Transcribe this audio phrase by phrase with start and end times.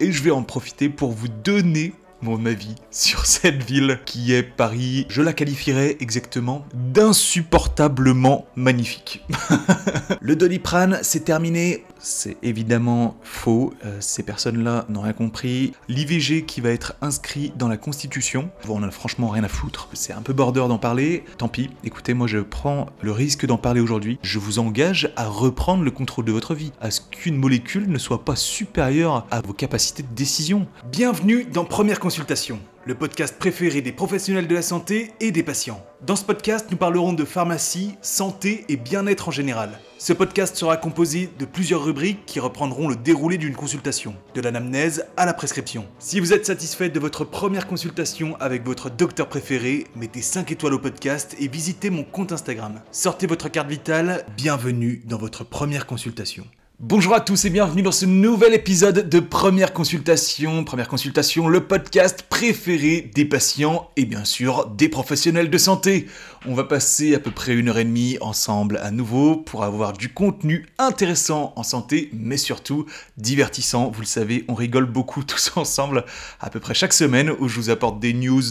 [0.00, 1.92] et je vais en profiter pour vous donner
[2.22, 5.06] mon avis sur cette ville qui est Paris.
[5.08, 9.24] Je la qualifierais exactement d'insupportablement magnifique.
[10.20, 11.84] le Doliprane, c'est terminé.
[11.98, 13.72] C'est évidemment faux.
[13.84, 15.72] Euh, ces personnes-là n'ont rien compris.
[15.88, 19.88] L'IVG qui va être inscrit dans la Constitution, on a franchement rien à foutre.
[19.94, 21.24] C'est un peu border d'en parler.
[21.38, 21.70] Tant pis.
[21.84, 24.18] Écoutez, moi je prends le risque d'en parler aujourd'hui.
[24.22, 27.98] Je vous engage à reprendre le contrôle de votre vie, à ce qu'une molécule ne
[27.98, 30.66] soit pas supérieure à vos capacités de décision.
[30.90, 35.84] Bienvenue dans Première Consultation le podcast préféré des professionnels de la santé et des patients.
[36.06, 39.78] Dans ce podcast, nous parlerons de pharmacie, santé et bien-être en général.
[39.98, 45.04] Ce podcast sera composé de plusieurs rubriques qui reprendront le déroulé d'une consultation, de l'anamnèse
[45.18, 45.84] à la prescription.
[45.98, 50.72] Si vous êtes satisfait de votre première consultation avec votre docteur préféré, mettez 5 étoiles
[50.72, 52.80] au podcast et visitez mon compte Instagram.
[52.90, 56.46] Sortez votre carte vitale, bienvenue dans votre première consultation.
[56.80, 60.62] Bonjour à tous et bienvenue dans ce nouvel épisode de Première Consultation.
[60.62, 66.06] Première Consultation, le podcast préféré des patients et bien sûr des professionnels de santé.
[66.46, 69.92] On va passer à peu près une heure et demie ensemble à nouveau pour avoir
[69.92, 73.90] du contenu intéressant en santé, mais surtout divertissant.
[73.90, 76.04] Vous le savez, on rigole beaucoup tous ensemble
[76.38, 78.44] à peu près chaque semaine où je vous apporte des news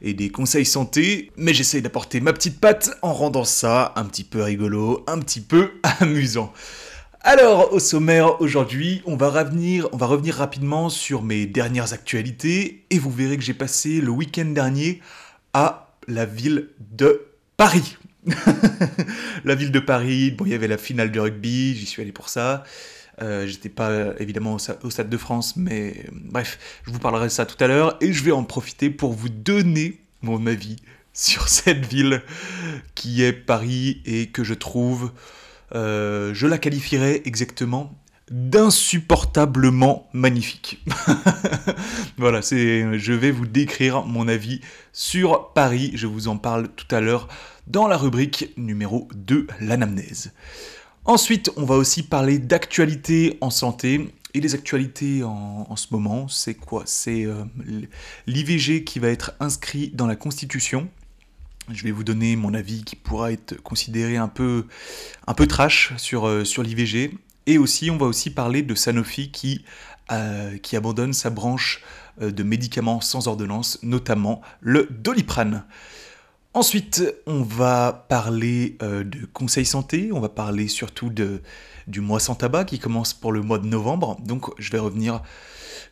[0.00, 4.24] et des conseils santé, mais j'essaye d'apporter ma petite patte en rendant ça un petit
[4.24, 6.50] peu rigolo, un petit peu amusant.
[7.26, 9.88] Alors, au sommaire aujourd'hui, on va revenir,
[10.36, 15.00] rapidement sur mes dernières actualités et vous verrez que j'ai passé le week-end dernier
[15.54, 17.24] à la ville de
[17.56, 17.96] Paris.
[19.46, 22.12] la ville de Paris, bon, il y avait la finale de rugby, j'y suis allé
[22.12, 22.62] pour ça.
[23.22, 27.46] Euh, J'étais pas évidemment au, Stade de France, mais bref, je vous parlerai de ça
[27.46, 30.76] tout à l'heure et je vais en profiter pour vous donner mon avis
[31.14, 32.20] sur cette ville
[32.94, 35.10] qui est Paris et que je trouve
[35.74, 37.94] euh, je la qualifierais exactement
[38.30, 40.82] d'insupportablement magnifique.
[42.16, 44.60] voilà, c'est, je vais vous décrire mon avis
[44.92, 45.92] sur Paris.
[45.94, 47.28] Je vous en parle tout à l'heure
[47.66, 50.32] dans la rubrique numéro 2, l'anamnèse.
[51.04, 54.08] Ensuite, on va aussi parler d'actualité en santé.
[54.36, 56.82] Et les actualités en, ce moment, c'est quoi?
[56.86, 57.44] C'est euh,
[58.26, 60.88] l'IVG qui va être inscrit dans la Constitution.
[61.72, 64.66] Je vais vous donner mon avis qui pourra être considéré un peu,
[65.26, 67.16] un trash sur, euh, l'IVG.
[67.46, 69.64] Et aussi, on va aussi parler de Sanofi qui,
[70.12, 71.82] euh, abandonne sa branche
[72.20, 75.64] euh, de médicaments sans ordonnance, notamment le Doliprane.
[76.52, 81.42] Ensuite, on va parler de conseils santé, on va parler surtout de,
[81.86, 84.16] du mois sans tabac qui commence pour le mois de novembre.
[84.24, 85.22] Donc, je vais revenir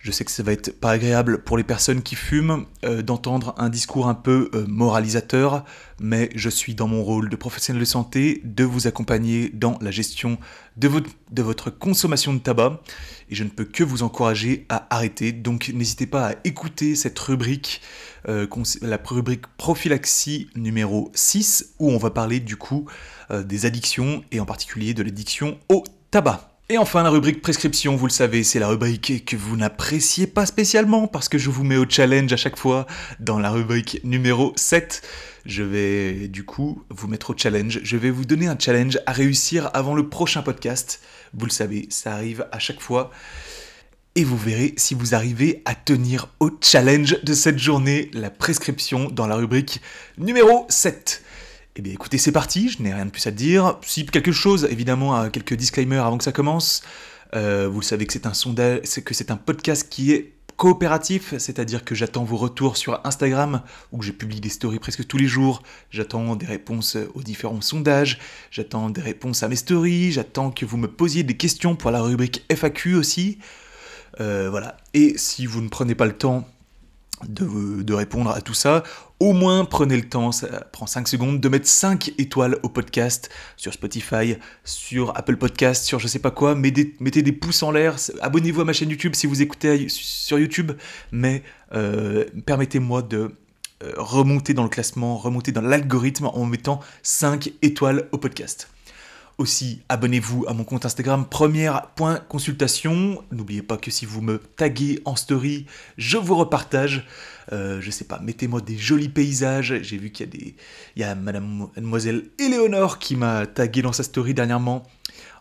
[0.03, 3.55] je sais que ça va être pas agréable pour les personnes qui fument euh, d'entendre
[3.57, 5.65] un discours un peu euh, moralisateur,
[6.01, 9.93] mais je suis dans mon rôle de professionnel de santé de vous accompagner dans la
[9.93, 10.39] gestion
[10.77, 12.81] de votre, consommation de tabac
[13.31, 15.31] et je ne peux que vous encourager à arrêter.
[15.31, 17.81] Donc n'hésitez pas à écouter cette rubrique,
[18.29, 18.47] euh,
[18.81, 22.87] la rubrique prophylaxie numéro 6 où on va parler du coup
[23.33, 26.53] des addictions et en particulier de l'addiction au tabac.
[26.69, 30.47] Et enfin, la rubrique prescription, vous le savez, c'est la rubrique que vous n'appréciez pas
[30.47, 32.87] spécialement parce que je vous mets au challenge à chaque fois
[33.21, 35.03] dans la rubrique numéro 7.
[35.45, 37.81] Je vais du coup vous mettre au challenge.
[37.83, 41.03] Je vais vous donner un challenge à réussir avant le prochain podcast.
[41.35, 43.11] Vous le savez, ça arrive à chaque fois.
[44.15, 49.11] Et vous verrez si vous arrivez à tenir au challenge de cette journée, la prescription
[49.11, 49.83] dans la rubrique
[50.17, 51.23] numéro 7.
[51.75, 53.79] Eh bien écoutez, c'est parti, je n'ai rien de plus à dire.
[53.83, 56.83] Si quelque chose, évidemment, quelques disclaimers avant que ça commence.
[57.35, 61.85] Euh, vous savez que c'est un sondage, que c'est un podcast qui est coopératif, c'est-à-dire
[61.85, 65.63] que j'attends vos retours sur Instagram, où je publie des stories presque tous les jours.
[65.91, 68.19] J'attends des réponses aux différents sondages,
[68.51, 72.03] j'attends des réponses à mes stories, j'attends que vous me posiez des questions pour la
[72.03, 73.39] rubrique FAQ aussi.
[74.21, 74.77] Euh, voilà.
[74.93, 76.47] Et si vous ne prenez pas le temps
[77.29, 78.83] de, répondre à tout ça,
[79.21, 83.31] au moins prenez le temps, ça prend 5 secondes, de mettre 5 étoiles au podcast
[83.57, 87.97] sur Spotify, sur Apple Podcast, sur je sais pas quoi, mettez, des pouces en l'air,
[88.21, 90.73] abonnez-vous à ma chaîne YouTube si vous écoutez sur YouTube,
[91.13, 91.43] mais
[91.75, 93.35] euh, permettez-moi de
[93.83, 98.72] euh, remonter dans le classement, remonter dans l'algorithme en mettant 5 étoiles au podcast.
[99.43, 103.25] Aussi, abonnez-vous à mon compte Instagram première.consultation.
[103.33, 105.67] N'oubliez pas que si vous me taguez en story,
[105.99, 107.09] je vous repartage.
[107.51, 109.81] Euh, je sais pas, mettez-moi des jolis paysages.
[109.83, 110.55] J'ai vu qu'il y a des.
[110.95, 114.85] Il y a Madame Mademoiselle Éléonore qui m'a tagué dans sa story dernièrement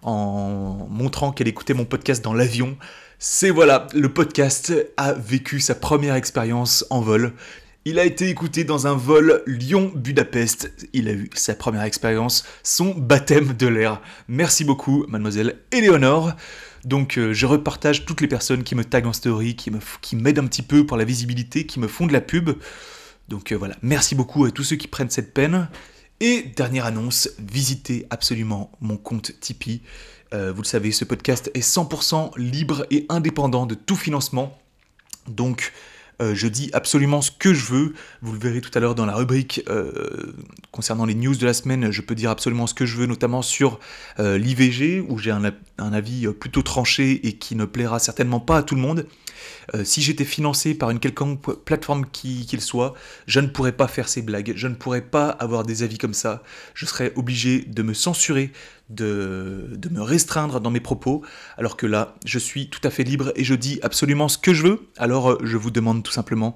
[0.02, 2.78] en montrant qu'elle écoutait mon podcast dans l'avion.
[3.20, 7.34] C'est voilà, le podcast a vécu sa première expérience en vol.
[7.84, 10.72] Il a été écouté dans un vol Lyon-Budapest.
[10.94, 14.04] Il a eu sa première expérience, son baptême de l'air.
[14.28, 16.34] Merci beaucoup, mademoiselle Éléonore.
[16.86, 20.46] Donc euh, je repartage toutes les personnes qui me taguent en story, qui, m'aident un
[20.46, 22.52] petit peu pour la visibilité, qui me font de la pub.
[23.30, 25.68] Donc euh, voilà, merci beaucoup à tous ceux qui prennent cette peine.
[26.20, 29.82] Et dernière annonce, visitez absolument mon compte Tipeee.
[30.36, 34.56] Euh, vous le savez, ce podcast est 100% libre et indépendant de tout financement.
[35.28, 35.74] Donc
[36.22, 37.94] euh, je dis absolument ce que je veux.
[38.22, 40.34] Vous le verrez tout à l'heure dans la rubrique euh,
[40.72, 41.92] concernant les news de la semaine.
[41.92, 43.80] Je peux dire absolument ce que je veux, notamment sur
[44.20, 45.44] euh, l'IVG, où j'ai un,
[45.78, 49.08] avis plutôt tranché et qui ne plaira certainement pas à tout le monde.
[49.84, 52.94] si j'étais financé par une quelconque plateforme qu'il soit,
[53.26, 56.14] je ne pourrais pas faire ces blagues, je ne pourrais pas avoir des avis comme
[56.14, 56.44] ça.
[56.76, 58.52] Je serais obligé de me censurer,
[58.92, 61.24] de, me restreindre dans mes propos,
[61.58, 64.54] alors que là, je suis tout à fait libre et je dis absolument ce que
[64.54, 64.88] je veux.
[64.98, 66.56] Alors, euh, je vous demande tout simplement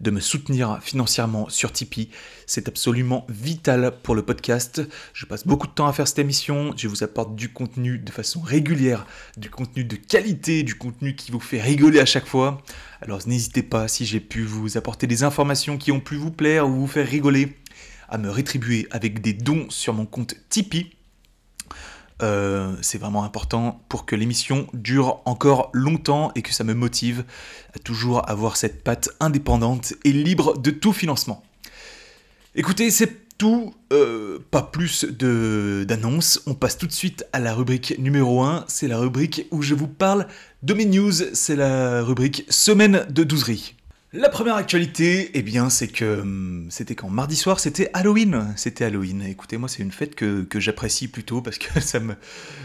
[0.00, 2.10] de me soutenir financièrement sur Tipeee.
[2.46, 4.82] C'est absolument vital pour le podcast.
[5.12, 6.74] Je passe beaucoup de temps à faire cette émission.
[6.76, 9.06] Je vous apporte du contenu de façon régulière,
[9.36, 12.62] du contenu de qualité, du contenu qui vous fait rigoler à chaque fois.
[13.00, 16.68] Alors, n'hésitez pas, si j'ai pu vous apporter des informations qui ont pu vous plaire
[16.68, 17.56] ou vous faire rigoler,
[18.08, 20.90] à me rétribuer avec des dons sur mon compte Tipeee.
[22.22, 27.24] Euh, c'est vraiment important pour que l'émission dure encore longtemps et que ça me motive
[27.74, 31.42] à toujours avoir cette patte indépendante et libre de tout financement.
[32.54, 36.40] Écoutez, c'est tout, euh, pas plus d'annonces.
[36.46, 38.64] On passe tout de suite à la rubrique numéro 1.
[38.68, 40.28] C'est la rubrique où je vous parle
[40.62, 41.12] de mes news.
[41.32, 43.74] C'est la rubrique semaine de douzerie.
[44.16, 48.54] La première actualité, eh bien, c'est que hum, c'était quand mardi soir, c'était Halloween.
[48.54, 49.22] C'était Halloween.
[49.22, 52.14] Écoutez, moi, c'est une fête que, j'apprécie plutôt parce que ça me,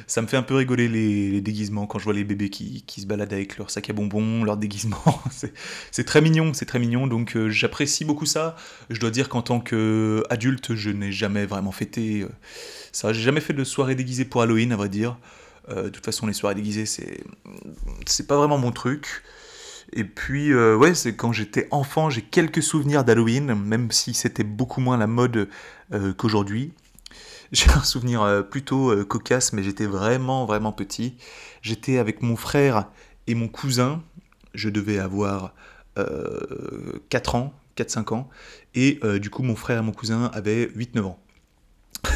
[0.05, 3.07] ça me fait un peu rigoler les, déguisements quand je vois les bébés qui, se
[3.07, 5.03] baladent avec leur sac à bonbons, leur déguisement.
[5.91, 7.07] c'est très mignon, c'est très mignon.
[7.07, 8.55] Donc, euh, j'apprécie beaucoup ça.
[8.91, 12.29] Je dois dire qu'en tant qu'adulte, je n'ai jamais vraiment fêté euh,
[12.91, 13.11] ça.
[13.11, 15.17] J'ai jamais fait de soirée déguisée pour Halloween, à vrai dire.
[15.69, 19.23] Euh, de toute façon, les soirées déguisées, c'est pas vraiment mon truc.
[19.93, 24.43] Et puis, euh, ouais, c'est quand j'étais enfant, j'ai quelques souvenirs d'Halloween, même si c'était
[24.43, 25.49] beaucoup moins la mode
[25.93, 26.73] euh, qu'aujourd'hui.
[27.51, 31.17] J'ai un souvenir euh, plutôt cocasse, mais j'étais vraiment, vraiment petit.
[31.63, 32.85] J'étais avec mon frère
[33.25, 34.03] et mon cousin.
[34.53, 35.55] Je devais avoir
[37.09, 38.29] 4 ans, 4-5 ans.
[38.75, 41.19] Et du coup, mon frère et mon cousin avaient 8-9 ans.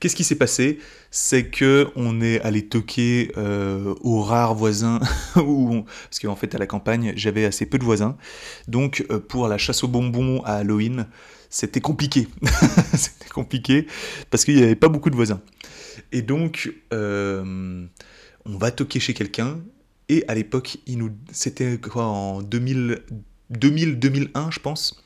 [0.00, 0.78] Qu'est-ce qui s'est passé?
[1.10, 5.00] C'est que on est allé toquer euh, aux rares voisins,
[5.34, 8.16] parce qu'en fait à la campagne j'avais assez peu de voisins,
[8.68, 11.06] donc euh, pour la chasse aux bonbons à Halloween,
[11.50, 12.28] c'était compliqué.
[12.94, 13.86] c'était compliqué
[14.30, 15.40] parce qu'il n'y avait pas beaucoup de voisins.
[16.10, 17.86] Et donc euh,
[18.44, 19.60] on va toquer chez quelqu'un
[20.08, 20.78] et à l'époque
[21.30, 23.02] c'était quoi en 2000,
[23.50, 25.02] 2000 2001 je pense,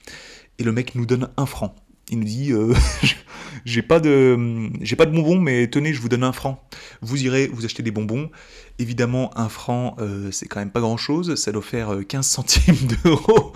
[0.58, 1.76] et le mec nous donne un franc.
[2.11, 2.52] Il nous dit
[3.64, 6.62] j'ai pas de j'ai pas de bonbons mais tenez je vous donne un franc.
[7.02, 8.31] Vous irez vous acheter des bonbons.
[8.78, 12.28] Évidemment un franc euh, c'est quand même pas grand chose ça doit faire 15 euh,
[12.28, 13.52] centimes d'euros.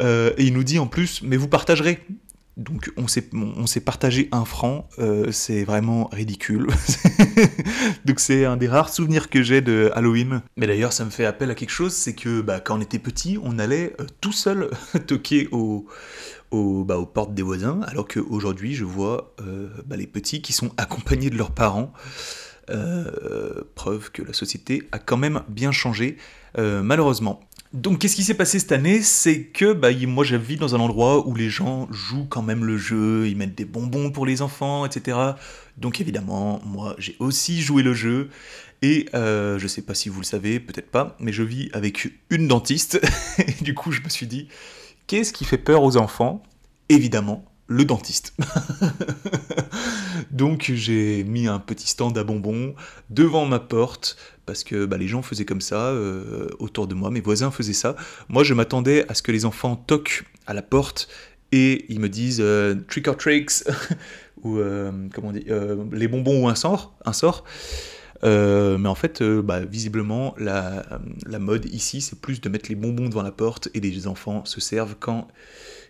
[0.00, 2.00] Euh, et il nous dit en plus mais vous partagerez.
[2.56, 4.88] Donc on s'est, on s'est partagé un franc,
[5.32, 6.68] c'est vraiment ridicule.
[8.04, 10.40] Donc c'est un des rares souvenirs que j'ai de Halloween.
[10.56, 13.00] Mais d'ailleurs ça me fait appel à quelque chose, c'est que bah, quand on était
[13.00, 14.70] petit, on allait tout seul
[15.08, 15.88] toquer au,
[16.86, 20.70] bah, aux portes des voisins, alors qu'aujourd'hui je vois euh, bah, les petits qui sont
[20.76, 21.92] accompagnés de leurs parents.
[22.70, 26.16] Euh, preuve que la société a quand même bien changé,
[26.56, 27.40] euh, malheureusement.
[27.74, 29.02] Donc qu'est-ce qui s'est passé cette année?
[29.02, 32.78] C'est que bah, moi j'habite dans un endroit où les gens jouent quand même le
[32.78, 35.18] jeu, ils mettent des bonbons pour les enfants, etc.
[35.76, 38.30] Donc évidemment, moi j'ai aussi joué le jeu.
[38.80, 42.48] Et je sais pas si vous le savez, peut-être pas, mais je vis avec une
[42.48, 43.00] dentiste.
[43.38, 44.48] et du coup je me suis dit,
[45.06, 46.42] Qu'est-ce qui fait peur aux enfants?
[46.88, 48.34] Évidemment, le dentiste.
[50.30, 52.74] Donc j'ai mis un petit stand à bonbons
[53.10, 57.10] devant ma porte parce que bah, les gens faisaient comme ça euh, autour de moi,
[57.10, 57.96] mes voisins faisaient ça.
[58.28, 61.08] Moi je m'attendais à ce que les enfants toquent à la porte
[61.52, 63.64] et ils me disent euh, trick or tricks
[64.42, 67.44] ou euh, comment les bonbons ou un sort.
[68.24, 70.84] Euh, mais en fait, euh, bah, visiblement, la,
[71.38, 74.60] mode ici, c'est plus de mettre les bonbons devant la porte et les enfants se
[74.60, 75.28] servent quand,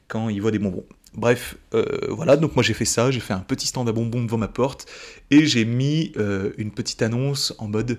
[0.09, 0.85] quand ils voient des bonbons.
[1.15, 4.25] Bref, euh, voilà, donc moi j'ai fait ça, j'ai fait un petit stand à bonbons
[4.25, 4.87] devant ma porte
[5.31, 6.13] et j'ai mis
[6.59, 7.99] une petite annonce en mode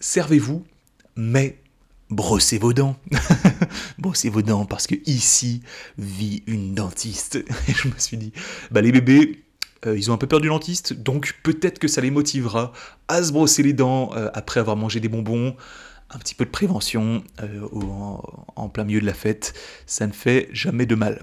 [0.00, 0.64] servez-vous,
[1.14, 1.58] mais
[2.10, 2.96] brossez vos dents.
[3.98, 5.62] brossez vos dents parce que ici
[5.98, 7.36] vit une dentiste.
[7.68, 8.32] Et je me suis dit,
[8.72, 9.44] bah les bébés,
[9.86, 12.72] euh, ils ont un peu peur du dentiste, donc peut-être que ça les motivera
[13.06, 15.56] à se brosser les dents euh, après avoir mangé des bonbons.
[16.10, 17.60] Un petit peu de prévention euh,
[18.56, 19.52] en, plein milieu de la fête,
[19.86, 21.22] ça ne fait jamais de mal.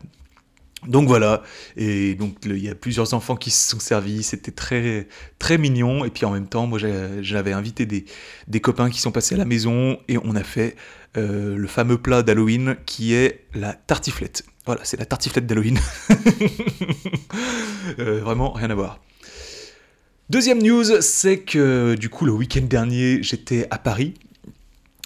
[0.87, 1.41] Donc voilà,
[1.75, 5.07] et donc il y a plusieurs enfants qui se sont servis, c'était très
[5.39, 6.77] très mignon, et puis en même temps, moi
[7.21, 10.75] j'avais invité des, copains qui sont passés à la maison, et on a fait
[11.15, 14.43] le fameux plat d'Halloween qui est la tartiflette.
[14.65, 15.79] Voilà, c'est la tartiflette d'Halloween.
[17.99, 18.99] Euh, vraiment rien à voir.
[20.31, 24.15] Deuxième news, c'est que du coup le week-end dernier j'étais à Paris.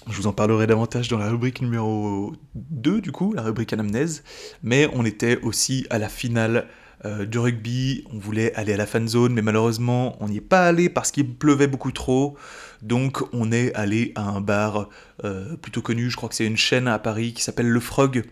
[0.08, 4.24] Je vous en parlerai davantage dans la rubrique numéro 2 du coup, la rubrique anamnèse.
[4.62, 6.68] Mais on était aussi à la finale
[7.04, 10.40] euh, du rugby, on voulait aller à la fan zone, mais malheureusement on n'y est
[10.40, 12.36] pas allé parce qu'il pleuvait beaucoup trop.
[12.80, 14.88] Donc on est allé à un bar
[15.24, 18.24] euh, plutôt connu, je crois que c'est une chaîne à Paris qui s'appelle Le Frog.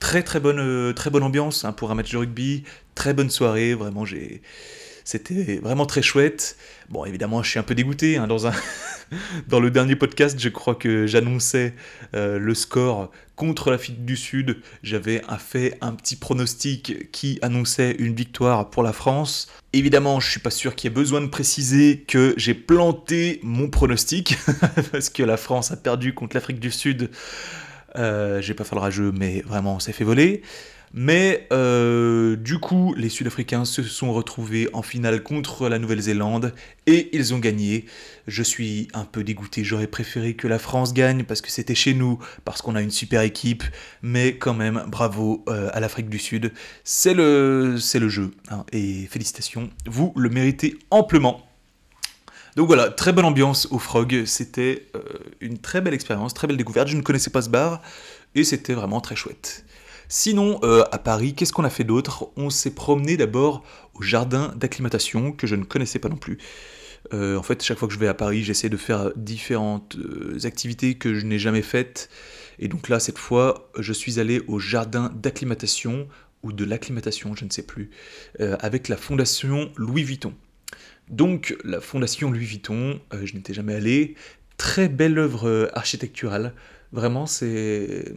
[0.00, 2.64] Très très bonne, euh, très bonne ambiance hein, pour un match de rugby,
[2.94, 4.42] très bonne soirée, vraiment j'ai
[5.08, 6.58] c'était vraiment très chouette.
[6.90, 8.18] Bon, évidemment, je suis un peu dégoûté.
[8.18, 8.52] Hein, dans, un
[9.48, 11.72] dans le dernier podcast, je crois que j'annonçais
[12.14, 14.58] euh, le score contre l'Afrique du Sud.
[14.82, 19.50] J'avais fait un petit pronostic qui annonçait une victoire pour la France.
[19.72, 23.70] Évidemment, je suis pas sûr qu'il y ait besoin de préciser que j'ai planté mon
[23.70, 24.36] pronostic
[24.92, 27.08] parce que la France a perdu contre l'Afrique du Sud.
[27.98, 30.42] Euh, j'ai pas fait le rageux, mais vraiment, on s'est fait voler.
[30.94, 36.54] Mais euh, du coup, les Sud-Africains se sont retrouvés en finale contre la Nouvelle-Zélande
[36.86, 37.84] et ils ont gagné.
[38.26, 41.94] Je suis un peu dégoûté, j'aurais préféré que la France gagne parce que c'était chez
[41.94, 43.64] nous, parce qu'on a une super équipe,
[44.02, 46.52] mais quand même, bravo euh, à l'Afrique du Sud.
[46.84, 51.47] C'est le, c'est le jeu, hein, et félicitations, vous le méritez amplement.
[52.58, 55.00] Donc voilà, très bonne ambiance au Frog, c'était euh,
[55.40, 57.80] une très belle expérience, très belle découverte, je ne connaissais pas ce bar,
[58.34, 59.64] et c'était vraiment très chouette.
[60.08, 62.30] Sinon, euh, à Paris, qu'est-ce qu'on a fait d'autre?
[62.36, 63.62] On s'est promené d'abord
[63.94, 66.38] au jardin d'acclimatation, que je ne connaissais pas non plus.
[67.12, 69.96] Euh, en fait, chaque fois que je vais à Paris, j'essaie de faire différentes
[70.42, 72.10] activités que je n'ai jamais faites.
[72.58, 76.08] Et donc là, cette fois, je suis allé au jardin d'acclimatation,
[76.42, 77.90] ou de l'acclimatation, je ne sais plus,
[78.40, 80.34] avec la fondation Louis Vuitton.
[81.10, 84.14] Donc, la fondation Louis Vuitton, je n'étais jamais allé,
[84.56, 86.54] très belle œuvre architecturale,
[86.90, 88.14] Vraiment, c'est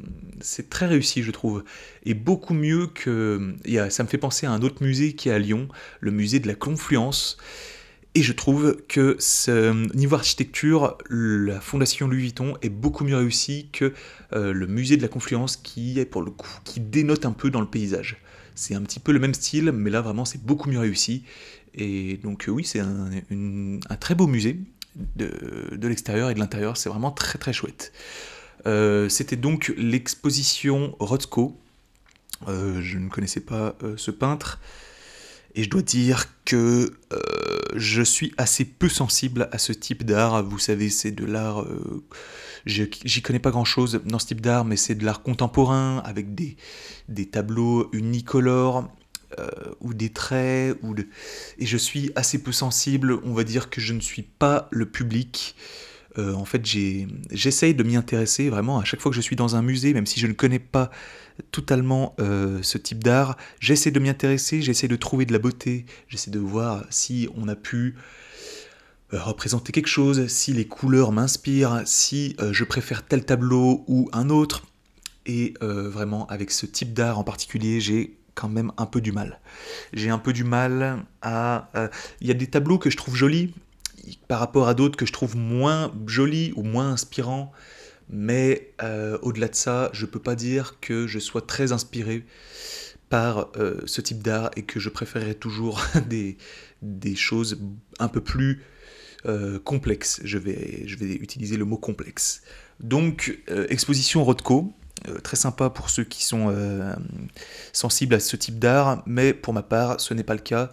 [0.69, 1.63] très réussi, je trouve.
[2.05, 3.53] Et beaucoup mieux que.
[3.89, 5.67] ça me fait penser à un autre musée qui est à Lyon,
[6.00, 7.38] le musée de la Confluence.
[8.13, 13.69] Et je trouve que ce niveau architecture, la fondation Louis Vuitton est beaucoup mieux réussi
[13.71, 13.93] que
[14.33, 17.50] euh, le musée de la Confluence qui est pour le coup, qui dénote un peu
[17.50, 18.17] dans le paysage.
[18.53, 21.24] C'est un petit peu le même style, mais là vraiment c'est beaucoup mieux réussi.
[21.75, 23.09] Et donc oui, c'est un,
[23.99, 24.59] très beau musée
[25.15, 27.93] de, de l'extérieur et de l'intérieur, c'est vraiment très très chouette.
[28.67, 31.57] Euh, c'était donc l'exposition Rothko.
[32.47, 34.59] Euh, je ne connaissais pas euh, ce peintre.
[35.53, 36.93] Et je dois dire que
[37.75, 40.43] je suis assez peu sensible à ce type d'art.
[40.43, 41.65] Vous savez, c'est de l'art...
[42.65, 46.55] J'y connais pas grand-chose dans ce type d'art, mais c'est de l'art contemporain, avec des,
[47.09, 48.89] des tableaux unicolores,
[49.79, 50.95] ou des traits, ou
[51.57, 54.85] et je suis assez peu sensible, on va dire que je ne suis pas le
[54.85, 55.55] public
[56.17, 59.55] euh, en fait, j'essaye de m'y intéresser vraiment à chaque fois que je suis dans
[59.55, 60.91] un musée, même si je ne connais pas
[61.51, 65.85] totalement euh, ce type d'art, j'essaie de m'y intéresser, j'essaie de trouver de la beauté,
[66.09, 67.95] j'essaie de voir si on a pu
[69.13, 74.29] euh, représenter quelque chose, si les couleurs m'inspirent, si je préfère tel tableau ou un
[74.29, 74.65] autre.
[75.27, 78.17] Et vraiment, avec ce type d'art en particulier, j'ai
[78.50, 79.39] même un peu du mal.
[79.93, 81.69] J'ai un peu du mal à...
[82.21, 83.53] Il y a des tableaux que je trouve jolis,
[84.27, 87.51] par rapport à d'autres que je trouve moins jolis ou moins inspirants.
[88.10, 92.25] Mais euh, au-delà de ça, je peux pas dire que je sois très inspiré
[93.10, 96.38] par euh, ce type d'art et que je préférerais toujours des,
[96.81, 97.60] des choses
[98.00, 98.63] un peu plus
[99.25, 100.19] euh, complexes.
[100.24, 102.41] Je vais, je vais utiliser le mot complexe.
[102.79, 104.74] Donc, exposition Rothko,
[105.24, 106.53] très sympa pour ceux qui sont
[107.74, 110.71] sensibles à ce type d'art, mais pour ma part, ce n'est pas le cas.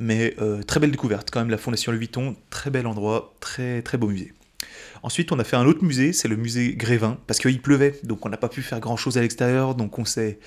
[0.00, 3.82] Mais euh, très belle découverte quand même, la Fondation Louis Vuitton, très bel endroit, très
[3.82, 4.32] très beau musée.
[5.02, 8.24] Ensuite, on a fait un autre musée, c'est le musée Grévin, parce qu'il pleuvait, donc
[8.24, 10.40] on n'a pas pu faire grand chose à l'extérieur, donc on s'est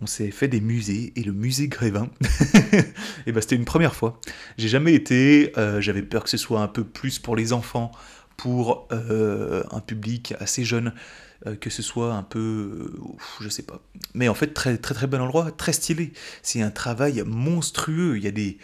[0.00, 2.08] on s'est fait des musées et le musée Grévin,
[3.26, 4.20] et ben c'était une première fois.
[4.56, 7.92] J'ai jamais été, euh, j'avais peur que ce soit un peu plus pour les enfants,
[8.36, 10.92] pour euh, un public assez jeune.
[11.46, 13.00] Euh, que ce soit un peu, euh,
[13.40, 13.80] je sais pas.
[14.12, 16.12] Mais en fait, très très très bon endroit, très stylé.
[16.42, 18.16] C'est un travail monstrueux.
[18.16, 18.58] Il y a des,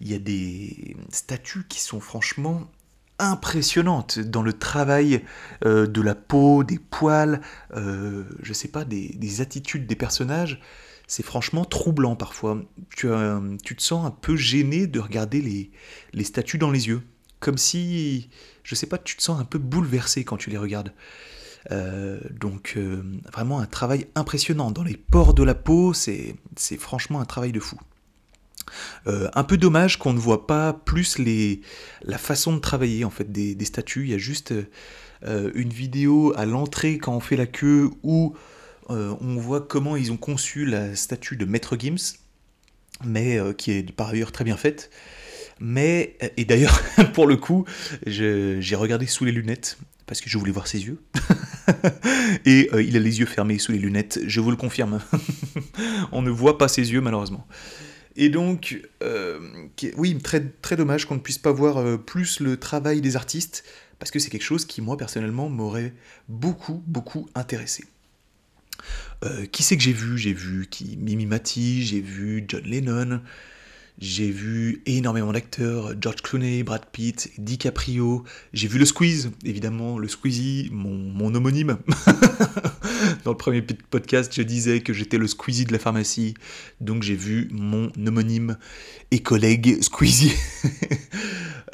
[0.00, 2.70] il y a des statues qui sont franchement
[3.18, 5.24] impressionnantes dans le travail
[5.64, 7.40] euh, de la peau, des poils,
[7.74, 10.60] je sais pas, des, attitudes des personnages.
[11.06, 12.62] C'est franchement troublant parfois.
[12.94, 13.08] Tu,
[13.64, 15.70] tu, te sens un peu gêné de regarder les,
[16.12, 17.02] les statues dans les yeux.
[17.40, 18.28] Comme si,
[18.64, 20.92] je sais pas, tu te sens un peu bouleversé quand tu les regardes.
[21.70, 22.78] Donc
[23.32, 24.70] vraiment un travail impressionnant.
[24.70, 26.36] Dans les pores de la peau, c'est
[26.78, 27.78] franchement un travail de fou.
[29.06, 31.60] un peu dommage qu'on ne voit pas plus les,
[32.02, 34.04] la façon de travailler en fait des, des statues.
[34.04, 34.52] Il y a juste
[35.24, 38.34] une vidéo à l'entrée quand on fait la queue où
[38.88, 42.16] on voit comment ils ont conçu la statue de Maître Gims,
[43.04, 44.90] mais qui est par ailleurs très bien faite.
[45.62, 46.80] Mais, euh, et d'ailleurs,
[47.14, 47.64] pour le coup,
[48.04, 49.78] j'ai regardé sous les lunettes,
[50.12, 51.00] parce que je voulais voir ses yeux.
[52.44, 55.00] et euh, il a les yeux fermés sous les lunettes, je vous le confirme.
[56.12, 57.46] On ne voit pas ses yeux, malheureusement.
[58.14, 59.40] Et donc, euh,
[59.96, 63.64] oui, très, très dommage qu'on ne puisse pas voir plus le travail des artistes,
[63.98, 65.94] parce que c'est quelque chose qui, moi, personnellement, m'aurait
[66.28, 67.86] beaucoup, beaucoup intéressé.
[69.50, 70.18] qui c'est que j'ai vu?
[70.18, 73.22] J'ai vu qui, Mimi Mati, j'ai vu John Lennon,
[73.98, 78.24] j'ai vu énormément d'acteurs, George Clooney, Brad Pitt, DiCaprio.
[78.52, 81.78] J'ai vu le Squeeze, évidemment, le Squeezie, mon, homonyme.
[83.24, 86.34] Dans le premier podcast, je disais que j'étais le Squeezie de la pharmacie.
[86.80, 88.56] Donc j'ai vu mon homonyme
[89.10, 90.32] et collègue Squeezie.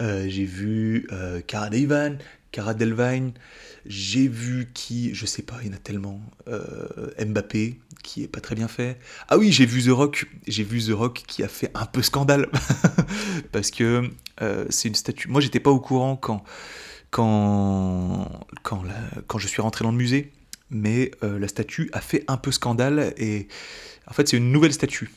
[0.01, 2.19] Euh, j'ai vu euh, Cara Delevingne,
[2.53, 3.33] Cara Delvine.
[3.85, 6.21] J'ai vu qui, je sais pas, il y en a tellement.
[6.47, 8.99] Euh, Mbappé, qui est pas très bien fait.
[9.29, 10.25] Ah oui, j'ai vu The Rock.
[10.47, 12.49] J'ai vu The Rock qui a fait un peu scandale.
[13.53, 14.11] Parce que
[14.41, 15.29] euh, c'est une statue.
[15.29, 16.43] Moi, j'étais pas au courant quand,
[17.11, 18.83] quand, quand,
[19.27, 20.33] quand je suis rentré dans le musée.
[20.71, 23.13] Mais euh, la statue a fait un peu scandale.
[23.19, 23.47] Et
[24.07, 25.11] en fait, c'est une nouvelle statue.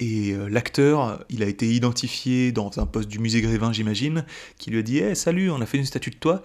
[0.00, 4.24] Et l'acteur, il a été identifié dans un poste du musée Grévin, j'imagine,
[4.56, 6.42] qui lui a dit hey, Salut, on a fait une statue de toi.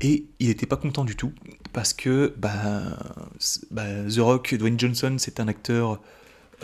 [0.00, 1.32] Et il n'était pas content du tout,
[1.72, 2.98] parce que bah,
[3.70, 6.00] bah The Rock, Dwayne Johnson, c'est un acteur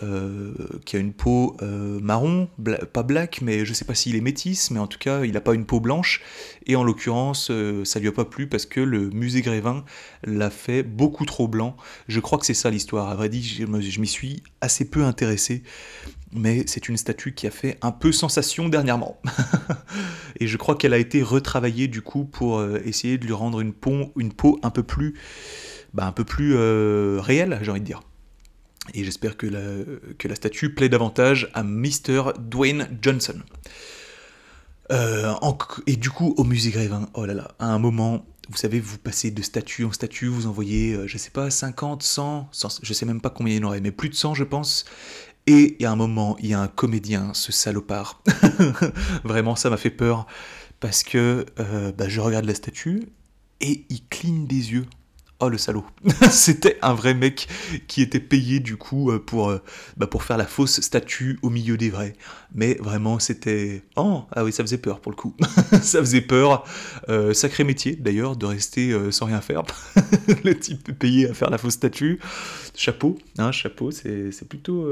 [0.03, 0.55] euh,
[0.87, 2.49] qui a une peau euh, marron,
[2.93, 5.41] pas black, mais je sais pas s'il est métis, mais en tout cas, il n'a
[5.41, 6.23] pas une peau blanche.
[6.67, 9.85] Et en l'occurrence, euh, ça lui a pas plu parce que le musée Grévin
[10.25, 11.77] l'a fait beaucoup trop blanc.
[12.09, 13.11] Je crois que c'est ça l'histoire.
[13.11, 15.63] À vrai dire, je m'y suis assez peu intéressé
[16.35, 19.21] mais c'est une statue qui a fait un peu sensation dernièrement.
[20.41, 23.61] et je crois qu'elle a été retravaillée du coup pour euh, essayer de lui rendre
[23.61, 25.13] une peau, un peu plus,
[25.93, 28.01] bah, un peu plus réelle, j'ai envie de dire.
[28.95, 29.85] Et j'espère que la,
[30.19, 32.33] que la statue plaît davantage à Mr.
[32.39, 33.41] Dwayne Johnson.
[34.91, 35.33] Euh,
[35.87, 38.99] et du coup, au musée Grévin, oh là là, à un moment, vous savez, vous
[38.99, 43.07] passez de statue en statue, vous envoyez, je sais pas, 50, 100, 100, je sais
[43.07, 44.85] même pas combien il y en aurait, mais plus de 100, je pense.
[45.47, 48.23] Et il y a un moment, il y a un comédien, ce salopard.
[49.25, 50.27] Vraiment, ça m'a fait peur.
[50.79, 53.09] Parce que euh, bah, je regarde la statue
[53.61, 54.87] et il cligne des yeux.
[55.45, 55.85] Oh le salaud.
[56.31, 57.49] C'était un vrai mec
[57.89, 59.61] qui était payé du coup euh, pour, euh,
[59.97, 62.13] bah, pour faire la fausse statue au milieu des vrais.
[62.55, 63.83] Mais vraiment c'était...
[63.97, 65.35] Oh ah oui ça faisait peur pour le coup.
[65.83, 66.65] ça faisait peur.
[67.09, 69.65] Euh, sacré métier d'ailleurs de rester sans rien faire.
[70.45, 72.21] le type payé à faire la fausse statue.
[72.77, 74.87] Chapeau, hein, chapeau c'est plutôt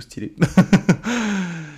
[0.00, 0.34] stylé.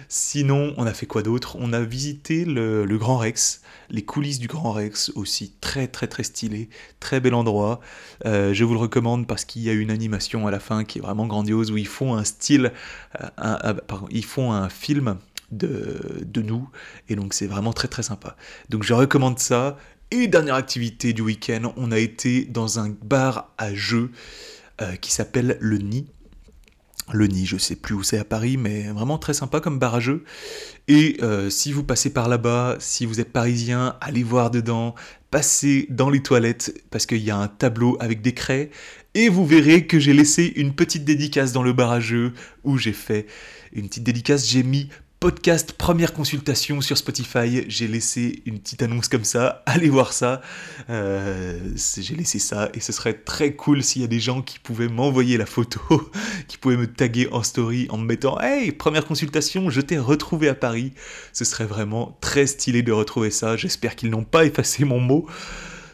[0.08, 1.56] Sinon, on a fait quoi d'autre?
[1.58, 6.22] On a visité le, Grand Rex, les coulisses du Grand Rex aussi, très très très
[6.22, 6.68] stylé,
[7.00, 7.80] très bel endroit.
[8.24, 10.98] Euh, je vous le recommande parce qu'il y a une animation à la fin qui
[10.98, 12.72] est vraiment grandiose où ils font un style,
[13.40, 15.16] euh, film
[15.52, 16.68] de, de nous
[17.08, 18.36] et donc c'est vraiment très très sympa.
[18.68, 19.76] Donc je recommande ça.
[20.12, 24.12] Et dernière activité du week-end, on a été dans un bar à jeux
[24.80, 26.06] euh, qui s'appelle Le Nid
[27.12, 30.24] le Nid, je sais plus où c'est à Paris, mais vraiment très sympa comme barrageux.
[30.88, 34.94] Et euh, si vous passez par là-bas, si vous êtes parisien, allez voir dedans,
[35.30, 38.70] passez dans les toilettes parce qu'il y a un tableau avec des craies
[39.14, 42.32] et vous verrez que j'ai laissé une petite dédicace dans le barrageux
[42.64, 43.26] où j'ai fait
[43.72, 44.88] une petite dédicace, j'ai mis
[45.26, 47.64] podcast première consultation sur Spotify.
[47.66, 49.64] J'ai laissé une petite annonce comme ça.
[49.66, 50.40] Allez voir ça.
[50.88, 51.58] Euh,
[51.96, 54.86] j'ai laissé ça et ce serait très cool s'il y a des gens qui pouvaient
[54.86, 55.80] m'envoyer la photo,
[56.46, 60.48] qui pouvaient me taguer en story en me mettant Hey, première consultation, je t'ai retrouvé
[60.48, 60.92] à Paris.
[61.32, 63.56] Ce serait vraiment très stylé de retrouver ça.
[63.56, 65.26] J'espère qu'ils n'ont pas effacé mon mot.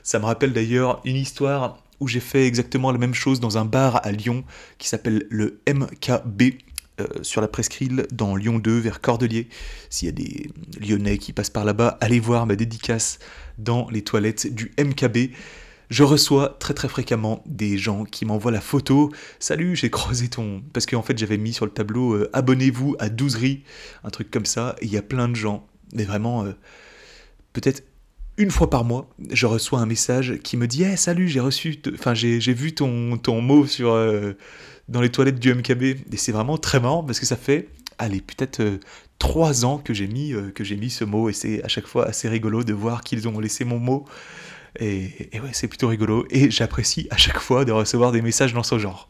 [0.02, 3.64] Ça me rappelle d'ailleurs une histoire où j'ai fait exactement la même chose dans un
[3.64, 4.44] bar à Lyon
[4.76, 6.58] qui s'appelle le MKB
[7.00, 9.48] euh, sur la presqu'île dans Lyon 2 vers Cordelier.
[9.88, 13.18] S'il y a des Lyonnais qui passent par là-bas, allez voir ma dédicace
[13.56, 15.32] dans les toilettes du MKB.
[15.88, 19.10] Je reçois très très fréquemment des gens qui m'envoient la photo.
[19.38, 20.62] Salut, j'ai croisé ton.
[20.74, 23.38] Parce qu'en fait, j'avais mis sur le tableau euh, Abonnez-vous à 12
[24.04, 24.76] un truc comme ça.
[24.82, 26.52] Et il y a plein de gens, mais vraiment, euh,
[27.54, 27.84] peut-être
[28.38, 31.80] une fois par mois, je reçois un message qui me dit hey, Salut, j'ai reçu.
[31.94, 33.94] Enfin, j'ai vu ton, ton mot sur
[34.88, 35.82] dans les toilettes du MKB.
[35.82, 37.68] Et c'est vraiment très marrant parce que ça fait,
[37.98, 38.78] allez, peut-être euh,
[39.18, 41.86] trois ans que j'ai mis, euh, que j'ai mis ce mot et c'est à chaque
[41.86, 44.04] fois assez rigolo de voir qu'ils ont laissé mon mot.
[44.80, 46.26] Et, ouais, c'est plutôt rigolo.
[46.30, 49.08] Et j'apprécie à chaque fois de recevoir des messages dans ce genre.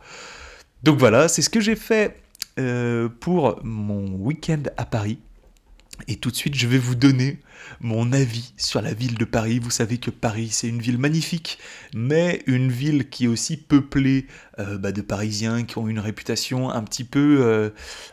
[0.82, 2.20] Donc voilà, c'est ce que j'ai fait
[2.58, 5.18] euh, pour mon week-end à Paris.
[6.08, 7.38] Et tout de suite, je vais vous donner
[7.80, 9.58] mon avis sur la ville de Paris.
[9.58, 11.58] Vous savez que Paris, c'est une ville magnifique,
[11.94, 14.26] mais une ville qui est aussi peuplée
[14.58, 17.70] euh, bah, de Parisiens qui ont une réputation un petit peu euh,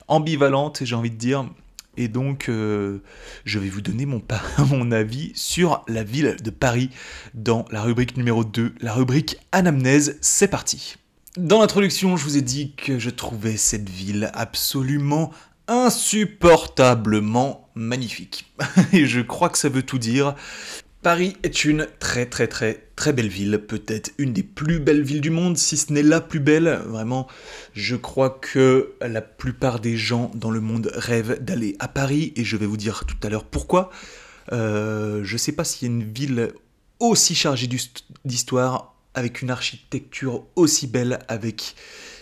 [0.08, 1.46] ambivalente, j'ai envie de dire.
[1.98, 3.00] Et donc, euh,
[3.44, 4.22] je vais vous donner mon,
[4.70, 6.90] mon avis sur la ville de Paris
[7.34, 10.18] dans la rubrique numéro 2, la rubrique Anamnèse.
[10.22, 10.96] C'est parti.
[11.38, 15.32] Dans l'introduction, je vous ai dit que je trouvais cette ville absolument
[15.68, 18.46] insupportablement magnifique.
[18.94, 20.36] Et je crois que ça veut tout dire.
[21.02, 25.22] Paris est une très très très très belle ville, peut-être une des plus belles villes
[25.22, 26.82] du monde, si ce n'est la plus belle.
[26.86, 27.28] Vraiment,
[27.74, 32.44] je crois que la plupart des gens dans le monde rêvent d'aller à Paris, et
[32.44, 33.92] je vais vous dire tout à l'heure pourquoi.
[34.52, 36.52] Euh, je ne sais pas s'il y a une ville
[37.00, 37.70] aussi chargée
[38.26, 41.76] d'histoire, avec une architecture aussi belle, avec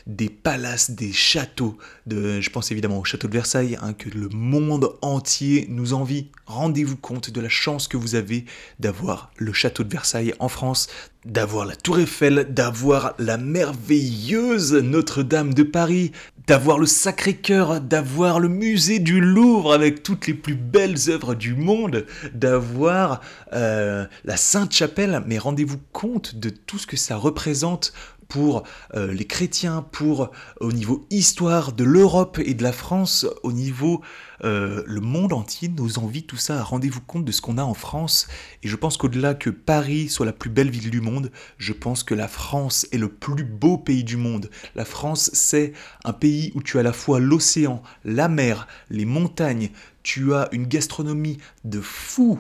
[0.08, 1.78] des palaces, des châteaux.
[2.10, 6.28] Je pense évidemment au château de Versailles, hein, que le monde entier nous envie.
[6.46, 8.46] Rendez-vous compte de la chance que vous avez
[8.80, 10.88] d'avoir le château de Versailles en France,
[11.26, 16.14] d'avoir la tour Eiffel, d'avoir la merveilleuse Notre-Dame de Paris,
[16.48, 21.54] d'avoir le Sacré-Cœur, d'avoir le musée du Louvre avec toutes les plus belles œuvres du
[21.54, 23.20] monde, d'avoir
[23.52, 25.22] euh, la Sainte-Chapelle.
[25.28, 27.92] Mais rendez-vous compte de tout ce que ça représente
[28.28, 28.64] pour
[28.96, 34.02] euh, les chrétiens, pour au niveau histoire de l'Europe et de la France, au niveau
[34.44, 36.62] euh, le monde entier, nos envies, tout ça.
[36.64, 38.28] Rendez-vous compte de ce qu'on a en France.
[38.64, 42.04] Et je pense qu'au-delà que Paris soit la plus belle ville du monde, je pense
[42.04, 44.50] que la France est le plus beau pays du monde.
[44.76, 49.06] La France, c'est un pays où tu as à la fois l'océan, la mer, les
[49.06, 49.72] montagnes,
[50.04, 52.40] tu as une gastronomie de fou.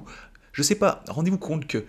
[0.53, 1.85] Je sais pas, rendez-vous compte que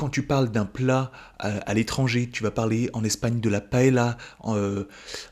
[0.00, 4.16] quand tu parles d'un plat à, l'étranger, tu vas parler en Espagne de la paella,
[4.46, 4.84] euh,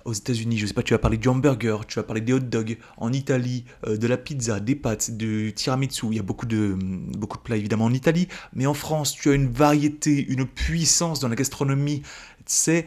[0.05, 2.41] aux États-Unis, je sais pas, tu vas parler du hamburger, tu vas parler des hot
[2.41, 6.09] dogs, en Italie, euh, de la pizza, des pâtes, du tiramisu.
[6.11, 6.77] Il y a beaucoup de,
[7.17, 11.19] beaucoup de plats évidemment en Italie, mais en France, tu as une variété, une puissance
[11.19, 12.03] dans la gastronomie.
[12.45, 12.85] C'est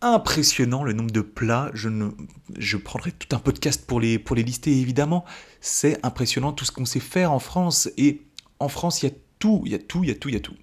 [0.00, 1.70] impressionnant le nombre de plats.
[1.74, 2.08] Je, ne,
[2.56, 5.26] je prendrai tout un podcast pour les, pour les lister évidemment.
[5.60, 7.90] C'est impressionnant tout ce qu'on sait faire en France.
[7.98, 8.22] Et
[8.60, 10.34] en France, il y a tout, il y a tout, il y a tout, il
[10.34, 10.54] y a tout.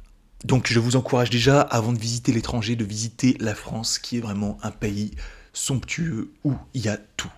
[0.43, 4.21] Donc je vous encourage déjà, avant de visiter l'étranger, de visiter la France, qui est
[4.21, 5.12] vraiment un pays
[5.54, 7.32] somptueux où il y a tout.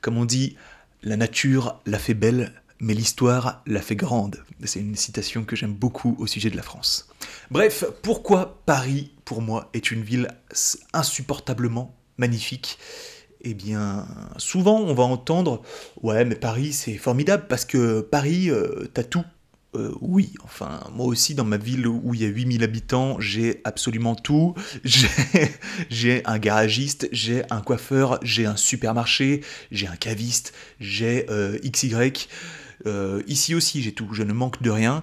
[0.00, 0.56] Comme on dit,
[1.02, 4.44] la nature l'a fait belle, mais l'histoire l'a fait grande.
[4.64, 7.08] C'est une citation que j'aime beaucoup au sujet de la France.
[7.50, 10.28] Bref, pourquoi Paris, pour moi, est une ville
[10.92, 12.78] insupportablement magnifique?
[13.46, 14.06] Eh bien,
[14.38, 15.60] souvent on va entendre
[16.02, 19.24] Ouais, mais Paris c'est formidable parce que Paris, euh, t'as tout.
[19.74, 23.60] Euh, oui, enfin, moi aussi, dans ma ville où il y a 8000 habitants, j'ai
[23.64, 24.54] absolument tout.
[25.90, 32.12] J'ai un garagiste, j'ai un coiffeur, j'ai un supermarché, j'ai un caviste, j'ai euh, XY.
[32.86, 35.02] Euh, ici aussi, j'ai tout, je ne manque de rien.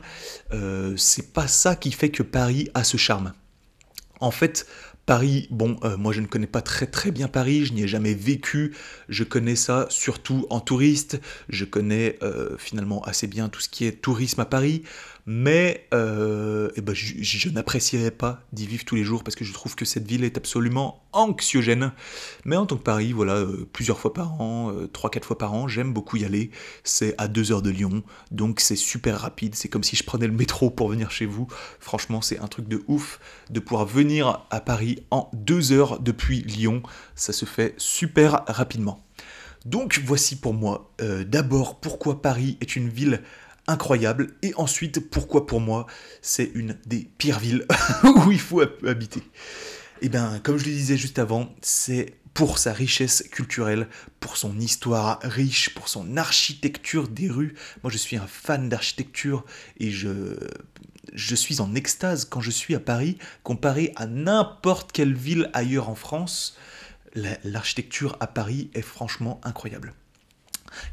[0.97, 3.33] C'est pas ça qui fait que Paris a ce charme.
[4.19, 4.67] En fait,
[5.11, 7.87] Paris, bon, euh, moi je ne connais pas très très bien Paris, je n'y ai
[7.89, 8.73] jamais vécu,
[9.09, 11.19] je connais ça surtout en touriste,
[11.49, 14.83] je connais euh, finalement assez bien tout ce qui est tourisme à Paris,
[15.25, 19.53] mais euh, eh ben, je, n'apprécierais pas d'y vivre tous les jours parce que je
[19.53, 21.91] trouve que cette ville est absolument anxiogène.
[22.45, 25.37] Mais en tant que Paris, voilà, euh, plusieurs fois par an, euh, trois, quatre fois
[25.37, 26.51] par an, j'aime beaucoup y aller.
[26.83, 29.55] C'est à deux heures de Lyon, donc c'est super rapide.
[29.55, 31.47] C'est comme si je prenais le métro pour venir chez vous.
[31.79, 36.41] Franchement, c'est un truc de ouf de pouvoir venir à Paris en deux heures depuis
[36.41, 36.81] Lyon.
[37.15, 39.03] Ça se fait super rapidement.
[39.65, 40.91] Donc voici pour moi,
[41.27, 43.21] d'abord pourquoi Paris est une ville
[43.71, 44.35] incroyable.
[44.41, 45.87] Et ensuite, pourquoi pour moi,
[46.21, 47.65] c'est une des pires villes
[48.03, 49.23] où il faut habiter.
[50.01, 53.87] Eh bien, comme je le disais juste avant, c'est pour sa richesse culturelle,
[54.19, 57.55] pour son histoire riche, pour son architecture des rues.
[57.83, 59.45] Moi, je suis un fan d'architecture
[59.79, 60.37] et je,
[61.13, 65.89] je suis en extase quand je suis à Paris, comparé à n'importe quelle ville ailleurs
[65.89, 66.57] en France.
[67.43, 69.93] L'architecture à Paris est franchement incroyable.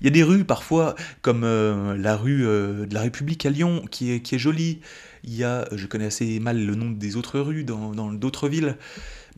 [0.01, 3.51] Il y a des rues parfois, comme euh, la rue euh, de la République à
[3.51, 4.81] Lyon, qui est, jolie.
[5.25, 8.77] Il y a, je connais assez mal le nom des autres rues dans d'autres villes,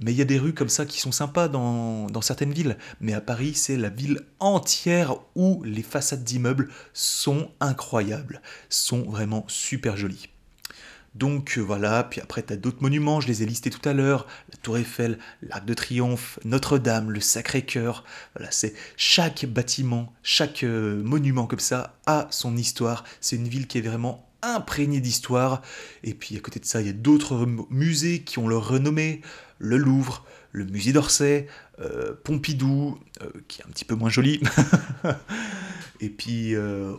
[0.03, 2.76] mais il y a des rues comme ça qui sont sympas dans, dans certaines villes.
[3.00, 9.44] Mais à Paris, c'est la ville entière où les façades d'immeubles sont incroyables, sont vraiment
[9.48, 10.29] super jolies.
[11.14, 13.92] Donc euh, voilà, puis après tu as d'autres monuments, je les ai listés tout à
[13.92, 18.05] l'heure, la Tour Eiffel, l'Arc de Triomphe, Notre-Dame, le Sacré-Cœur.
[18.37, 23.05] Voilà, c'est chaque bâtiment, chaque euh, monument comme ça a son histoire.
[23.20, 25.62] C'est une ville qui est vraiment imprégné d'histoire.
[26.05, 29.20] Et puis à côté de ça, il y a d'autres musées qui ont leur renommée.
[29.59, 31.49] Le Louvre, le musée d'Orsay,
[31.81, 32.99] euh, Pompidou,
[33.49, 34.40] qui est un petit peu moins joli.
[36.01, 36.55] et puis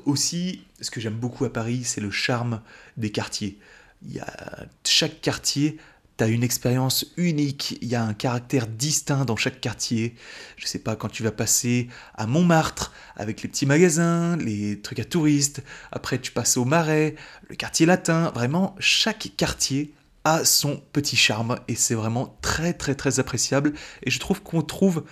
[0.05, 2.61] aussi, ce que j'aime beaucoup à Paris, c'est le charme
[2.97, 3.57] des quartiers.
[4.07, 5.77] Y a chaque quartier
[6.17, 10.15] tu une expérience unique, il y a un caractère distinct dans chaque quartier.
[10.57, 14.99] Je sais pas, quand tu vas passer à Montmartre avec les petits magasins, les trucs
[14.99, 17.15] à touristes, après tu passes au Marais,
[17.49, 22.93] le quartier latin, vraiment chaque quartier a son petit charme et c'est vraiment très très
[22.93, 23.73] très appréciable.
[24.03, 25.03] Et je trouve qu'on trouve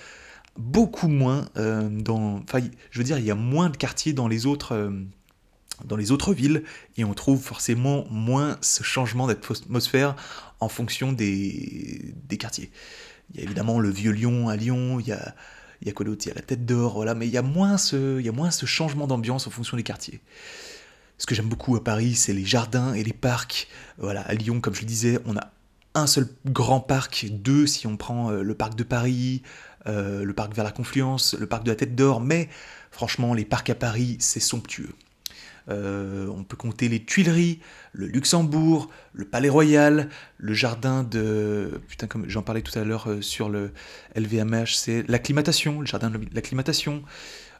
[0.57, 2.59] beaucoup moins euh, dans enfin
[2.91, 4.91] je veux dire il y a moins de quartiers dans les autres euh,
[5.85, 6.63] dans les autres villes
[6.97, 10.15] et on trouve forcément moins ce changement d'atmosphère
[10.59, 12.71] en fonction des, quartiers.
[13.33, 15.35] Il y a évidemment le vieux Lyon à Lyon, il y a,
[15.81, 16.25] il y a quoi d'autre?
[16.25, 18.29] Il y a la tête d'or, voilà, mais il y a moins ce, il y
[18.29, 20.19] a moins ce changement d'ambiance en fonction des quartiers.
[21.17, 23.67] Ce que j'aime beaucoup à Paris, c'est les jardins et les parcs.
[23.97, 25.51] Voilà, à Lyon, comme je le disais, on a
[25.95, 29.43] un seul grand parc, deux si on prend euh, le parc de Paris,
[29.87, 32.49] euh, le parc vers la Confluence, le parc de la Tête d'Or, mais
[32.91, 34.93] franchement, les parcs à Paris, c'est somptueux.
[35.69, 37.59] Euh, on peut compter les Tuileries,
[37.93, 41.81] le Luxembourg, le Palais Royal, le jardin de...
[41.87, 43.71] Putain, comme j'en parlais tout à l'heure euh, sur le
[44.15, 47.03] LVMH, c'est l'acclimatation, le jardin de l'acclimatation.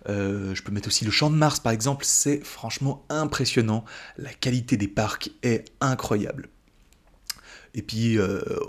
[0.08, 2.06] Euh, je peux mettre aussi le Champ de Mars, par exemple.
[2.06, 3.86] C'est franchement impressionnant.
[4.18, 6.50] La qualité des parcs est incroyable.
[7.76, 8.18] Et puis,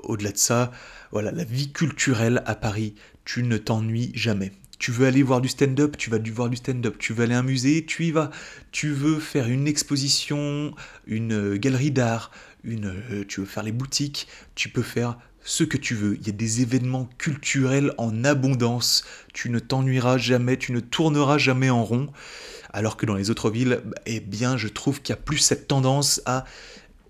[0.02, 0.72] au-delà de ça,
[1.10, 4.52] voilà, la vie culturelle à Paris, tu ne t'ennuies jamais.
[4.80, 6.96] Tu veux aller voir du stand-up, tu vas voir du stand-up.
[6.98, 8.30] Tu veux aller à un musée, tu y vas.
[8.72, 10.74] Tu veux faire une exposition,
[11.06, 12.30] une euh, galerie d'art,
[12.66, 16.16] euh, tu veux faire les boutiques, tu peux faire ce que tu veux.
[16.16, 19.04] Il y a des événements culturels en abondance.
[19.34, 22.06] Tu ne t'ennuieras jamais, tu ne tourneras jamais en rond.
[22.72, 25.68] Alors que dans les autres villes, eh bien, je trouve qu'il y a plus cette
[25.68, 26.46] tendance à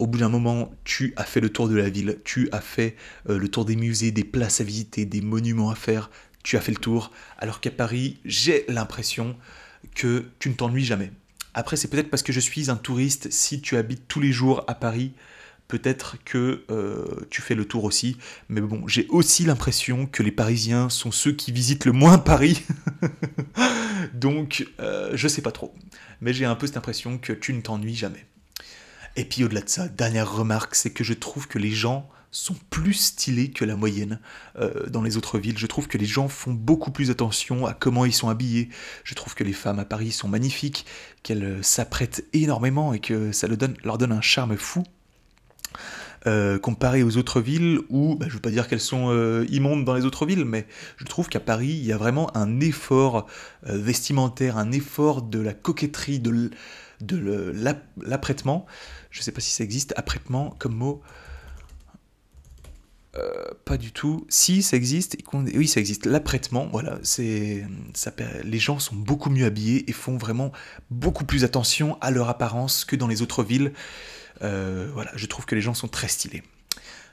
[0.01, 2.97] au bout d'un moment, tu as fait le tour de la ville, tu as fait
[3.29, 6.11] euh, le tour des musées, des places à visiter, des monuments à faire,
[6.43, 9.37] tu as fait le tour, alors qu'à Paris, j'ai l'impression
[9.95, 11.13] que tu ne t'ennuies jamais.
[11.55, 14.65] Après, c'est peut-être parce que je suis un touriste, si tu habites tous les jours
[14.69, 15.13] à Paris,
[15.71, 18.17] peut-être que euh, tu fais le tour aussi.
[18.49, 22.63] Mais bon, j'ai aussi l'impression que les Parisiens sont ceux qui visitent le moins Paris.
[24.15, 25.75] Donc, euh, je sais pas trop.
[26.21, 28.27] Mais j'ai un peu cette impression que tu ne t'ennuies jamais.
[29.17, 32.57] Et puis au-delà de ça, dernière remarque, c'est que je trouve que les gens sont
[32.71, 34.21] plus stylés que la moyenne
[34.57, 35.59] euh, dans les autres villes.
[35.59, 38.69] Je trouve que les gens font beaucoup plus attention à comment ils sont habillés.
[39.05, 40.87] Je trouve que les femmes à Paris sont magnifiques,
[41.23, 44.85] qu'elles euh, s'apprêtent énormément et que ça leur donne, un charme fou.
[46.27, 49.11] Euh, comparé aux autres villes où, bah, je ne veux pas dire qu'elles sont
[49.49, 50.67] immondes dans les autres villes, mais
[50.99, 53.27] je trouve qu'à Paris, il y a vraiment un effort
[53.63, 56.51] vestimentaire, un effort de la coquetterie, de
[57.97, 58.67] l'apprêtement.
[59.11, 61.03] Je ne sais pas si ça existe, apprêtement comme mot.
[63.17, 64.25] Euh, pas du tout.
[64.29, 65.17] Si, ça existe.
[65.33, 66.07] Oui, ça existe.
[66.07, 67.67] L'apprêtement, voilà, c'est,
[68.45, 70.53] les gens sont beaucoup mieux habillés et font vraiment
[70.91, 73.73] beaucoup plus attention à leur apparence que dans les autres villes.
[74.43, 76.43] Euh, voilà, je trouve que les gens sont très stylés.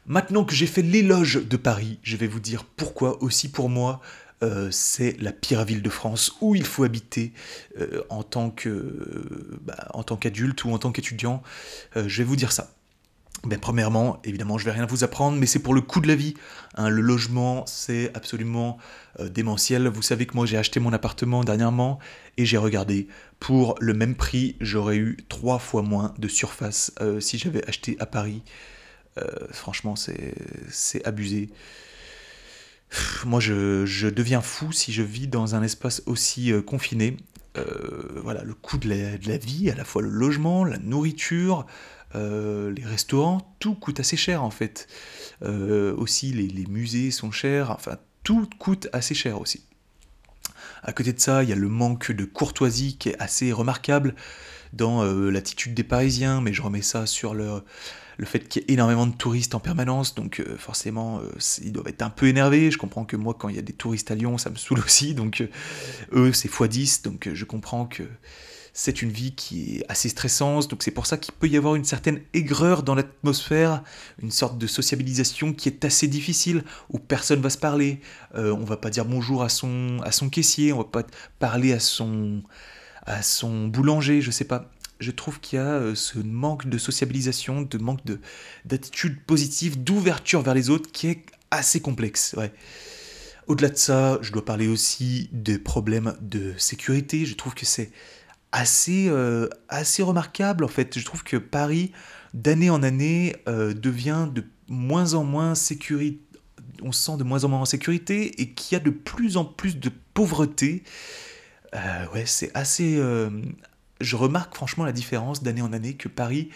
[0.05, 3.99] Maintenant que j'ai fait l'éloge de Paris, je vais vous dire pourquoi aussi pour moi
[4.43, 7.33] euh, c'est la pire ville de France où il faut habiter
[7.75, 8.51] bah, en tant
[10.15, 11.41] qu'adulte ou en tant qu'étudiant.
[11.95, 12.76] je vais vous dire ça.
[13.43, 16.15] Ben, premièrement, évidemment, je vais rien vous apprendre, mais c'est pour le coût de la
[16.15, 16.33] vie.
[16.75, 16.89] Hein.
[16.89, 18.77] le logement, c'est absolument
[19.19, 19.87] euh, démentiel.
[19.87, 21.99] Vous savez que moi, j'ai acheté mon appartement dernièrement
[22.37, 23.07] et j'ai regardé.
[23.39, 27.95] Pour le même prix, j'aurais eu trois fois moins de surface euh, si j'avais acheté
[27.99, 28.41] à Paris.
[29.19, 31.49] Euh, franchement, c'est abusé.
[33.25, 37.17] moi, je, deviens fou si je vis dans un espace aussi confiné.
[38.23, 41.65] voilà, le coût de la, vie, à la fois le logement, la nourriture,
[42.15, 44.87] euh, les restaurants, tout coûte assez cher en fait.
[45.43, 49.63] Euh, aussi, les, musées sont chers, enfin, tout coûte assez cher aussi.
[50.83, 54.15] À côté de ça, il y a le manque de courtoisie qui est assez remarquable
[54.73, 57.63] dans euh, l'attitude des Parisiens, mais je remets ça sur le,
[58.17, 61.21] le fait qu'il y ait énormément de touristes en permanence, donc forcément,
[61.61, 62.71] ils doivent être un peu énervés.
[62.71, 64.79] Je comprends que moi, quand il y a des touristes à Lyon, ça me saoule
[64.85, 65.43] aussi, donc
[66.13, 68.03] eux, c'est x10, donc je comprends que
[68.79, 71.73] c'est une vie qui est assez stressante, donc c'est pour ça qu'il peut y avoir
[71.73, 73.83] une certaine aigreur dans l'atmosphère,
[74.21, 78.01] une sorte de sociabilisation qui est assez difficile, où personne va se parler,
[78.35, 81.03] euh, on va pas dire bonjour à son, à son caissier, on va pas
[81.39, 82.43] parler à son,
[83.07, 84.69] à son boulanger, je sais pas.
[84.99, 88.19] Je trouve qu'il y a euh, ce manque de sociabilisation, de manque de,
[88.65, 92.35] d'attitude positive, d'ouverture vers les autres qui est assez complexe.
[92.37, 92.53] Ouais.
[93.47, 97.25] Au-delà de ça, je dois parler aussi des problèmes de sécurité.
[97.25, 97.89] Je trouve que c'est
[98.51, 99.11] assez,
[99.69, 100.97] assez remarquable en fait.
[100.97, 101.91] Je trouve que Paris,
[102.33, 106.21] d'année en année, devient de moins en moins sécurité
[106.81, 109.37] on se sent de moins en moins en sécurité et qu'il y a de plus
[109.37, 110.83] en plus de pauvreté.
[111.73, 113.01] ouais, c'est assez.
[114.01, 116.49] je remarque franchement la différence d'année en année que Paris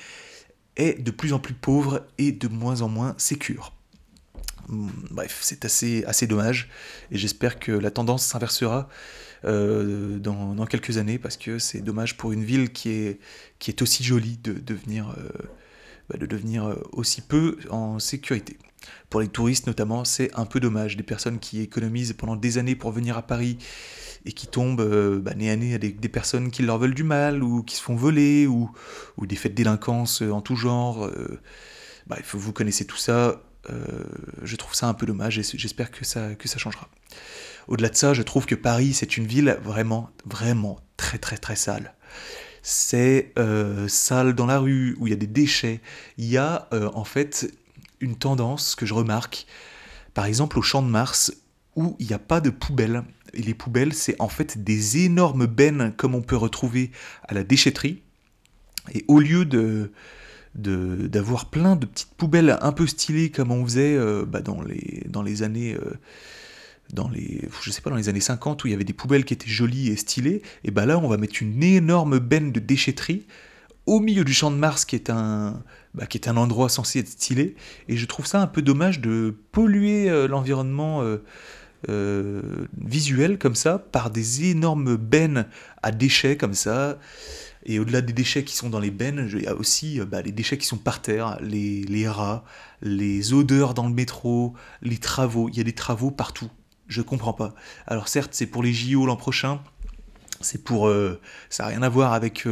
[0.78, 3.74] est de plus en plus pauvre et de moins en moins sécure.
[4.68, 6.70] Hmm, bref, c'est assez, assez dommage
[7.12, 8.88] et j'espère que la tendance s'inversera
[9.46, 13.20] euh, dans, quelques années parce que c'est dommage pour une ville qui est,
[13.60, 15.30] qui est aussi jolie de devenir, euh,
[16.10, 18.58] bah, de devenir euh, aussi peu en sécurité.
[19.10, 20.98] Pour les touristes notamment, c'est un peu dommage.
[20.98, 23.58] Des personnes qui économisent pendant des années pour venir à Paris
[24.26, 27.04] et qui tombent euh, bah, nez à nez avec des personnes qui leur veulent du
[27.04, 28.72] mal ou qui se font voler ou,
[29.18, 31.10] ou des faits de délinquance en tout genre.
[32.08, 33.42] Bref, vous connaissez tout ça.
[34.44, 36.90] je trouve ça un peu dommage et j'espère que ça, que ça changera.
[37.72, 41.56] Au-delà de ça, je trouve que Paris, c'est une ville vraiment, vraiment très, très, très
[41.56, 41.94] sale.
[42.64, 43.34] C'est
[43.88, 45.80] sale dans la rue, où il y a des déchets.
[46.18, 47.50] Il y a en fait
[48.02, 49.48] une tendance que je remarque,
[50.14, 51.34] par exemple au Champ de Mars,
[51.78, 53.04] où il n'y a pas de poubelle.
[53.34, 56.92] Et les poubelles, c'est en fait des énormes bennes comme on peut retrouver
[57.24, 58.02] à la déchetterie.
[58.94, 59.94] Et au lieu de
[60.54, 65.06] d'avoir plein de petites poubelles un peu stylées comme on faisait euh, bah, dans, les,
[65.08, 65.94] dans les années euh,
[66.94, 69.26] dans les je sais pas dans les années 50 où il y avait des poubelles
[69.26, 72.60] qui étaient jolies et stylées et bah là on va mettre une énorme benne de
[72.60, 73.26] déchetterie
[73.86, 75.62] au milieu du champ de Mars qui est un
[75.94, 77.56] bah, qui est un endroit censé être stylé
[77.88, 81.02] et je trouve ça un peu dommage de polluer euh, l'environnement
[81.90, 82.42] euh,
[82.78, 85.48] visuel comme ça par des énormes bennes
[85.82, 87.00] à déchets comme ça.
[87.66, 90.22] Et au-delà des déchets qui sont dans les bennes, il y a aussi euh, bah,
[90.22, 92.44] les déchets qui sont par terre, les, les, rats,
[92.82, 95.50] les odeurs dans le métro, les travaux.
[95.50, 96.50] Il y a des travaux partout.
[96.92, 97.56] Je comprends pas.
[97.88, 99.62] Alors certes, c'est pour les JO l'an prochain.
[100.42, 102.48] C'est pour, euh, ça n'a rien à voir avec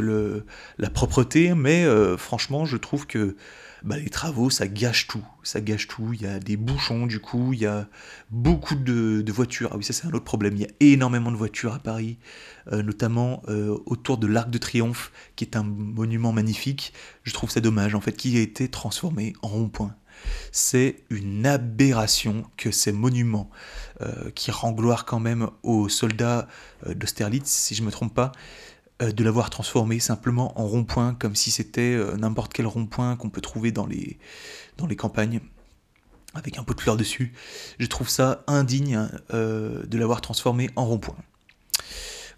[0.78, 1.84] la propreté, mais
[2.16, 3.36] franchement, je trouve que
[3.82, 5.24] bah, les travaux, ça gâche tout.
[5.42, 6.12] Ça gâche tout.
[6.12, 7.88] Il y a des bouchons, du coup, il y a
[8.30, 9.70] beaucoup de, voitures.
[9.72, 10.54] Ah oui, ça, c'est un autre problème.
[10.56, 12.18] Il y a énormément de voitures à Paris,
[12.72, 16.92] euh, notamment euh, autour de l'Arc de Triomphe, qui est un monument magnifique.
[17.22, 19.94] Je trouve ça dommage, en fait, qui a été transformé en rond-point.
[20.52, 23.50] C'est une aberration que ces monuments,
[24.00, 26.48] euh, qui rend gloire quand même aux soldats
[26.86, 28.32] d'Austerlitz, si je ne me trompe pas,
[29.02, 33.30] euh, de l'avoir transformé simplement en rond-point, comme si c'était euh, n'importe quel rond-point qu'on
[33.30, 34.18] peut trouver dans les,
[34.76, 35.40] dans les campagnes,
[36.34, 37.32] avec un pot de fleurs dessus.
[37.78, 41.16] Je trouve ça indigne euh, de l'avoir transformé en rond-point.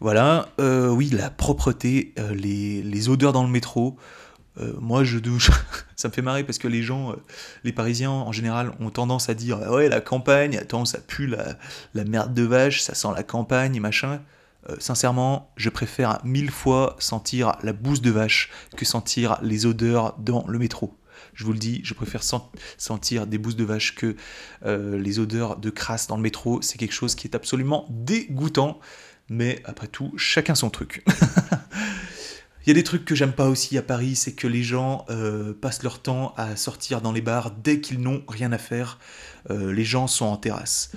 [0.00, 3.96] Voilà, oui, la propreté, les, odeurs dans le métro.
[4.56, 5.50] Moi, je douche.
[5.96, 7.14] ça me fait marrer parce que les gens,
[7.64, 12.04] les Parisiens en général, ont tendance à dire Ouais, la campagne, attends, ça pue la,
[12.04, 14.20] merde de vache, ça sent la campagne, machin.
[14.68, 20.16] Euh, sincèrement, je préfère mille fois sentir la bouse de vache que sentir les odeurs
[20.18, 20.96] dans le métro.
[21.34, 22.22] Je vous le dis, je préfère
[22.76, 24.16] sentir des bousses de vache que
[24.64, 26.60] euh, les odeurs de crasse dans le métro.
[26.62, 28.78] C'est quelque chose qui est absolument dégoûtant.
[29.28, 31.04] Mais après tout, chacun son truc.
[32.64, 35.04] Il y a des trucs que j'aime pas aussi à Paris, c'est que les gens
[35.10, 38.98] euh, passent leur temps à sortir dans les bars dès qu'ils n'ont rien à faire.
[39.50, 40.92] les gens sont en terrasse.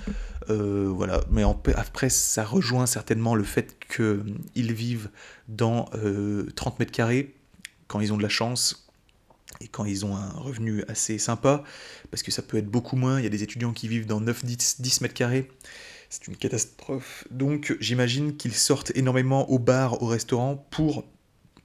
[0.50, 1.42] Euh, voilà, mais
[1.74, 5.10] après, ça rejoint certainement le fait qu'ils vivent
[5.48, 6.46] dans 30 euh,
[6.78, 7.34] mètres carrés
[7.88, 8.88] quand ils ont de la chance
[9.60, 11.64] et quand ils ont un revenu assez sympa,
[12.10, 13.18] parce que ça peut être beaucoup moins.
[13.18, 15.50] Il y a des étudiants qui vivent dans 9-10 10 mètres carrés.
[16.10, 17.24] C'est une catastrophe.
[17.30, 21.04] Donc j'imagine qu'ils sortent énormément au bar, au restaurant pour,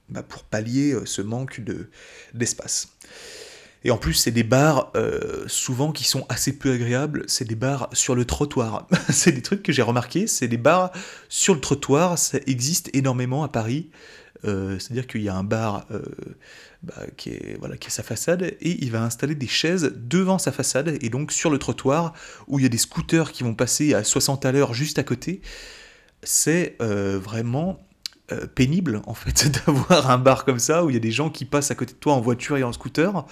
[0.08, 1.62] bah, pour pallier euh, ce manque
[2.34, 2.88] d'espace.
[3.84, 7.24] Et en plus, c'est des bars euh, souvent qui sont assez peu agréables.
[7.26, 8.86] C'est des bars sur le trottoir.
[9.08, 10.26] c'est des trucs que j'ai remarqué.
[10.26, 10.92] C'est des bars
[11.28, 12.18] sur le trottoir.
[12.18, 13.90] Ça existe énormément à Paris.
[14.44, 15.86] Euh, c'est-à-dire qu'il y a un bar
[16.82, 20.38] bah, qui, est, voilà, qui est sa façade et il va installer des chaises devant
[20.38, 22.12] sa façade et donc sur le trottoir
[22.48, 25.04] où il y a des scooters qui vont passer à 60 à l'heure juste à
[25.04, 25.42] côté.
[26.24, 27.78] C'est vraiment
[28.32, 31.30] euh, pénible en fait d'avoir un bar comme ça où il y a des gens
[31.30, 33.26] qui passent à côté de toi en voiture et en scooter.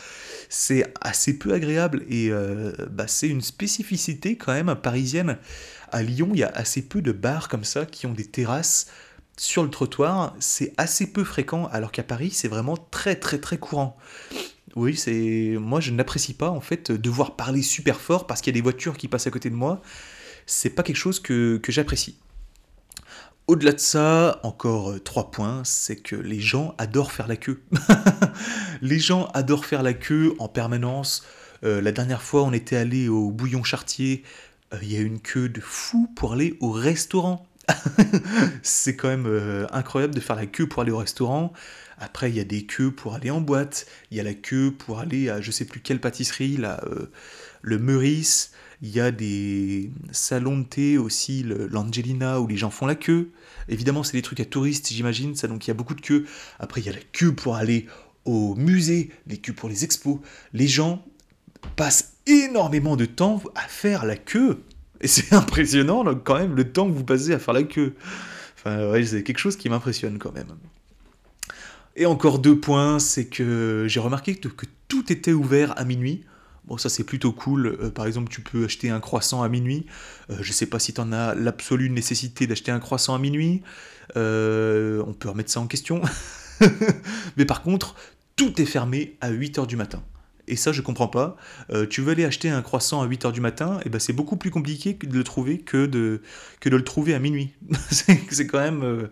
[0.49, 5.39] C'est assez peu agréable et euh, bah, c'est une spécificité quand même parisienne.
[5.93, 8.87] À Lyon, il y a assez peu de bars comme ça qui ont des terrasses
[9.37, 10.35] sur le trottoir.
[10.39, 13.97] C'est assez peu fréquent alors qu'à Paris, c'est vraiment très très très courant.
[14.77, 18.57] Oui, c'est moi je n'apprécie pas en fait devoir parler super fort parce qu'il y
[18.57, 19.83] a des voitures qui passent à côté de moi.
[20.47, 22.17] C'est pas quelque chose que, que j'apprécie.
[23.51, 27.61] Au-delà de ça, encore euh, trois points, c'est que les gens adorent faire la queue.
[28.81, 31.25] les gens adorent faire la queue en permanence.
[31.65, 34.23] Euh, la dernière fois, on était allé au Bouillon Chartier,
[34.73, 37.45] euh, il y a une queue de fou pour aller au restaurant.
[38.63, 41.53] c'est quand même incroyable de faire la queue pour aller au restaurant.
[41.99, 43.87] Après, il y a des queues pour aller en boîte.
[44.13, 46.81] Il y a la queue pour aller à je sais plus quelle pâtisserie, là,
[47.63, 48.53] le Meurice.
[48.83, 53.31] Il y a des salons de thé aussi, l'Angelina, où les gens font la queue.
[53.69, 56.25] Évidemment, c'est des trucs à touristes, j'imagine, donc il y a beaucoup de queues.
[56.59, 57.87] Après, il y a la queue pour aller
[58.25, 60.19] au musée, les queues pour les expos.
[60.53, 61.05] Les gens
[61.77, 64.63] passent énormément de temps à faire la queue.
[65.01, 67.95] Et c'est impressionnant, quand même, le temps que vous passez à faire la queue.
[68.57, 70.49] Enfin, c'est quelque chose qui m'impressionne quand même.
[71.97, 74.49] Et encore deux points, c'est que j'ai remarqué que,
[74.89, 76.25] tout était ouvert à minuit.
[76.71, 77.67] Bon, ça c'est plutôt cool.
[77.67, 79.87] Euh, par exemple, tu peux acheter un croissant à minuit.
[80.29, 83.19] Je euh, je sais pas si tu en as l'absolue nécessité d'acheter un croissant à
[83.19, 83.63] minuit.
[84.17, 86.01] Euh, on peut remettre ça en question.
[87.37, 87.97] Mais par contre,
[88.37, 90.01] tout est fermé à 8h du matin.
[90.51, 91.37] Et ça, je comprends pas.
[91.73, 94.37] Euh, tu veux aller acheter un croissant à 8h du matin, et ben c'est beaucoup
[94.37, 96.23] plus compliqué de le trouver que de,
[96.59, 97.55] que de le trouver à minuit.
[97.91, 99.07] c'est quand même euh,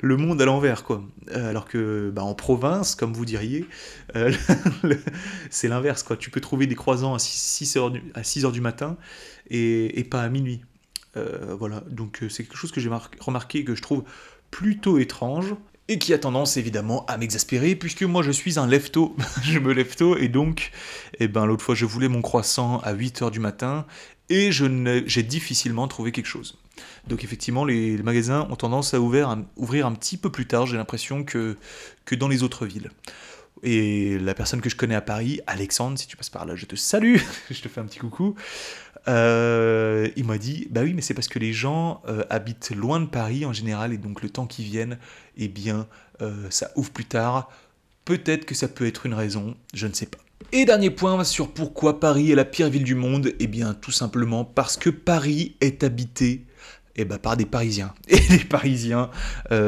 [0.00, 1.02] le monde à l'envers, quoi.
[1.32, 3.66] Euh, alors que bah, en province, comme vous diriez,
[5.50, 6.16] c'est l'inverse, quoi.
[6.16, 8.96] Tu peux trouver des croissants à 6h du, à 6 heures du matin
[9.50, 10.62] et, et pas à minuit.
[11.58, 14.04] voilà, donc c'est quelque chose que j'ai remarqué que je trouve
[14.52, 15.56] plutôt étrange
[15.88, 18.90] et qui a tendance évidemment à m'exaspérer puisque moi je suis un lève
[19.42, 20.72] je me lève tôt et donc
[21.20, 23.86] eh ben l'autre fois je voulais mon croissant à 8h du matin
[24.28, 26.58] et j'ai difficilement trouvé quelque chose.
[27.06, 30.66] Donc effectivement les, magasins ont tendance à ouvrir, à ouvrir un petit peu plus tard,
[30.66, 31.56] j'ai l'impression que
[32.04, 32.90] que dans les autres villes.
[33.62, 36.66] Et la personne que je connais à Paris, Alexandre, si tu passes par là, je
[36.66, 37.16] te salue,
[37.50, 38.34] je te fais un petit coucou.
[39.08, 43.00] Euh, il m'a dit, bah oui, mais c'est parce que les gens euh, habitent loin
[43.00, 44.98] de Paris en général, et donc le temps qu'ils viennent,
[45.36, 45.86] eh bien,
[46.22, 47.48] euh, ça ouvre plus tard.
[48.04, 50.18] Peut-être que ça peut être une raison, je ne sais pas.
[50.52, 53.90] Et dernier point sur pourquoi Paris est la pire ville du monde, eh bien tout
[53.90, 56.44] simplement parce que Paris est habité
[56.94, 57.94] eh ben, par des Parisiens.
[58.08, 59.10] Et les Parisiens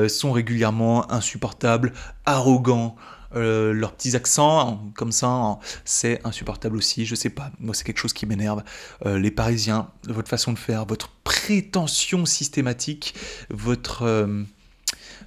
[0.09, 1.93] sont régulièrement insupportables,
[2.27, 2.97] arrogants,
[3.35, 7.05] euh, leurs petits accents, comme ça, c'est insupportable aussi.
[7.05, 8.63] Je sais pas, moi c'est quelque chose qui m'énerve.
[9.07, 13.15] Euh, les Parisiens, votre façon de faire, votre prétention systématique,
[13.51, 14.43] votre euh,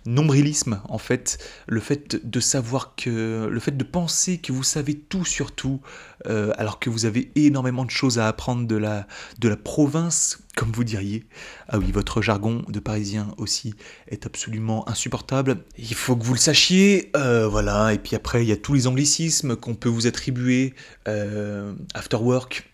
[0.06, 1.38] nombrilisme en fait,
[1.68, 5.80] le fait de savoir que, le fait de penser que vous savez tout sur tout,
[6.26, 9.08] alors que vous avez énormément de choses à apprendre de la,
[9.40, 11.26] de la province, comme vous diriez.
[11.70, 13.74] Ah oui, votre jargon de parisien aussi
[14.08, 15.64] est absolument insupportable.
[15.78, 17.94] Il faut que vous le sachiez, euh, voilà.
[17.94, 20.74] Et puis après, il y a tous les anglicismes qu'on peut vous attribuer.
[21.08, 22.70] Euh, after work,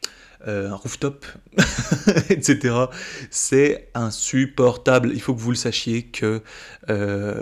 [0.48, 1.26] euh, rooftop,
[2.30, 2.76] etc.
[3.30, 5.12] C'est insupportable.
[5.14, 6.42] Il faut que vous le sachiez que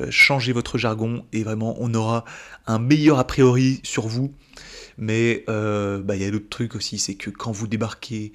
[0.10, 2.26] changer votre jargon et vraiment on aura
[2.68, 4.34] un meilleur a priori sur vous.
[4.98, 8.34] Mais bah, il y a d'autres trucs aussi, c'est que quand vous débarquez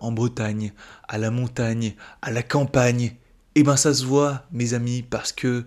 [0.00, 0.72] en Bretagne,
[1.08, 3.16] à la montagne, à la campagne,
[3.54, 5.64] eh ben ça se voit, mes amis, parce que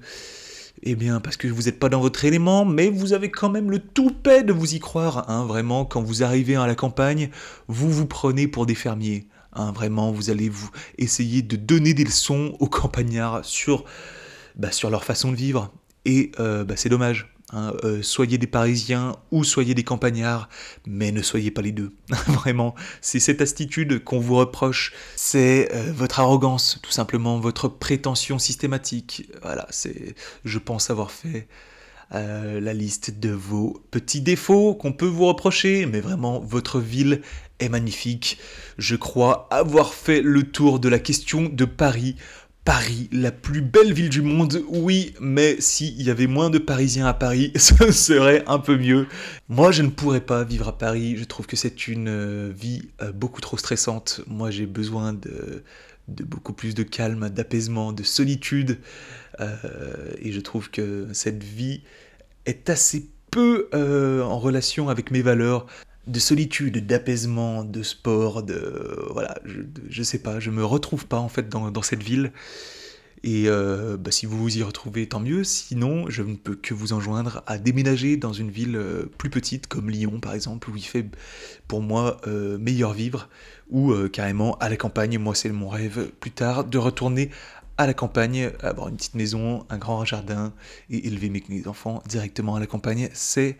[0.83, 3.71] eh bien, parce que vous n'êtes pas dans votre élément, mais vous avez quand même
[3.71, 5.29] le toupet de vous y croire.
[5.29, 7.29] Hein, vraiment, quand vous arrivez à la campagne,
[7.67, 9.27] vous vous prenez pour des fermiers.
[9.53, 13.85] Hein, vraiment, vous allez vous essayer de donner des leçons aux campagnards sur,
[14.55, 15.73] bah, sur leur façon de vivre.
[16.05, 17.33] Et euh, bah, c'est dommage.
[17.53, 20.49] Hein, euh, soyez des Parisiens ou soyez des campagnards,
[20.85, 21.93] mais ne soyez pas les deux.
[22.27, 28.37] Vraiment, c'est cette attitude qu'on vous reproche, c'est euh, votre arrogance, tout simplement, votre prétention
[28.37, 29.31] systématique.
[29.41, 31.47] Voilà, c'est, je pense avoir fait
[32.13, 37.21] euh, la liste de vos petits défauts qu'on peut vous reprocher, mais vraiment, votre ville
[37.59, 38.39] est magnifique.
[38.77, 42.17] Je crois avoir fait le tour de la question de Paris
[42.67, 47.05] Paris, la plus belle ville du monde, oui, mais s'il y avait moins de Parisiens
[47.05, 49.07] à Paris, ce serait un peu mieux.
[49.47, 52.89] Moi, je ne pourrais pas vivre à Paris, je trouve que c'est une euh, vie
[53.01, 54.19] euh, beaucoup trop stressante.
[54.27, 55.63] Moi, j'ai besoin de,
[56.09, 58.79] beaucoup plus de calme, d'apaisement, de solitude,
[59.39, 59.55] euh,
[60.21, 61.83] et je trouve que cette vie
[62.45, 65.67] est assez peu en relation avec mes valeurs
[66.07, 69.35] de solitude, d'apaisement, de sport, de voilà,
[69.89, 72.31] je, sais pas, je me retrouve pas en fait dans, cette ville.
[73.23, 75.43] Et euh, bah, si vous vous y retrouvez, tant mieux.
[75.43, 79.67] Sinon, je ne peux que vous enjoindre à déménager dans une ville euh, plus petite,
[79.67, 81.05] comme Lyon par exemple, où il fait
[81.67, 83.27] pour moi euh, meilleur vivre,
[83.69, 85.17] ou carrément à la campagne.
[85.17, 87.31] Moi, c'est mon rêve plus tard de retourner
[87.77, 90.53] à la campagne, avoir une petite maison, un grand jardin
[90.89, 93.09] et élever mes enfants directement à la campagne.
[93.13, 93.57] C'est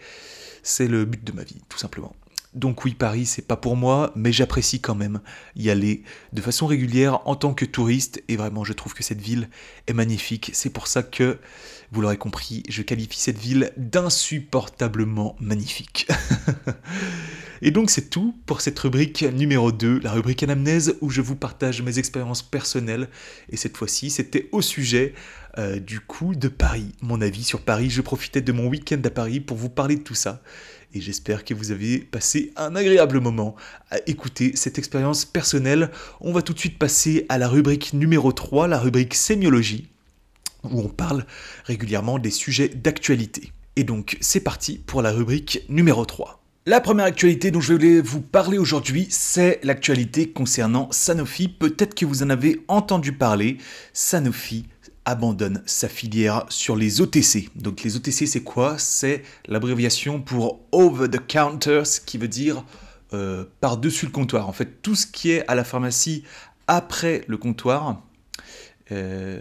[0.80, 2.16] le but de ma vie, tout simplement.
[2.54, 5.20] Donc oui, Paris, c'est pas pour moi, mais j'apprécie quand même
[5.56, 9.22] y aller de façon régulière en tant que touriste, et vraiment, je trouve que cette
[9.22, 9.50] ville
[9.88, 10.52] est magnifique.
[10.54, 11.40] C'est pour ça que,
[11.92, 16.08] vous l'aurez compris, je qualifie cette ville d'insupportablement magnifique.
[17.62, 21.36] et donc c'est tout pour cette rubrique numéro 2, la rubrique anamnèse, où je vous
[21.36, 23.08] partage mes expériences personnelles,
[23.50, 25.14] et cette fois-ci, c'était au sujet
[25.58, 27.90] euh, du coup de Paris, mon avis sur Paris.
[27.90, 30.42] Je profitais de mon week-end à Paris pour vous parler de tout ça
[30.94, 33.56] et j'espère que vous avez passé un agréable moment
[33.92, 35.92] à écouter cette expérience personnelle.
[36.22, 39.90] On va tout de suite passer à la rubrique numéro 3, la rubrique sémiologie,
[40.64, 41.26] où on parle
[41.66, 43.52] régulièrement des sujets d'actualité.
[43.76, 46.42] Et donc c'est parti pour la rubrique numéro 3.
[46.66, 51.48] La première actualité dont je voulais vous parler aujourd'hui, c'est l'actualité concernant Sanofi.
[51.48, 53.58] Peut-être que vous en avez entendu parler.
[53.94, 54.66] Sanofi
[55.08, 57.50] abandonne sa filière sur les OTC.
[57.56, 58.78] Donc les OTC c'est quoi?
[58.78, 62.64] C'est l'abréviation pour Over the Counter, ce qui veut dire
[63.14, 64.50] euh, par-dessus le comptoir.
[64.50, 66.24] En fait, tout ce qui est à la pharmacie
[66.68, 68.02] après le comptoir,
[68.92, 69.40] euh,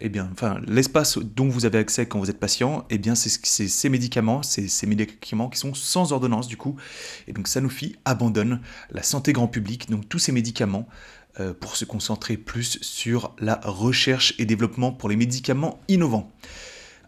[0.00, 3.28] eh bien, enfin, l'espace dont vous avez accès quand vous êtes patient, eh bien, c'est
[3.28, 6.76] ces médicaments, c'est ces médicaments qui sont sans ordonnance du coup.
[7.26, 10.86] Et donc Sanofi abandonne la santé grand public, donc tous ces médicaments
[11.60, 16.30] pour se concentrer plus sur la recherche et développement pour les médicaments innovants.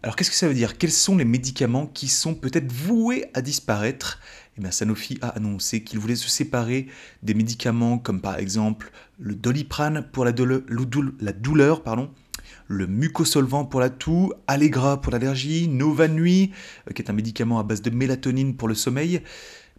[0.03, 0.77] Alors qu'est-ce que ça veut dire?
[0.77, 4.19] Quels sont les médicaments qui sont peut-être voués à disparaître?
[4.61, 6.87] Eh Sanofi a annoncé qu'il voulait se séparer
[7.23, 11.81] des médicaments comme par exemple le doliprane pour la, douleur,
[12.67, 16.51] le mucosolvant pour la toux, Allegra pour l'allergie, Nova Nuit,
[16.89, 19.21] euh, qui est un médicament à base de mélatonine pour le sommeil,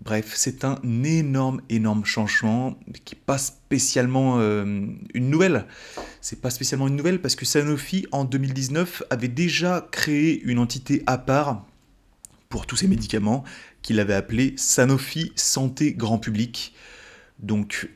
[0.03, 5.67] Bref, c'est un énorme, énorme changement qui n'est pas spécialement euh, une nouvelle.
[6.21, 11.03] C'est pas spécialement une nouvelle parce que Sanofi, en 2019, avait déjà créé une entité
[11.07, 11.67] à part
[12.49, 13.45] pour tous ces médicaments
[13.83, 16.75] qu'il avait appelé Sanofi Santé Grand Public.
[17.39, 17.89] Donc,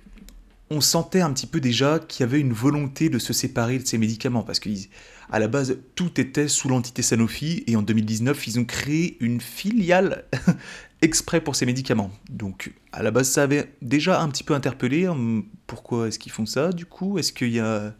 [0.70, 3.86] on sentait un petit peu déjà qu'il y avait une volonté de se séparer de
[3.86, 8.58] ces médicaments parce qu'à la base, tout était sous l'entité Sanofi et en 2019, ils
[8.58, 10.24] ont créé une filiale
[11.02, 12.10] exprès pour ces médicaments.
[12.28, 15.06] Donc à la base ça avait déjà un petit peu interpellé.
[15.06, 17.18] Hein, pourquoi est-ce qu'ils font ça du coup?
[17.18, 17.94] Est-ce qu'il y a...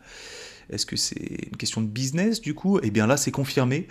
[0.71, 2.79] Est-ce que c'est une question de business du coup?
[2.83, 3.89] Eh bien là c'est confirmé.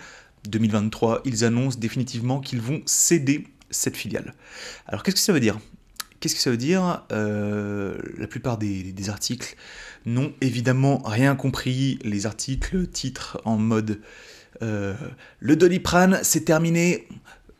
[0.48, 4.34] 2023, ils annoncent définitivement qu'ils vont céder cette filiale.
[4.86, 5.58] Alors qu'est-ce que ça veut dire?
[6.20, 7.04] Qu'est-ce que ça veut dire?
[7.12, 9.56] Euh, La plupart des, articles
[10.04, 11.98] n'ont évidemment rien compris.
[12.02, 14.00] Les articles titrent en mode
[14.62, 14.94] euh,
[15.38, 17.06] Le doliprane, c'est terminé.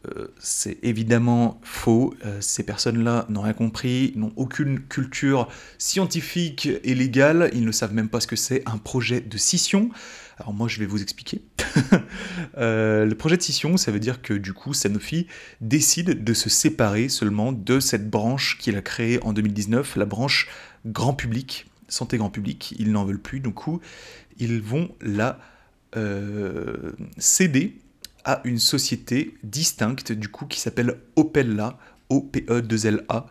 [0.07, 2.14] Euh, c'est évidemment faux.
[2.24, 7.51] Euh, ces personnes-là n'ont rien compris, n'ont aucune culture scientifique et légale.
[7.53, 9.90] Ils ne savent même pas ce que c'est un projet de scission.
[10.38, 11.42] Alors moi, je vais vous expliquer.
[12.57, 15.28] Euh, le projet de scission, ça veut dire que du coup, Sanofi
[15.61, 20.49] décide de se séparer seulement de cette branche qu'il a créée en 2019, la branche
[20.84, 22.74] grand public, santé grand public.
[22.78, 23.80] Ils n'en veulent plus, du coup,
[24.38, 25.38] ils vont la
[27.16, 27.78] céder
[28.28, 31.78] à une société distincte du coup qui s'appelle Opella,
[32.10, 33.26] O-P-E-2-L-A.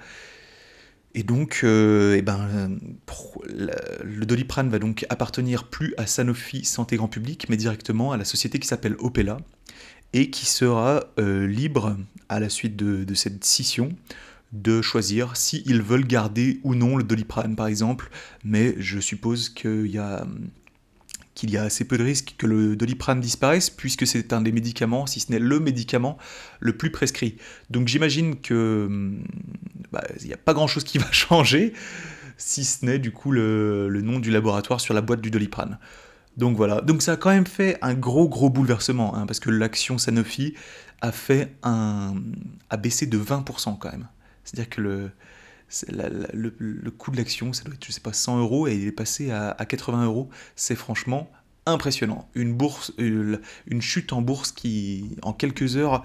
[1.14, 2.80] Et donc, euh, eh ben,
[3.48, 8.26] le Doliprane va donc appartenir plus à Sanofi Santé Grand Public, mais directement à la
[8.26, 9.38] société qui s'appelle Opella,
[10.14, 11.96] et qui sera euh, libre
[12.28, 13.90] à la suite de, de cette scission
[14.52, 18.10] de choisir s'ils veulent garder ou non le Doliprane, par exemple.
[18.44, 20.26] Mais je suppose qu'il y a
[21.38, 24.52] qu'il y a assez peu de risques que le doliprane disparaisse, puisque c'est un des
[24.52, 26.18] médicaments, si ce n'est le médicament
[26.60, 27.38] le plus prescrit.
[27.70, 29.24] Donc j'imagine que hmm,
[29.92, 31.74] bah, il n'y a pas grand-chose qui va changer,
[32.38, 35.78] si ce n'est du coup le, nom du laboratoire sur la boîte du doliprane.
[36.38, 39.52] Donc voilà, donc ça a quand même fait un gros gros bouleversement, hein, parce que
[39.52, 40.56] l'action Sanofi
[41.02, 42.16] a fait un
[42.72, 44.08] a baissé de 20% quand même.
[44.44, 45.12] C'est-à-dire que le,
[45.92, 48.92] le, coût de l'action, ça doit être, je sais pas, 100 euros et il est
[48.92, 50.30] passé à, 80 euros.
[50.56, 51.30] C'est franchement
[51.68, 52.28] impressionnant.
[52.34, 56.04] Une, bourse, une chute en bourse qui, en quelques heures,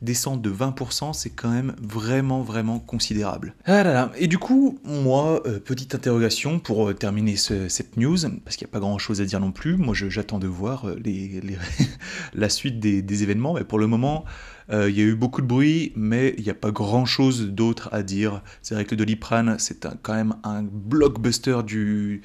[0.00, 3.54] descend de 20%, c'est quand même vraiment, vraiment considérable.
[3.66, 8.66] Ah et du coup, moi, euh, petite interrogation pour euh, terminer cette news, parce qu'il
[8.66, 9.76] n'y a pas grand-chose à dire non plus.
[9.76, 10.98] Moi, j'attends de voir euh,
[12.34, 14.24] la suite des, événements, mais pour le moment,
[14.70, 17.88] euh, il y a eu beaucoup de bruit, mais il n'y a pas grand-chose d'autre
[17.92, 18.42] à dire.
[18.62, 22.22] C'est vrai que le Doliprane, c'est quand même un blockbuster du,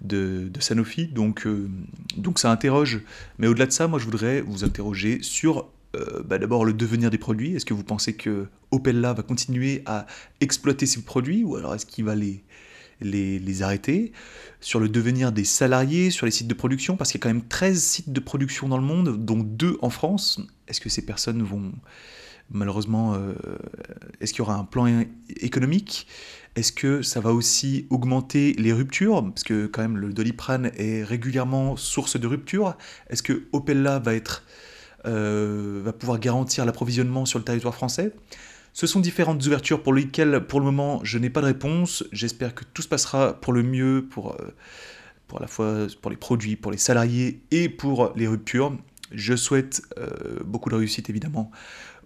[0.00, 1.68] de, Sanofi, donc, euh,
[2.16, 3.00] donc ça interroge.
[3.38, 7.10] Mais au-delà de ça, moi je voudrais vous interroger sur euh, bah, d'abord le devenir
[7.10, 7.54] des produits.
[7.54, 10.06] Est-ce que vous pensez que Opella va continuer à
[10.40, 12.42] exploiter ces produits ou alors est-ce qu'il va les,
[13.00, 14.12] les, les, arrêter.
[14.60, 17.34] Sur le devenir des salariés, sur les sites de production, parce qu'il y a quand
[17.34, 20.40] même 13 sites de production dans le monde, dont 2 en France.
[20.68, 21.72] Est-ce que ces personnes vont,
[22.50, 23.16] Malheureusement,
[24.20, 24.86] est-ce qu'il y aura un plan
[25.40, 26.06] économique?
[26.56, 29.24] Est-ce que ça va aussi augmenter les ruptures?
[29.24, 32.76] Parce que quand même le doliprane est régulièrement source de rupture.
[33.08, 34.44] Est-ce que Opella va être
[35.04, 38.12] va pouvoir garantir l'approvisionnement sur le territoire français?
[38.74, 42.04] Ce sont différentes ouvertures pour lesquelles, pour le moment, je n'ai pas de réponse.
[42.10, 44.52] J'espère que tout se passera pour le mieux, pour, euh,
[45.36, 48.76] à la fois pour les produits, pour les salariés et pour les ruptures.
[49.12, 51.52] Je souhaite euh, beaucoup de réussite, évidemment,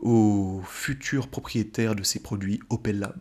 [0.01, 3.15] aux futurs propriétaires de ces produits Opella.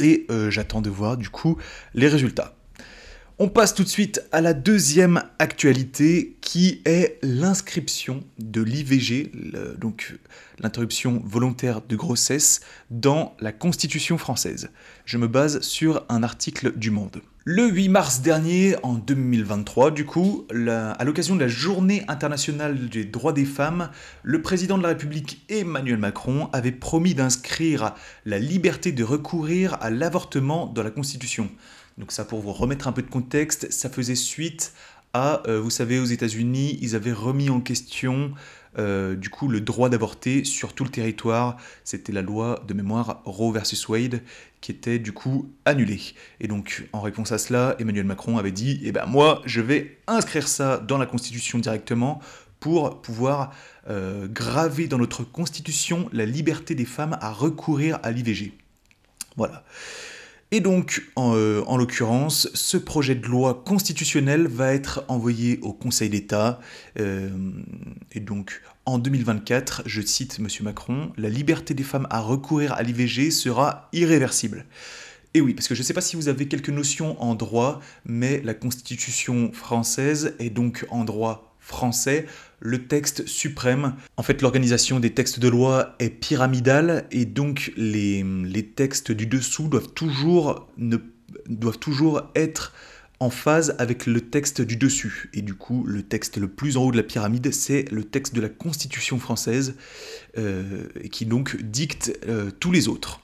[0.00, 1.58] Et euh, j'attends de voir, du coup,
[1.92, 2.56] les résultats.
[3.40, 9.32] On passe tout de suite à la deuxième actualité qui est l'inscription de l'IVG,
[9.76, 10.14] donc
[10.60, 12.60] l'interruption volontaire de grossesse,
[12.92, 14.70] dans la Constitution française.
[15.04, 17.22] Je me base sur un article du Monde.
[17.44, 23.04] Le 8 mars dernier, en 2023, du coup, à l'occasion de la Journée internationale des
[23.04, 23.90] droits des femmes,
[24.22, 29.90] le président de la République Emmanuel Macron avait promis d'inscrire la liberté de recourir à
[29.90, 31.50] l'avortement dans la Constitution.
[31.98, 34.72] Donc ça, pour vous remettre un peu de contexte, ça faisait suite
[35.12, 38.32] à, euh, vous savez, aux États-Unis, ils avaient remis en question
[38.76, 41.56] euh, du coup le droit d'avorter sur tout le territoire.
[41.84, 44.22] C'était la loi de mémoire Roe versus Wade
[44.60, 46.00] qui était du coup annulée.
[46.40, 49.98] Et donc en réponse à cela, Emmanuel Macron avait dit "Eh ben moi, je vais
[50.08, 52.20] inscrire ça dans la Constitution directement."
[52.60, 53.52] pour pouvoir
[53.90, 58.54] euh, graver dans notre Constitution la liberté des femmes à recourir à l'IVG.
[59.36, 59.64] Voilà.
[60.54, 66.10] Et donc, euh, en, l'occurrence, ce projet de loi constitutionnel va être envoyé au Conseil
[66.10, 66.60] d'État.
[67.00, 67.28] Euh,
[68.12, 70.46] et donc, en 2024, je cite M.
[70.62, 74.64] Macron, la liberté des femmes à recourir à l'IVG sera irréversible.
[75.34, 77.80] Et oui, parce que je ne sais pas si vous avez quelques notions en droit,
[78.04, 82.26] mais la Constitution française est donc en droit français
[82.64, 83.94] le texte suprême.
[84.16, 88.24] En fait, l'organisation des textes de loi est pyramidale et donc les,
[88.74, 90.66] textes du dessous doivent toujours,
[92.34, 92.72] être
[93.20, 95.28] en phase avec le texte du dessus.
[95.34, 98.34] Et du coup, le texte le plus en haut de la pyramide, c'est le texte
[98.34, 99.76] de la Constitution française,
[100.38, 103.20] euh, qui donc dicte euh, tous les autres.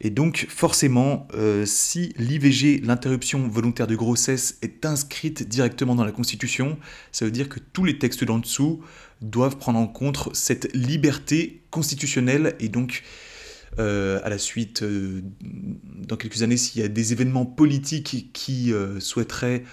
[0.00, 6.12] Et donc forcément, euh, si l'IVG, l'interruption volontaire de grossesse, est inscrite directement dans la
[6.12, 6.78] Constitution,
[7.12, 8.80] ça veut dire que tous les textes d'en dessous
[9.20, 12.56] doivent prendre en compte cette liberté constitutionnelle.
[12.60, 13.02] Et donc
[13.78, 18.72] euh, à la suite, euh, dans quelques années, s'il y a des événements politiques qui
[19.00, 19.64] souhaiteraient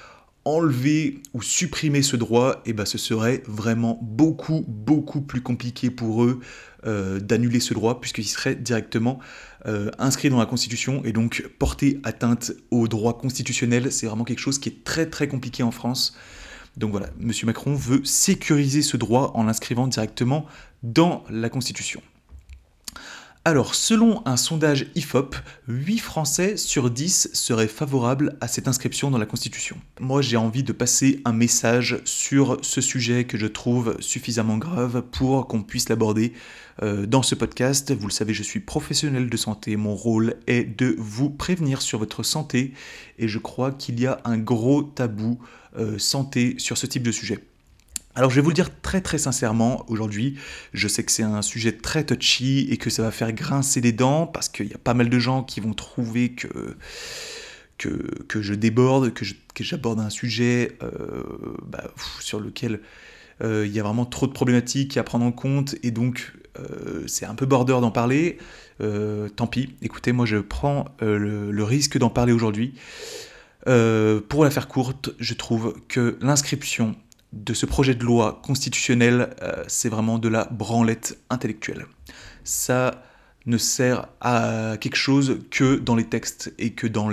[0.43, 6.23] enlever ou supprimer ce droit, eh ben ce serait vraiment beaucoup, beaucoup plus compliqué pour
[6.23, 6.39] eux
[7.19, 9.19] d'annuler ce droit, puisqu'il serait directement
[9.65, 14.39] euh, inscrit dans la Constitution et donc porter atteinte aux droits constitutionnels, c'est vraiment quelque
[14.39, 16.15] chose qui est très très compliqué en France.
[16.77, 17.31] Donc voilà, M.
[17.43, 20.45] Macron veut sécuriser ce droit en l'inscrivant directement
[20.83, 22.01] dans la Constitution.
[23.47, 25.37] Alors, selon un sondage IFOP,
[25.69, 29.77] 8 Français sur 10 seraient favorables à cette inscription dans la Constitution.
[30.01, 35.01] Moi, j'ai envie de passer un message sur ce sujet que je trouve suffisamment grave
[35.01, 36.33] pour qu'on puisse l'aborder
[36.83, 37.93] euh, dans ce podcast.
[37.93, 39.77] Vous le savez, je suis professionnel de santé.
[39.77, 42.73] Mon rôle est de vous prévenir sur votre santé
[43.17, 45.39] et je crois qu'il y a un gros tabou
[45.77, 47.39] euh, santé sur ce type de sujet.
[48.17, 50.39] Alors je vais vous le dire très très sincèrement aujourd'hui,
[50.73, 53.91] je sais que c'est un sujet très touchy et que ça va faire grincer les
[53.91, 56.75] dents parce qu'il y a pas mal de gens qui vont trouver que,
[57.77, 59.23] que, je déborde, que,
[59.59, 60.89] j'aborde un sujet euh,
[61.67, 62.79] bah, sur lequel
[63.43, 67.03] euh, il y a vraiment trop de problématiques à prendre en compte et donc euh,
[67.05, 68.39] c'est un peu border d'en parler.
[68.79, 72.73] tant pis, écoutez, moi je prends le, risque d'en parler aujourd'hui.
[73.63, 76.95] pour la faire courte, je trouve que l'inscription
[77.43, 81.85] de ce projet de loi constitutionnel, euh, c'est vraiment de la branlette intellectuelle.
[82.43, 83.03] Ça
[83.45, 87.09] ne sert à quelque chose que dans les textes et que dans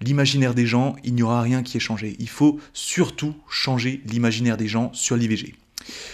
[0.00, 2.14] l'imaginaire des gens, il n'y aura rien qui est changé.
[2.18, 5.54] Il faut surtout changer l'imaginaire des gens sur l'IVG.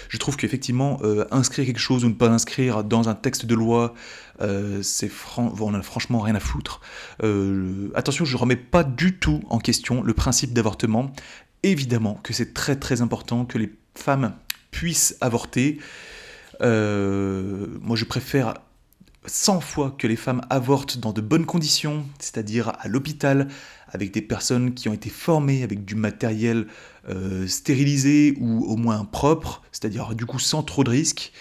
[0.09, 3.57] Je trouve qu'effectivement, euh, inscrire quelque chose ou ne pas inscrire dans un texte de
[3.57, 3.95] loi,
[4.41, 6.81] euh, c'est on n'a franchement rien à foutre.
[7.97, 11.13] attention, je ne remets pas du tout en question le principe d'avortement
[11.71, 14.35] évidemment que c'est très très important que les femmes
[14.71, 15.79] puissent avorter.
[16.61, 18.55] Euh, moi je préfère
[19.27, 23.49] 100 fois que les femmes avortent dans de bonnes conditions, c'est-à-dire à, l'hôpital,
[23.89, 26.67] avec des personnes qui ont été formées, avec du matériel
[27.09, 31.33] euh, stérilisé ou au moins propre, c'est-à-dire du coup sans trop de risques.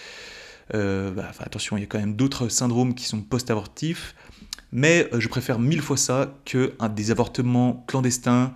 [0.74, 4.16] Euh, bah, attention, il y a quand même d'autres syndromes qui sont post-avortifs,
[4.72, 8.54] mais je préfère mille fois ça que un, des avortements clandestins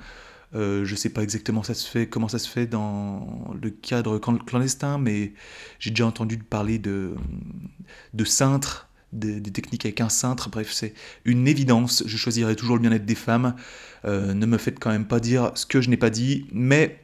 [0.58, 1.62] Euh, je ne sais pas exactement
[2.10, 5.34] comment ça se fait dans le cadre clandestin, mais
[5.80, 7.16] j'ai déjà entendu parler de,
[8.14, 8.24] de
[9.14, 10.50] des, techniques avec un cintre.
[10.50, 10.94] Bref, c'est
[11.26, 12.04] une évidence.
[12.06, 13.56] Je choisirai toujours le bien-être des femmes.
[14.06, 17.04] Euh, ne me faites quand même pas dire ce que je n'ai pas dit, mais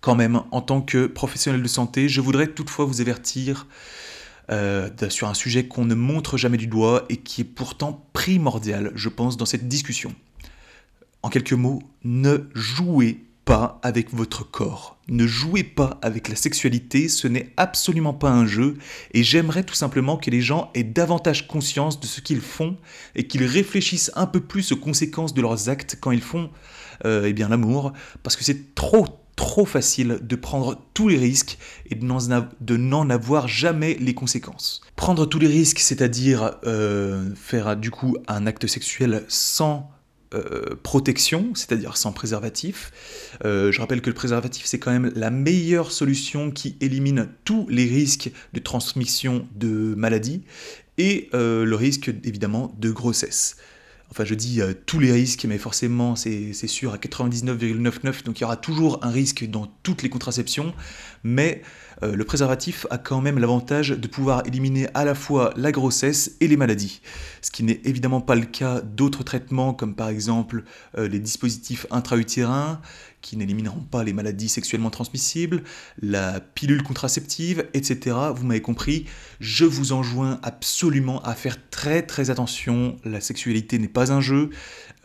[0.00, 3.66] quand même, en tant que professionnel de santé, je voudrais toutefois vous avertir
[4.50, 8.90] euh, sur un sujet qu'on ne montre jamais du doigt et qui est pourtant primordial,
[8.94, 10.14] je pense, dans cette discussion.
[11.22, 14.98] En quelques mots, ne jouez pas avec votre corps.
[15.08, 18.76] Ne jouez pas avec la sexualité, ce n'est absolument pas un jeu,
[19.12, 22.76] et j'aimerais tout simplement que les gens aient davantage conscience de ce qu'ils font
[23.14, 26.50] et qu'ils réfléchissent un peu plus aux conséquences de leurs actes quand ils font
[27.04, 27.92] euh, eh bien l'amour,
[28.22, 29.06] parce que c'est trop
[29.36, 31.56] trop facile de prendre tous les risques
[31.90, 34.82] et de n'en avoir jamais les conséquences.
[34.96, 39.90] Prendre tous les risques, c'est-à-dire euh, faire du coup un acte sexuel sans
[40.34, 42.92] euh, protection, c'est-à-dire sans préservatif.
[43.44, 47.66] Euh, je rappelle que le préservatif, c'est quand même la meilleure solution qui élimine tous
[47.68, 50.42] les risques de transmission de maladies
[50.98, 53.56] et le risque évidemment de grossesse.
[54.10, 58.40] Enfin, je dis euh, tous les risques, mais forcément, c'est sûr, à 99,99, donc il
[58.40, 60.74] y aura toujours un risque dans toutes les contraceptions,
[61.22, 61.62] mais
[62.02, 66.36] euh, le préservatif a quand même l'avantage de pouvoir éliminer à la fois la grossesse
[66.40, 67.00] et les maladies.
[67.42, 70.64] Ce qui n'est évidemment pas le cas d'autres traitements, comme par exemple
[70.98, 72.80] euh, les dispositifs intra-utérins,
[73.20, 75.62] qui n'élimineront pas les maladies sexuellement transmissibles,
[76.00, 78.16] la pilule contraceptive, etc.
[78.34, 79.06] Vous m'avez compris,
[79.40, 84.50] je vous enjoins absolument à faire très très attention, la sexualité n'est pas un jeu,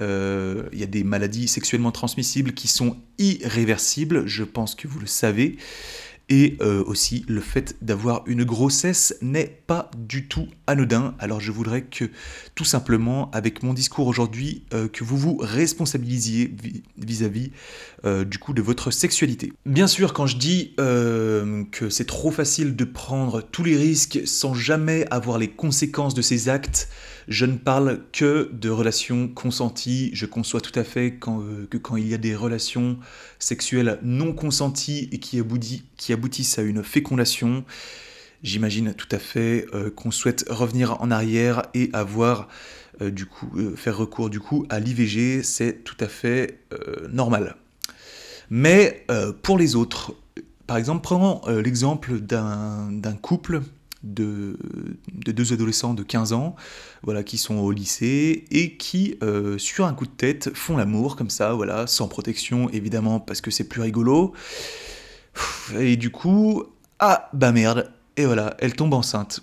[0.01, 4.99] euh, il y a des maladies sexuellement transmissibles qui sont irréversibles, je pense que vous
[4.99, 5.57] le savez.
[6.29, 11.13] Et euh, aussi, le fait d'avoir une grossesse n'est pas du tout anodin.
[11.19, 12.05] Alors je voudrais que,
[12.55, 16.55] tout simplement, avec mon discours aujourd'hui, euh, que vous vous responsabilisiez
[16.97, 17.51] vis-à-vis
[18.05, 19.53] euh, du coup de votre sexualité.
[19.67, 24.53] Bien sûr, quand je dis que c'est trop facile de prendre tous les risques sans
[24.53, 26.89] jamais avoir les conséquences de ces actes,
[27.27, 30.11] je ne parle que de relations consenties.
[30.13, 32.97] Je conçois tout à fait euh, que quand il y a des relations
[33.39, 37.65] sexuelles non consenties et qui, aboutissent à une fécondation,
[38.43, 42.47] j'imagine tout à fait euh, qu'on souhaite revenir en arrière et avoir
[43.01, 46.59] euh, du coup faire recours du coup à l'IVG, c'est tout à fait
[47.09, 47.55] normal.
[48.51, 49.05] Mais
[49.41, 50.13] pour les autres,
[50.67, 53.61] par exemple, prenons l'exemple d'un couple
[54.05, 54.57] de,
[55.11, 56.55] deux adolescents de 15 ans,
[57.03, 61.15] voilà, qui sont au lycée et qui, euh, sur un coup de tête, font l'amour
[61.15, 64.33] comme ça, voilà, sans protection évidemment parce que c'est plus rigolo.
[65.79, 66.63] Et du coup,
[66.99, 69.41] ah bah merde, et voilà, elle tombe enceinte.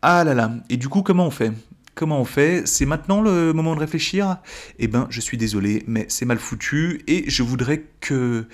[0.00, 1.52] Ah là là, et du coup comment on fait?
[1.94, 2.62] Comment on fait?
[2.64, 4.36] C'est maintenant le moment de réfléchir?
[4.78, 8.46] Eh ben, je suis désolé, mais c'est mal foutu et je voudrais que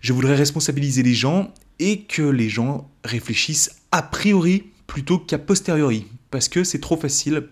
[0.00, 6.06] je voudrais responsabiliser les gens et que les gens réfléchissent a priori plutôt qu'a posteriori,
[6.30, 7.48] parce que c'est trop facile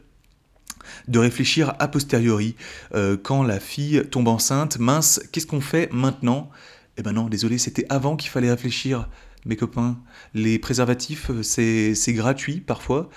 [1.09, 2.57] de réfléchir a posteriori.
[2.95, 6.51] Euh, quand la fille tombe enceinte, mince, qu'est-ce qu'on fait maintenant?
[6.97, 9.09] Eh ben non, désolé, c'était avant qu'il fallait réfléchir,
[9.47, 9.99] mes copains.
[10.35, 13.09] Les préservatifs, euh, c'est gratuit parfois,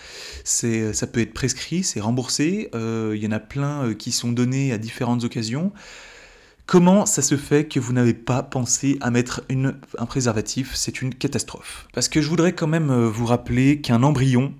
[0.43, 4.71] ça peut être prescrit, c'est remboursé, euh, il y en a plein qui sont donnés
[4.71, 5.73] à différentes occasions.
[6.65, 9.43] Comment ça se fait que vous n'avez pas pensé à mettre
[9.97, 10.75] un préservatif?
[10.75, 11.87] C'est une catastrophe.
[11.93, 14.53] Parce que je voudrais quand même euh, vous rappeler qu'un embryon,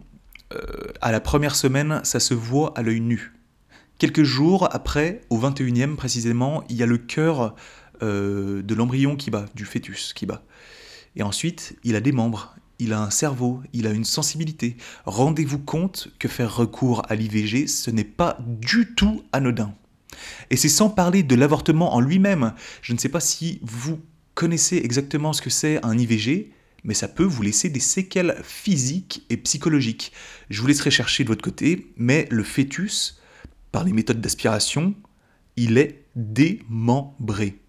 [0.54, 0.60] euh,
[1.02, 3.34] à la première semaine, ça se voit à l'œil nu.
[4.00, 7.56] Quelques jours après, au 21e précisément, il y a le cœur
[8.02, 10.44] euh, de l'embryon qui bat, du fœtus qui bat.
[11.16, 14.76] Et ensuite, il a des membres, il a un cerveau, il a une sensibilité.
[15.06, 19.74] Rendez-vous compte que faire recours à l'IVG, ce n'est pas du tout anodin.
[20.50, 22.54] Et c'est sans parler de l'avortement en lui-même.
[22.82, 24.00] Je ne sais pas si vous
[24.36, 26.52] connaissez exactement ce que c'est un IVG,
[26.84, 30.12] mais ça peut vous laisser des séquelles physiques et psychologiques.
[30.50, 33.22] Je vous laisserai chercher de votre côté, mais le fœtus,
[33.72, 34.96] par les méthodes d'aspiration,
[35.56, 37.60] il est démembré.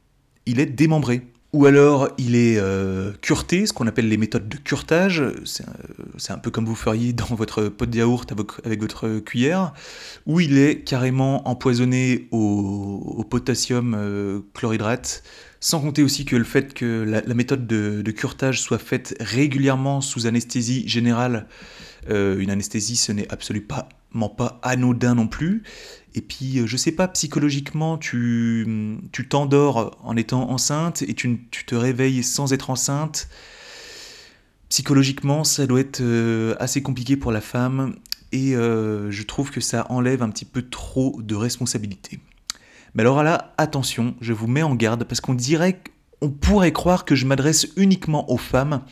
[0.46, 1.22] Il est démembré.
[1.54, 5.22] Ou alors il est euh, curté, ce qu'on appelle les méthodes de curtage.
[5.44, 8.28] C'est un, peu comme vous feriez dans votre pot de yaourt
[8.64, 9.72] avec votre cuillère.
[10.26, 15.22] Ou il est carrément empoisonné au, potassium euh, chlorhydrate.
[15.60, 20.26] Sans compter aussi que le fait que la, méthode de, curtage soit faite régulièrement sous
[20.26, 21.46] anesthésie générale.
[22.10, 25.62] Euh, une anesthésie, ce n'est absolument pas anodin non plus.
[26.14, 28.66] Et puis, euh, je sais pas, psychologiquement, tu
[29.28, 33.28] t'endors en étant enceinte et tu, te réveilles sans être enceinte.
[34.68, 37.96] Psychologiquement, ça doit être euh, assez compliqué pour la femme
[38.32, 42.20] et euh, je trouve que ça enlève un petit peu trop de responsabilité.
[42.94, 45.80] Mais alors là, attention, je vous mets en garde parce qu'on dirait
[46.20, 48.82] on pourrait croire que je m'adresse uniquement aux femmes,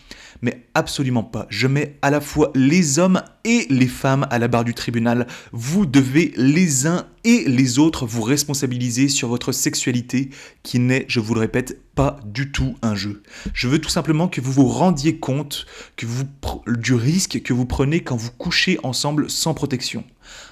[0.42, 1.46] mais absolument pas.
[1.48, 5.26] Je mets à la fois les hommes et les femmes à la barre du tribunal.
[5.52, 10.30] Vous devez les uns et les autres vous responsabiliser sur votre sexualité
[10.62, 13.22] qui n'est, je vous le répète, pas du tout un jeu.
[13.54, 15.66] Je veux tout simplement que vous vous rendiez compte
[16.66, 20.04] du risque que vous prenez quand vous couchez ensemble sans protection.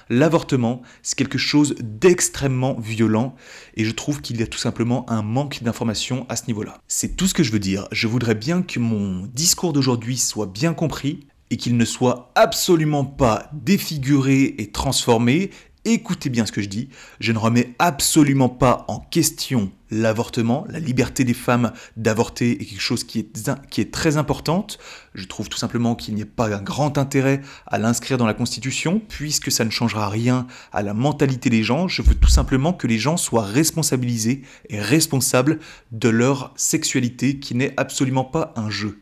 [0.09, 3.35] L'avortement, c'est quelque chose d'extrêmement violent
[3.75, 6.79] et je trouve qu'il y a tout simplement un manque d'information à ce niveau-là.
[6.87, 7.87] C'est tout ce que je veux dire.
[7.91, 13.05] Je voudrais bien que mon discours d'aujourd'hui soit bien compris et qu'il ne soit absolument
[13.05, 15.51] pas défiguré et transformé
[15.83, 20.79] Écoutez bien ce que je dis, je ne remets absolument pas en question l'avortement, la
[20.79, 24.77] liberté des femmes d'avorter est quelque chose qui est, très importante.
[25.15, 28.35] Je trouve tout simplement qu'il n'y a pas un grand intérêt à l'inscrire dans la
[28.35, 31.87] Constitution, puisque ça ne changera rien à la mentalité des gens.
[31.87, 35.59] Je veux tout simplement que les gens soient responsabilisés et responsables
[35.91, 38.99] de leur sexualité, qui n'est absolument pas un jeu.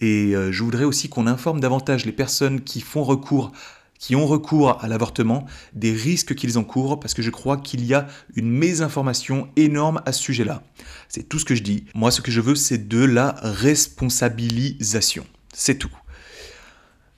[0.00, 3.50] Et euh, je voudrais aussi qu'on informe davantage les personnes qui font recours
[3.98, 7.94] qui ont recours à l'avortement des risques qu'ils encourent parce que je crois qu'il y
[7.94, 10.62] a une mésinformation énorme à ce sujet-là.
[11.08, 11.84] C'est tout ce que je dis.
[11.94, 15.26] Moi, ce que je veux, c'est de la responsabilisation.
[15.52, 15.90] C'est tout.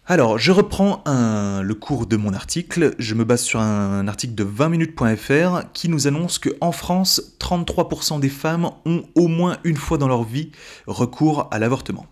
[0.07, 2.97] Alors, je reprends le cours de mon article.
[2.99, 8.28] Je me base sur un, article de 20minutes.fr qui nous annonce qu'en France, 33% des
[8.28, 10.51] femmes ont au moins une fois dans leur vie
[10.89, 12.07] recours à l'avortement.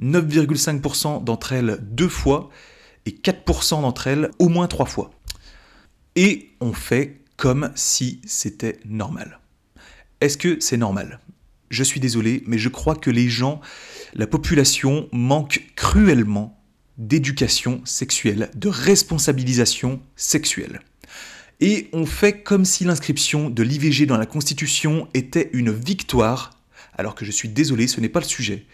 [0.00, 2.50] 9,5% d'entre elles deux fois
[3.06, 5.10] et 4% d'entre elles au moins trois fois.
[6.16, 9.40] Et on fait comme si c'était normal.
[10.20, 11.20] Est-ce que c'est normal?
[11.70, 13.60] Je suis désolé, mais je crois que les gens,
[14.14, 16.62] la population manque cruellement
[16.98, 20.80] d'éducation sexuelle, de responsabilisation sexuelle.
[21.60, 26.50] Et on fait comme si l'inscription de l'IVG dans la Constitution était une victoire,
[26.94, 28.66] alors que je suis désolé, ce n'est pas le sujet.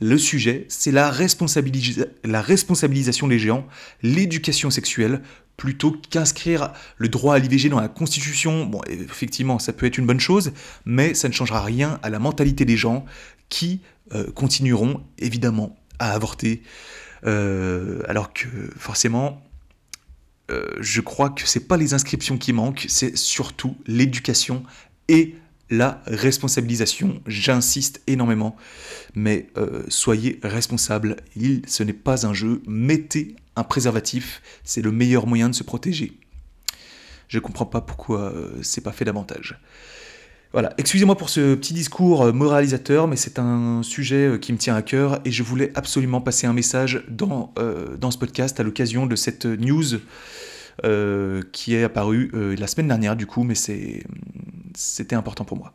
[0.00, 3.66] Le sujet, c'est la, responsabilisation des géants,
[4.02, 5.22] l'éducation sexuelle,
[5.56, 8.66] plutôt qu'inscrire le droit à l'IVG dans la Constitution.
[8.66, 10.52] Bon, effectivement, ça peut être une bonne chose,
[10.84, 13.06] mais ça ne changera rien à la mentalité des gens
[13.48, 13.80] qui
[14.14, 16.62] euh, continueront évidemment à avorter.
[17.24, 19.42] Euh, alors que forcément,
[20.50, 24.62] euh, je crois que c'est pas les inscriptions qui manquent, c'est surtout l'éducation
[25.08, 25.36] et
[25.70, 27.20] la responsabilisation.
[27.26, 28.56] J'insiste énormément,
[29.14, 31.16] mais euh, soyez responsables.
[31.36, 32.62] Il, ce n'est pas un jeu.
[32.66, 36.12] Mettez un préservatif, c'est le meilleur moyen de se protéger.
[37.28, 39.58] Je ne comprends pas pourquoi euh, c'est pas fait davantage.
[40.52, 44.76] Voilà, excusez-moi pour ce petit discours euh, moralisateur, mais c'est un sujet qui me tient
[44.76, 49.16] à cœur et je voulais absolument passer un message dans ce podcast à l'occasion de
[49.16, 49.98] cette news
[51.52, 55.72] qui est apparue la semaine dernière du coup, mais c'était important pour moi.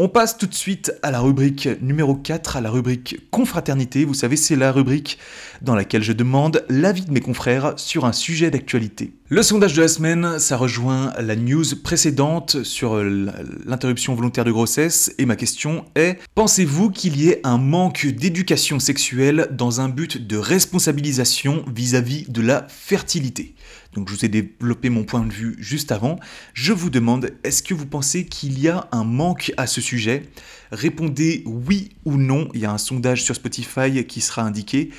[0.00, 4.04] On passe tout de suite à la rubrique numéro 4, à la rubrique confraternité.
[4.04, 5.18] Vous savez, c'est la rubrique
[5.60, 9.12] dans laquelle je demande l'avis de mes confrères sur un sujet d'actualité.
[9.28, 15.12] Le sondage de la semaine, ça rejoint la news précédente sur l'interruption volontaire de grossesse
[15.18, 20.28] et ma question est pensez-vous qu'il y ait un manque d'éducation sexuelle dans un but
[20.28, 23.56] de responsabilisation vis-à-vis -vis de la fertilité?
[23.94, 26.18] Donc je vous ai développé mon point de vue juste avant.
[26.52, 30.24] Je vous demande, est-ce que vous pensez qu'il y a un manque à ce sujet?
[30.70, 32.48] Répondez oui ou non.
[32.54, 34.90] Il y a un sondage sur Spotify qui sera indiqué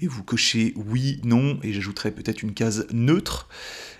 [0.00, 3.48] et vous cochez oui, non, et j'ajouterai peut-être une case neutre.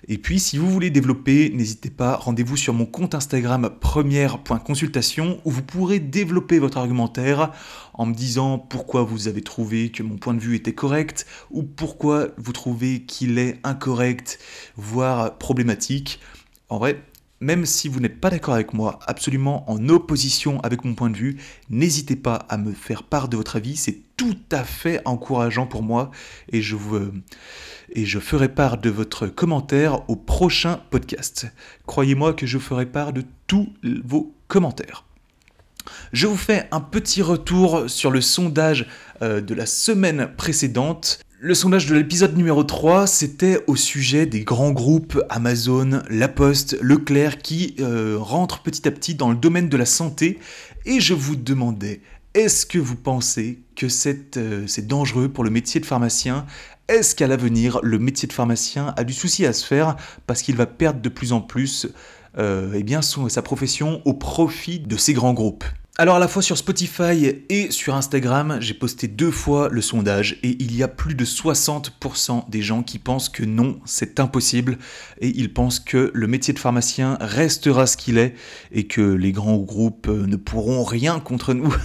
[0.07, 5.51] Et puis, si vous voulez développer, n'hésitez pas, rendez-vous sur mon compte Instagram première.consultation où
[5.51, 7.53] vous pourrez développer votre argumentaire
[7.95, 11.63] en me disant pourquoi vous avez trouvé que mon point de vue était correct ou
[11.63, 14.39] pourquoi vous trouvez qu'il est incorrect,
[14.77, 16.21] voire problématique.
[16.69, 17.03] En vrai,
[17.41, 21.17] même si vous n'êtes pas d'accord avec moi, absolument en opposition avec mon point de
[21.17, 21.37] vue,
[21.71, 25.83] n'hésitez pas à me faire part de votre avis, c'est tout à fait encourageant pour
[25.83, 26.11] moi
[26.51, 26.77] et je,
[27.95, 31.47] je ferai part de votre commentaire au prochain podcast.
[31.87, 33.73] Croyez-moi que je ferai part de tous
[34.05, 35.05] vos commentaires.
[36.13, 38.87] Je vous fais un petit retour sur le sondage
[39.23, 41.21] euh, de la semaine précédente.
[41.41, 46.77] Le sondage de l'épisode numéro 3, c'était au sujet des grands groupes Amazon, La Poste,
[46.81, 50.41] Leclerc qui euh, rentrent petit à petit dans le domaine de la santé.
[50.85, 52.01] Et je vous demandais,
[52.35, 53.87] est-ce que vous pensez que
[54.37, 56.45] euh, c'est dangereux pour le métier de pharmacien?
[56.89, 59.95] Est-ce qu'à l'avenir, le métier de pharmacien a du souci à se faire
[60.27, 61.87] parce qu'il va perdre de plus en plus
[62.37, 65.65] euh, eh sa profession au profit de ces grands groupes?
[66.01, 70.39] Alors à la fois sur Spotify et sur Instagram, j'ai posté deux fois le sondage
[70.45, 74.79] et il y a plus de 60% des gens qui pensent que non, c'est impossible
[75.21, 78.37] et ils pensent que le métier de pharmacien restera ce qu'il est
[78.71, 81.75] et que les grands groupes ne pourront rien contre nous.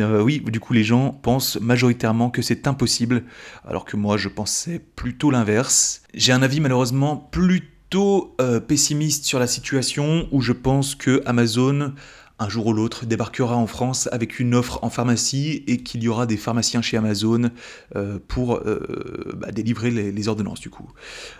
[0.00, 3.22] Euh, oui, du coup les gens pensent majoritairement que c'est impossible
[3.64, 6.02] alors que moi je pensais plutôt l'inverse.
[6.12, 11.94] J'ai un avis malheureusement plutôt euh, pessimiste sur la situation où je pense que Amazon
[12.38, 16.08] un jour ou l'autre débarquera en France avec une offre en pharmacie et qu'il y
[16.08, 17.50] aura des pharmaciens chez Amazon
[17.94, 20.90] euh, pour euh, bah, délivrer les, ordonnances du coup.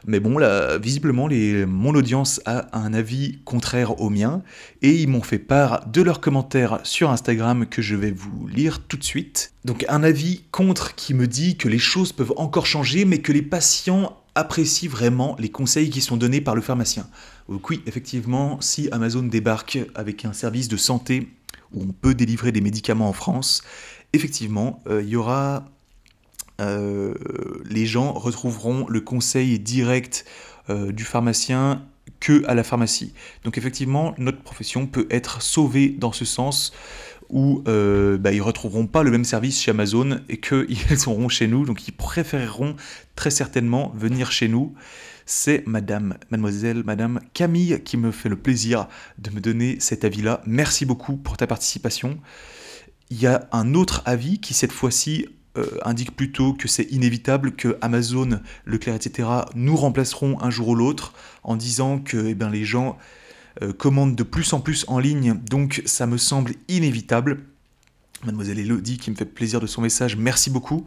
[0.07, 1.29] Mais bon, là, visiblement,
[1.67, 4.43] mon audience a un avis contraire au mien
[4.83, 8.81] et ils m'ont fait part de leurs commentaires sur Instagram que je vais vous lire
[8.87, 9.53] tout de suite.
[9.65, 13.33] Donc un avis contre qui me dit que les choses peuvent encore changer mais que
[13.33, 17.09] les patients apprécient vraiment les conseils qui sont donnés par le pharmacien.
[17.49, 21.29] Donc oui, effectivement, si Amazon débarque avec un service de santé
[21.73, 23.63] où on peut délivrer des médicaments en France,
[24.13, 25.65] effectivement, euh, il y aura...
[26.59, 27.13] Euh,
[27.67, 30.25] les gens retrouveront le conseil direct
[30.71, 31.85] euh, du pharmacien
[32.19, 33.13] que à la pharmacie.
[33.45, 36.73] Donc effectivement, notre profession peut être sauvée dans ce sens
[37.29, 41.47] où euh, bah, ils retrouveront pas le même service chez Amazon et qu'ils seront chez
[41.47, 42.77] nous, donc ils préféreront
[43.15, 44.75] très certainement venir chez nous.
[45.25, 48.87] C'est Madame, Mademoiselle, Madame Camille qui me fait le plaisir
[49.19, 50.41] de me donner cet avis-là.
[50.47, 52.19] Merci beaucoup pour ta participation.
[53.11, 55.27] Il y a un autre avis qui cette fois-ci
[55.59, 59.29] euh, indique plutôt que c'est inévitable que Amazon, Leclerc, etc.
[59.55, 61.13] nous remplaceront un jour ou l'autre
[61.43, 62.99] en disant que eh ben, les gens
[63.63, 67.45] euh, commande de plus en plus en ligne, donc ça me semble inévitable.
[68.25, 70.85] Mademoiselle Elodie qui me fait plaisir de son message, merci beaucoup.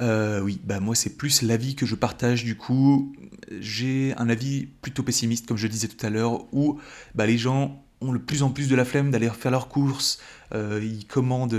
[0.00, 3.12] Euh, oui, bah moi c'est plus l'avis que je partage du coup.
[3.58, 6.78] J'ai un avis plutôt pessimiste comme je disais tout à l'heure où
[7.16, 10.20] bah, les gens ont de plus en plus de la flemme d'aller faire leurs courses,
[10.54, 11.52] euh, ils commandent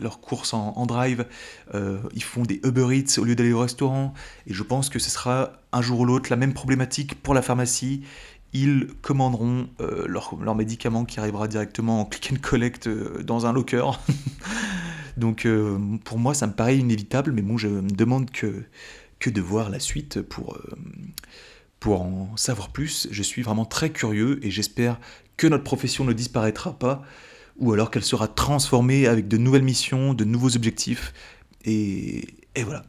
[0.00, 1.26] leurs courses en, drive,
[1.72, 4.14] ils font des Uber Eats au lieu d'aller au restaurant,
[4.46, 7.42] et je pense que ce sera un jour ou l'autre la même problématique pour la
[7.42, 8.04] pharmacie,
[8.54, 13.52] ils commanderont euh, leur, médicament qui arrivera directement en click and collect euh, dans un
[13.52, 13.84] locker.
[15.16, 18.62] Donc euh, pour moi ça me paraît inévitable, mais bon je me demande que,
[19.18, 20.56] que de voir la suite pour,
[21.80, 23.08] pour en savoir plus.
[23.10, 24.98] Je suis vraiment très curieux et j'espère
[25.36, 27.02] que notre profession ne disparaîtra pas,
[27.58, 31.12] ou alors qu'elle sera transformée avec de nouvelles missions, de nouveaux objectifs.
[31.64, 32.84] Et, et voilà,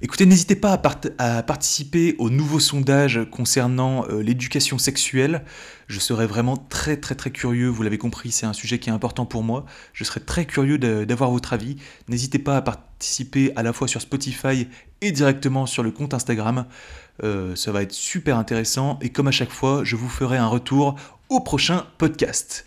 [0.00, 0.80] Écoutez, n'hésitez pas
[1.18, 5.42] à, participer au nouveau sondage concernant euh, l'éducation sexuelle.
[5.88, 8.92] Je serais vraiment très très très curieux, vous l'avez compris, c'est un sujet qui est
[8.92, 9.66] important pour moi.
[9.92, 11.78] Je serais très curieux d'avoir votre avis.
[12.06, 14.68] N'hésitez pas à participer à la fois sur Spotify
[15.00, 16.66] et directement sur le compte Instagram.
[17.24, 20.46] Euh, ça va être super intéressant et comme à chaque fois, je vous ferai un
[20.46, 20.94] retour
[21.28, 22.64] au prochain podcast.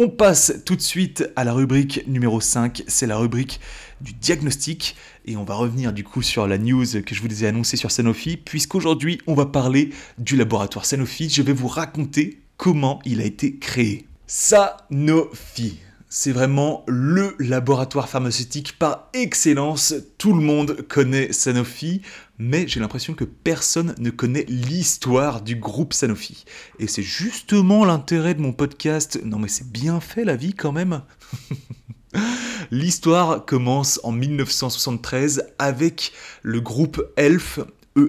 [0.00, 3.58] On passe tout de suite à la rubrique numéro 5, c'est la rubrique
[4.00, 4.96] du diagnostic.
[5.26, 7.90] Et on va revenir du coup sur la news que je vous ai annoncée sur
[7.90, 11.28] Sanofi, puisqu'aujourd'hui on va parler du laboratoire Sanofi.
[11.28, 14.06] Je vais vous raconter comment il a été créé.
[14.26, 15.78] Sanofi
[16.10, 19.94] c'est vraiment le laboratoire pharmaceutique par excellence.
[20.16, 22.00] Tout le monde connaît Sanofi,
[22.38, 26.44] mais j'ai l'impression que personne ne connaît l'histoire du groupe Sanofi.
[26.78, 29.20] Et c'est justement l'intérêt de mon podcast.
[29.22, 31.02] Non mais c'est bien fait la vie quand même.
[32.70, 37.60] L'histoire commence en 1973 avec le groupe ELF,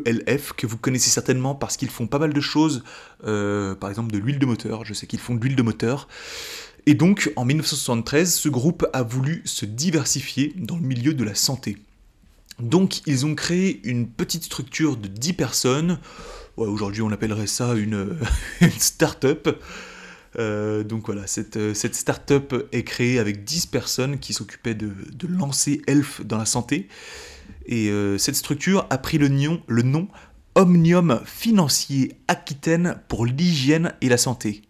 [0.05, 2.83] ELF, que vous connaissez certainement parce qu'ils font pas mal de choses,
[3.25, 6.07] euh, par exemple de l'huile de moteur, je sais qu'ils font de l'huile de moteur.
[6.85, 11.35] Et donc, en 1973, ce groupe a voulu se diversifier dans le milieu de la
[11.35, 11.77] santé.
[12.59, 15.99] Donc, ils ont créé une petite structure de 10 personnes.
[16.57, 18.17] Aujourd'hui, on appellerait ça une,
[18.79, 19.61] start-up.
[20.37, 24.93] Euh, donc voilà, cette, cette start-up est créée avec 10 personnes qui s'occupaient de,
[25.27, 26.87] lancer Elf dans la santé.
[27.65, 29.29] Et euh, cette structure a pris le
[29.67, 30.07] le nom
[30.55, 34.63] Omnium Financier Aquitaine pour l'hygiène et la santé.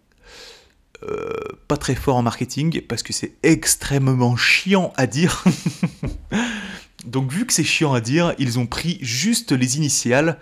[1.04, 1.32] Euh,
[1.70, 5.44] pas très fort en marketing parce que c'est extrêmement chiant à dire.
[7.06, 10.38] Donc vu que c'est chiant à dire, ils ont pris juste les initiales,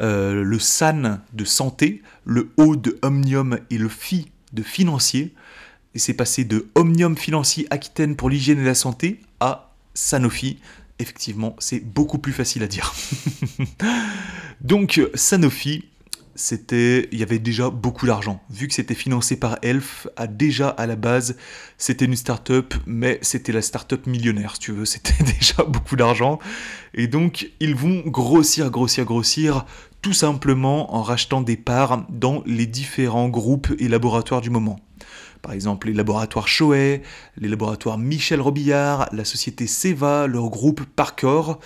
[0.00, 5.34] euh, le SAN de santé, le O de Omnium et le FI de financier.
[5.94, 10.58] Et c'est passé de Omnium Financier Aquitaine pour l'hygiène et la santé à Sanofi.
[10.98, 12.94] Effectivement, c'est beaucoup plus facile à dire.
[14.60, 15.84] Donc Sanofi,
[16.34, 18.42] c'était, il y avait déjà beaucoup d'argent.
[18.50, 21.36] Vu que c'était financé par Elf, à déjà à la base,
[21.78, 24.84] c'était une start-up, mais c'était la start-up millionnaire, si tu veux.
[24.92, 26.38] C'était déjà beaucoup d'argent.
[26.94, 29.64] Et donc, ils vont grossir, grossir, grossir,
[30.02, 34.80] tout simplement en rachetant des parts dans les différents groupes et laboratoires du moment.
[35.42, 37.02] par exemple les laboratoires Choet,
[37.36, 41.60] les laboratoires Michel Robillard, la société Seva, leur groupe Parcor.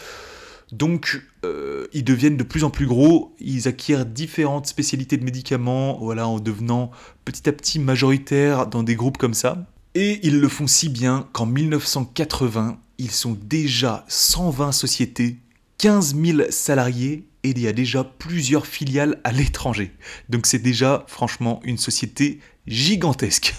[0.72, 5.98] Donc, euh, ils deviennent de plus en plus gros, ils acquièrent différentes spécialités de médicaments,
[6.00, 6.90] voilà, en devenant
[7.24, 9.66] petit à petit majoritaires dans des groupes comme ça.
[9.94, 15.38] Et ils le font si bien qu'en 1980, ils sont déjà 120 sociétés,
[15.78, 19.92] 15 000 salariés et il y a déjà plusieurs filiales à l'étranger.
[20.28, 23.54] Donc c'est déjà franchement une société gigantesque.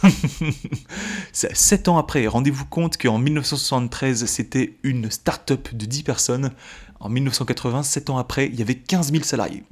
[1.32, 6.51] 7 ans après, rendez-vous compte qu'en 1973 c'était une start-up de 10 personnes.
[7.00, 9.64] En 1980, 7 ans après, il y avait 15 000 salariés.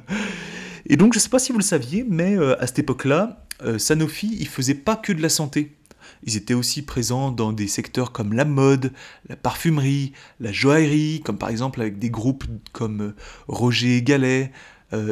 [0.86, 3.44] et donc je ne sais pas si vous le saviez, mais euh, à cette époque-là,
[3.62, 5.76] euh, Sanofi, il faisait pas que de la santé.
[6.24, 8.92] Ils étaient aussi présents dans des secteurs comme la mode,
[9.28, 13.14] la parfumerie, la joaillerie, comme par exemple avec des groupes comme euh,
[13.48, 14.52] Roger Gallet,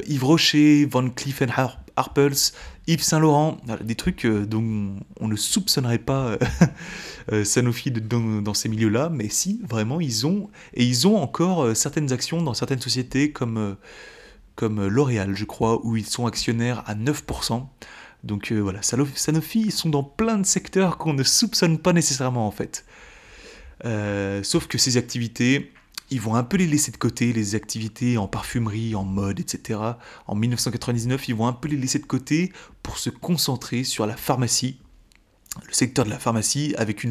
[0.09, 1.41] Yves Rocher, Van Cleef
[1.99, 2.53] Arpels,
[2.86, 6.38] Yves Saint Laurent, des trucs euh, dont on ne soupçonnerait pas
[7.44, 12.42] Sanofi dans, ces milieux-là, mais si, vraiment, ils ont, et ils ont encore certaines actions
[12.42, 13.76] dans certaines sociétés comme,
[14.55, 17.66] comme L'Oréal, je crois, où ils sont actionnaires à 9%.
[18.24, 22.46] Donc euh, voilà, Sanofi, ils sont dans plein de secteurs qu'on ne soupçonne pas nécessairement
[22.46, 22.84] en fait.
[23.84, 25.72] Euh, sauf que ces activités,
[26.11, 29.80] ils vont un peu les laisser de côté, les activités en parfumerie, en mode, etc.
[30.26, 32.52] En 1999, ils vont un peu les laisser de côté
[32.82, 34.78] pour se concentrer sur la pharmacie,
[35.66, 37.02] le secteur de la pharmacie, avec,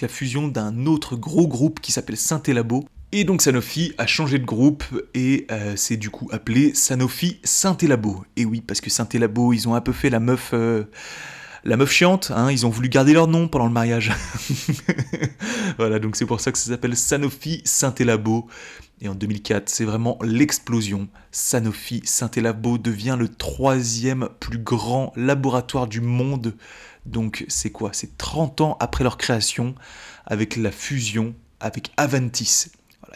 [0.00, 4.44] la fusion d'un autre gros groupe qui s'appelle Syntelabo, et donc Sanofi a changé de
[4.44, 4.84] groupe
[5.14, 8.24] et euh, c'est du coup appelé Sanofi Syntelabo.
[8.36, 10.84] Et oui, parce que Syntelabo, ils ont un peu fait la meuf, euh,
[11.66, 14.12] la meuf chiante, hein, ils ont voulu garder leur nom pendant le mariage.
[15.78, 18.46] voilà, donc c'est pour ça que ça s'appelle Sanofi Syntelabo.
[19.00, 21.08] Et en 2004, c'est vraiment l'explosion.
[21.32, 26.54] Sanofi Syntelabo devient le troisième plus grand laboratoire du monde.
[27.04, 27.90] Donc c'est quoi?
[27.92, 29.74] C'est 30 ans après leur création,
[30.24, 32.66] avec la fusion avec Aventis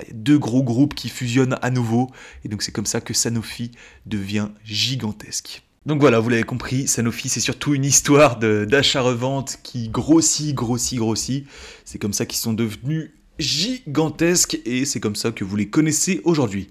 [0.03, 2.11] il y a deux gros groupes qui fusionnent à nouveau,
[2.45, 3.73] et donc c'est comme ça que Sanofi
[4.07, 5.63] devient gigantesque.
[5.87, 11.47] Donc voilà, vous l'avez compris, Sanofi c'est surtout une histoire d'achat-revente qui grossit, grossit, grossit.
[11.87, 16.21] C'est comme ça qu'ils sont devenus gigantesques et c'est comme ça que vous les connaissez
[16.25, 16.69] aujourd'hui.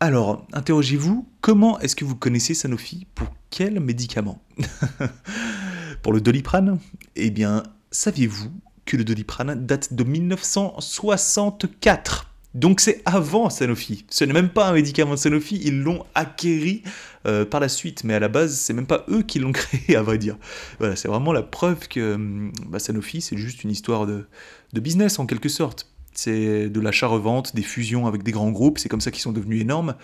[0.00, 3.06] Alors, interrogez-vous, comment est-ce que vous connaissez Sanofi?
[3.14, 4.42] Pour quel médicament?
[6.02, 6.78] Pour le doliprane?
[7.16, 8.52] Eh bien, saviez-vous
[8.84, 14.04] que le doliprane date de 1964 donc c'est avant Sanofi.
[14.10, 16.82] Ce n'est même pas un médicament de Sanofi, ils l'ont acquéri
[17.26, 19.96] euh, par la suite, mais à la base, c'est même pas eux qui l'ont créé,
[19.96, 20.36] à vrai dire.
[20.78, 24.26] Voilà, c'est vraiment la preuve que hum, bah, Sanofi, c'est juste une histoire de,
[24.74, 25.88] business en quelque sorte.
[26.14, 29.62] C'est de l'achat-revente, des fusions avec des grands groupes, c'est comme ça qu'ils sont devenus
[29.62, 29.94] énormes.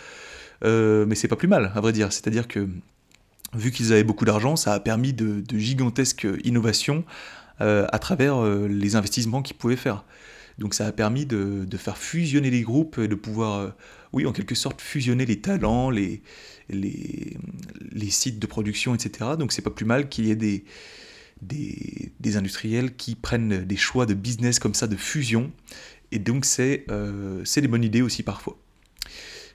[0.65, 2.13] Euh, mais c'est pas plus mal, à vrai dire.
[2.13, 2.67] C'est-à-dire que
[3.55, 7.05] vu qu'ils avaient beaucoup d'argent, ça a permis de, gigantesques innovations
[7.61, 10.05] euh, à travers les investissements qu'ils pouvaient faire.
[10.59, 13.69] Donc ça a permis de, faire fusionner les groupes et de pouvoir, euh,
[14.13, 16.23] oui, en quelque sorte, fusionner les talents, les,
[18.11, 19.31] sites de production, etc.
[19.39, 20.65] Donc c'est pas plus mal qu'il y ait des,
[21.41, 25.53] des, industriels qui prennent des choix de business comme ça, de fusion.
[26.11, 28.59] Et donc c'est euh, des bonnes idées aussi parfois.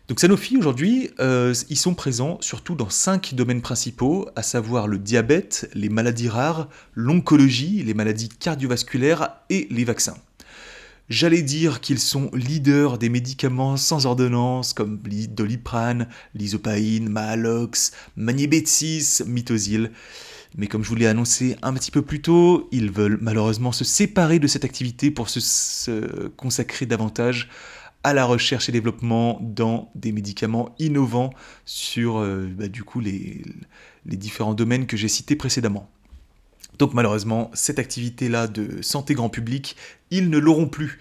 [0.10, 5.00] Donc Sanofi aujourd'hui, euh, ils sont présents surtout dans cinq domaines principaux, à savoir le
[5.00, 10.18] diabète, les maladies rares, l'oncologie, les maladies cardiovasculaires et les vaccins.
[11.10, 19.92] J'allais dire qu'ils sont leaders des médicaments sans ordonnance comme Doliprane, l'isopaïne, Mahalox, Magnébetis, Mitosil.
[20.56, 23.84] Mais comme je vous l'ai annoncé un petit peu plus tôt, ils veulent malheureusement se
[23.84, 27.50] séparer de cette activité pour se, consacrer davantage
[28.04, 31.32] à la recherche et développement dans des médicaments innovants
[31.66, 35.90] sur euh, bah, les différents domaines que j'ai cités précédemment.
[36.80, 39.76] Donc malheureusement, cette activité-là de santé grand public,
[40.12, 41.00] ils ne l'auront plus.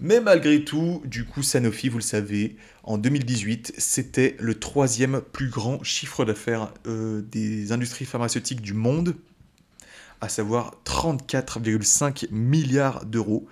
[0.00, 5.48] Mais malgré tout, du coup, Sanofi, vous le savez, en 2018, c'était le troisième plus
[5.48, 9.14] grand chiffre d'affaires euh, des industries pharmaceutiques du monde,
[10.20, 13.46] à savoir 34,5 milliards d'euros.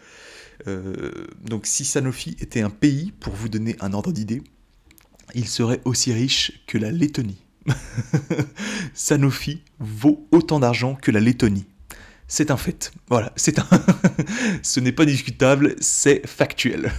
[0.66, 1.12] Euh,
[1.44, 4.42] donc si Sanofi était un pays, pour vous donner un ordre d'idée,
[5.34, 7.44] il serait aussi riche que la Lettonie.
[8.94, 11.66] Sanofi vaut autant d'argent que la Lettonie.
[12.28, 12.92] C'est un fait.
[13.08, 13.66] Voilà, c'est un.
[14.62, 16.92] Ce n'est pas discutable, c'est factuel.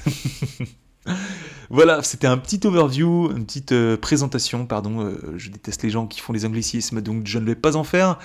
[1.70, 5.06] voilà, c'était un petit overview, une petite euh, présentation, pardon.
[5.06, 7.86] Euh, je déteste les gens qui font les anglicismes, donc je ne vais pas en
[7.86, 8.20] faire.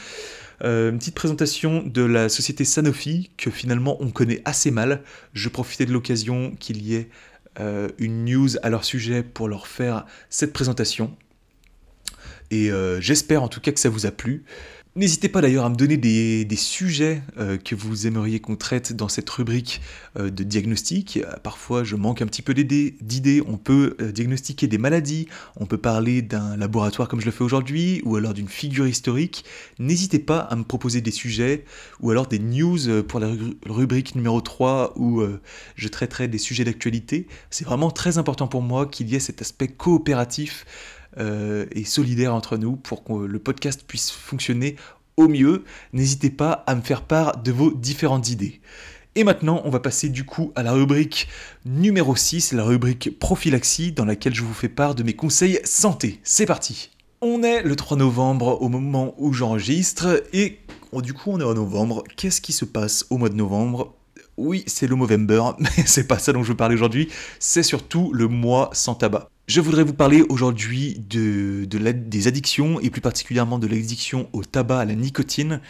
[0.65, 5.03] Euh, une petite présentation de la société Sanofi que finalement on connaît assez mal.
[5.33, 7.09] Je profitais de l'occasion qu'il y ait
[7.99, 11.17] une news à leur sujet pour leur faire cette présentation.
[12.51, 14.45] Et euh, j'espère en tout cas que ça vous a plu.
[14.95, 19.09] N'hésitez pas d'ailleurs à me donner des, sujets euh, que vous aimeriez qu'on traite dans
[19.09, 19.83] cette rubrique
[20.19, 21.21] euh, de diagnostic.
[21.43, 23.43] Parfois, je manque un petit peu d'idées.
[23.47, 28.01] On peut diagnostiquer des maladies, on peut parler d'un laboratoire comme je le fais aujourd'hui,
[28.07, 29.45] ou alors d'une figure historique.
[29.79, 31.67] N'hésitez pas à me proposer des sujets,
[32.01, 33.29] ou alors des news pour la
[33.67, 35.23] rubrique numéro 3 où
[35.75, 37.27] je traiterai des sujets d'actualité.
[37.51, 40.65] C'est vraiment très important pour moi qu'il y ait cet aspect coopératif
[41.19, 44.77] et solidaire entre nous pour que le podcast puisse fonctionner
[45.17, 45.65] au mieux.
[45.93, 48.61] N'hésitez pas à me faire part de vos différentes idées.
[49.15, 51.27] Et maintenant, on va passer du coup à la rubrique
[51.65, 56.21] numéro 6, la rubrique prophylaxie, dans laquelle je vous fais part de mes conseils santé.
[56.23, 56.91] C'est parti
[57.23, 60.59] On est le 3 novembre au moment où j'enregistre, et
[60.93, 62.05] oh, du coup on est en novembre.
[62.19, 63.96] Qu'est-ce qui se passe au mois de novembre
[64.37, 67.09] oui, c'est le Movember, mais c'est pas ça dont je veux parler aujourd'hui,
[67.39, 69.29] c'est surtout le mois sans tabac.
[69.49, 74.81] Je voudrais vous parler aujourd'hui de, des addictions et plus particulièrement de l'addiction au tabac,
[74.81, 75.61] à la nicotine,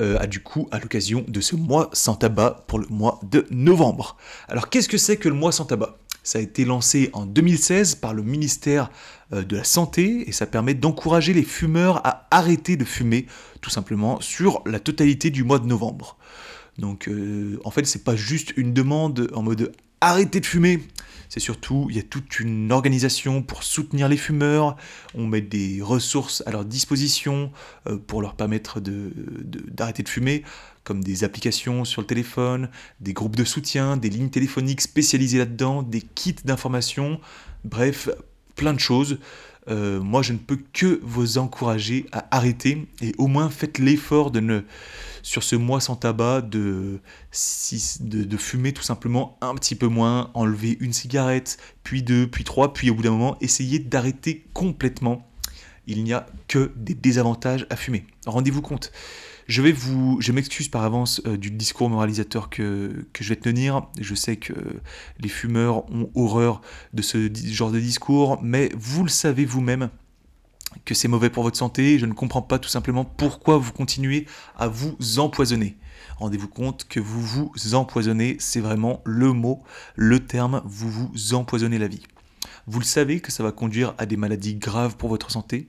[0.00, 3.46] euh, à, du coup à l'occasion de ce mois sans tabac pour le mois de
[3.50, 4.16] novembre.
[4.48, 5.98] Alors qu'est-ce que c'est que le mois sans tabac?
[6.22, 8.90] Ça a été lancé en 2016 par le ministère
[9.32, 13.26] euh, de la Santé et ça permet d'encourager les fumeurs à arrêter de fumer
[13.60, 16.16] tout simplement sur la totalité du mois de novembre.
[16.78, 20.80] Donc euh, en fait c'est pas juste une demande en mode arrêtez de fumer,
[21.28, 24.76] c'est surtout, il y a toute une organisation pour soutenir les fumeurs,
[25.14, 27.52] on met des ressources à leur disposition
[27.86, 30.42] euh, pour leur permettre d'arrêter de, fumer,
[30.84, 35.82] comme des applications sur le téléphone, des groupes de soutien, des lignes téléphoniques spécialisées là-dedans,
[35.82, 37.20] des kits d'information,
[37.64, 38.08] bref,
[38.54, 39.18] plein de choses.
[39.68, 44.30] Euh, moi, je ne peux que vous encourager à arrêter et au moins faites l'effort
[44.30, 44.62] de ne
[45.28, 47.00] sur ce mois sans tabac de,
[48.00, 52.72] de, fumer tout simplement un petit peu moins, enlever une cigarette, puis deux, puis trois,
[52.72, 55.30] puis au bout d'un moment, essayer d'arrêter complètement.
[55.86, 58.06] Il n'y a que des désavantages à fumer.
[58.24, 58.90] Rendez-vous compte.
[59.48, 63.36] Je vais vous, je m'excuse par avance euh, du discours moralisateur que, que, je vais
[63.36, 63.86] tenir.
[64.00, 64.54] Je sais que
[65.20, 66.62] les fumeurs ont horreur
[66.94, 69.90] de ce genre de discours, mais vous le savez vous-même
[70.88, 74.24] que c'est mauvais pour votre santé, je ne comprends pas tout simplement pourquoi vous continuez
[74.56, 75.76] à vous empoisonner.
[76.16, 79.62] Rendez-vous compte que vous vous empoisonnez, c'est vraiment le mot,
[79.96, 82.04] le terme, vous vous empoisonnez la vie.
[82.66, 85.66] Vous le savez que ça va conduire à des maladies graves pour votre santé.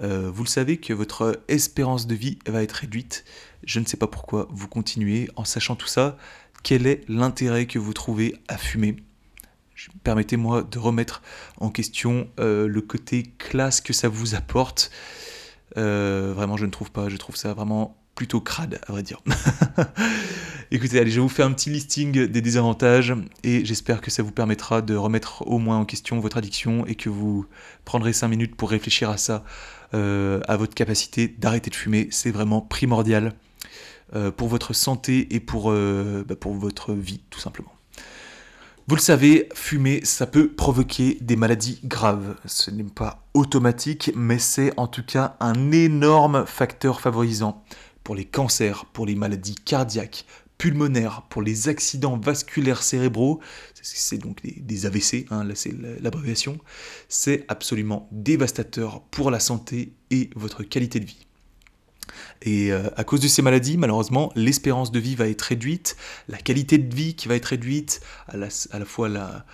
[0.00, 3.24] Euh, vous le savez que votre espérance de vie va être réduite.
[3.64, 6.18] Je ne sais pas pourquoi vous continuez en sachant tout ça.
[6.62, 8.96] Quel est l'intérêt que vous trouvez à fumer?
[10.02, 11.22] Permettez-moi de remettre
[11.58, 14.90] en question euh, le côté classe que ça vous apporte.
[15.76, 17.08] Euh, vraiment, je ne trouve pas.
[17.08, 19.22] Je trouve ça vraiment plutôt crade, à vrai dire.
[20.70, 24.32] Écoutez, allez, je vous fais un petit listing des désavantages et j'espère que ça vous
[24.32, 27.46] permettra de remettre au moins en question votre addiction et que vous
[27.84, 29.44] prendrez 5 minutes pour réfléchir à ça,
[29.94, 32.08] euh, à votre capacité d'arrêter de fumer.
[32.10, 33.34] C'est vraiment primordial
[34.38, 37.77] pour votre santé et pour, bah, pour votre vie, tout simplement.
[38.88, 42.36] Vous le savez, fumer, ça peut provoquer des maladies graves.
[42.46, 47.62] Ce n'est pas automatique, mais c'est en tout cas un énorme facteur favorisant
[48.02, 50.24] pour les cancers, pour les maladies cardiaques,
[50.56, 53.40] pulmonaires, pour les accidents vasculaires cérébraux,
[53.74, 56.58] c'est donc des, AVC, hein, c'est l'abréviation,
[57.10, 61.27] c'est absolument dévastateur pour la santé et votre qualité de vie.
[62.42, 65.96] Et euh, à cause de ces maladies, malheureusement, l'espérance de vie va être réduite,
[66.28, 68.48] la qualité de vie qui va être réduite, à la,
[68.84, 69.44] fois la,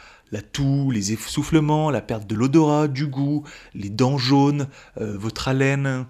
[0.52, 3.44] toux, les essoufflements, la perte de l'odorat, du goût,
[3.74, 4.68] les dents jaunes,
[5.00, 6.06] euh, votre haleine.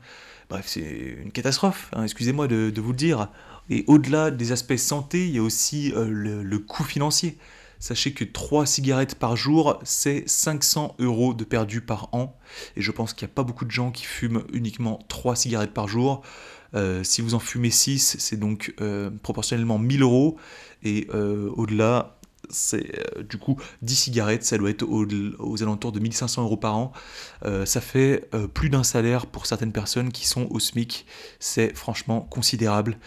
[0.50, 3.28] Bref, c'est une catastrophe, hein, excusez-moi de, vous le dire.
[3.70, 7.38] Et au-delà des aspects santé, il y a aussi euh, le, coût financier.
[7.78, 12.38] Sachez que 3 cigarettes par jour, c'est 500 euros de perdu par an.
[12.76, 15.74] Et je pense qu'il n'y a pas beaucoup de gens qui fument uniquement 3 cigarettes
[15.74, 16.22] par jour.
[16.74, 20.36] Euh, si vous en fumez 6, c'est donc euh, proportionnellement 1000 euros.
[20.82, 22.18] Et euh, au-delà,
[22.50, 22.92] c'est
[23.26, 26.92] du coup 10 cigarettes, ça doit être aux, alentours de 1500 euros par an.
[27.64, 31.06] ça fait plus d'un salaire pour certaines personnes qui sont au SMIC.
[31.40, 32.98] C'est franchement considérable.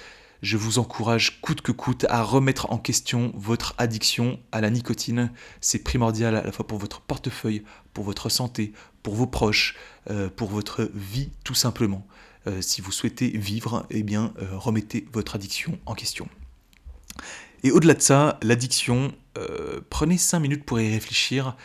[0.41, 5.31] Je vous encourage coûte que coûte à remettre en question votre addiction à la nicotine.
[5.61, 7.63] C'est primordial à la fois pour votre portefeuille,
[7.93, 8.73] pour votre santé,
[9.03, 9.75] pour vos proches,
[10.35, 12.07] pour votre vie tout simplement.
[12.47, 16.29] Euh, si vous souhaitez vivre, eh bien, euh, remettez votre addiction en question.
[17.63, 21.57] Et au-delà de ça, l'addiction, euh, prenez 5 minutes pour y réfléchir.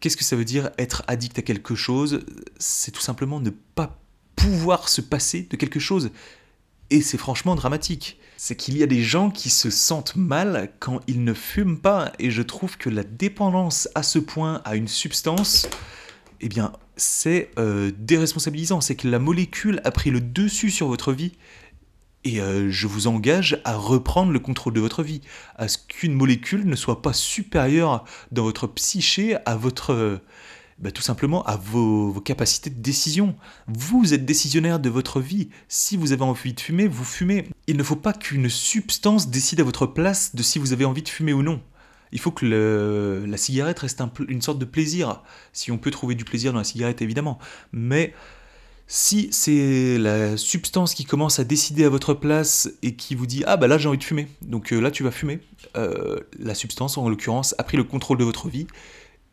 [0.00, 2.24] Qu'est-ce que ça veut dire être addict à quelque chose?
[2.58, 3.98] C'est tout simplement ne pas
[4.34, 6.10] pouvoir se passer de quelque chose.
[6.90, 8.18] Et c'est franchement dramatique.
[8.36, 12.12] C'est qu'il y a des gens qui se sentent mal quand ils ne fument pas.
[12.18, 15.68] Et je trouve que la dépendance à ce point à une substance,
[16.40, 18.80] eh bien, c'est euh, déresponsabilisant.
[18.80, 21.32] C'est que la molécule a pris le dessus sur votre vie.
[22.24, 25.20] Et euh, je vous engage à reprendre le contrôle de votre vie,
[25.56, 30.20] à ce qu'une molécule ne soit pas supérieure dans votre psyché à votre,
[30.78, 33.36] bah, tout simplement à vos, capacités de décision.
[33.68, 35.50] Vous êtes décisionnaire de votre vie.
[35.68, 37.48] Si vous avez envie de fumer, vous fumez.
[37.66, 41.02] Il ne faut pas qu'une substance décide à votre place de si vous avez envie
[41.02, 41.62] de fumer ou non
[42.14, 42.46] il faut que
[43.26, 45.22] la cigarette reste un, une sorte de plaisir.
[45.52, 47.40] Si on peut trouver du plaisir dans la cigarette, évidemment.
[47.72, 48.14] Mais
[48.86, 53.42] si c'est la substance qui commence à décider à votre place et qui vous dit
[53.46, 55.40] Ah bah là j'ai envie de fumer, donc euh, là tu vas fumer,
[55.76, 58.68] euh, la substance en l'occurrence a pris le contrôle de votre vie.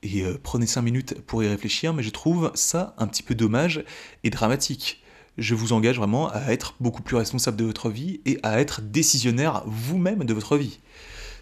[0.01, 3.35] Et euh, prenez 5 minutes pour y réfléchir, mais je trouve ça un petit peu
[3.35, 3.83] dommage
[4.23, 5.03] et dramatique.
[5.37, 8.81] Je vous engage vraiment à être beaucoup plus responsable de votre vie et à être
[8.81, 10.79] décisionnaire vous-même de votre vie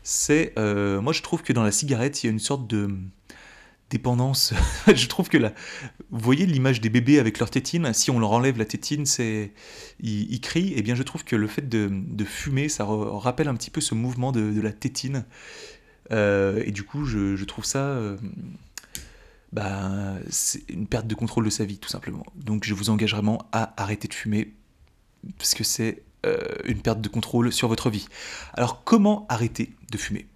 [0.04, 0.54] c'est.
[0.58, 2.90] Euh, moi, je trouve que dans la cigarette, il y a une sorte de
[3.90, 4.54] dépendance.
[4.88, 5.54] je trouve que la.
[6.12, 9.54] Vous voyez l'image des bébés avec leur tétine Si on leur enlève la tétine, c'est.
[10.00, 10.74] Ils, crient.
[10.74, 13.82] Et eh bien, je trouve que le fait de, fumer, ça rappelle un petit peu
[13.82, 15.26] ce mouvement de, la tétine.
[16.12, 17.80] Euh, et du coup, je, trouve ça.
[17.80, 18.18] Euh,
[19.52, 22.26] bah, c'est une perte de contrôle de sa vie, tout simplement.
[22.36, 24.54] Donc, je vous engage vraiment à arrêter de fumer.
[25.38, 26.04] Parce que c'est
[26.66, 28.08] une perte de contrôle sur votre vie.
[28.54, 30.28] Alors comment arrêter de fumer?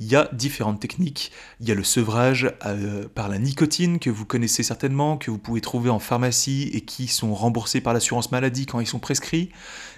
[0.00, 1.30] Il y a différentes techniques.
[1.60, 5.38] Il y a le sevrage euh, par la nicotine que vous connaissez certainement, que vous
[5.38, 9.50] pouvez trouver en pharmacie et qui sont remboursés par l'assurance maladie quand ils sont prescrits.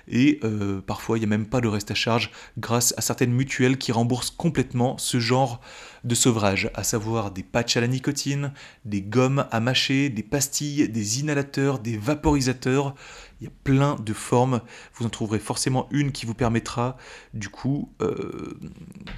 [0.07, 3.33] Et euh, parfois, il n'y a même pas de reste à charge grâce à certaines
[3.33, 5.63] mutuelles qui remboursent complètement ce genre
[6.07, 8.53] de sevrage, à savoir des patchs à la nicotine,
[8.85, 12.95] des gommes à mâcher, des pastilles, des inhalateurs, des vaporisateurs.
[13.41, 14.61] Il y a plein de formes.
[14.95, 16.97] Vous en trouverez forcément une qui vous permettra,
[17.35, 18.57] du coup, euh,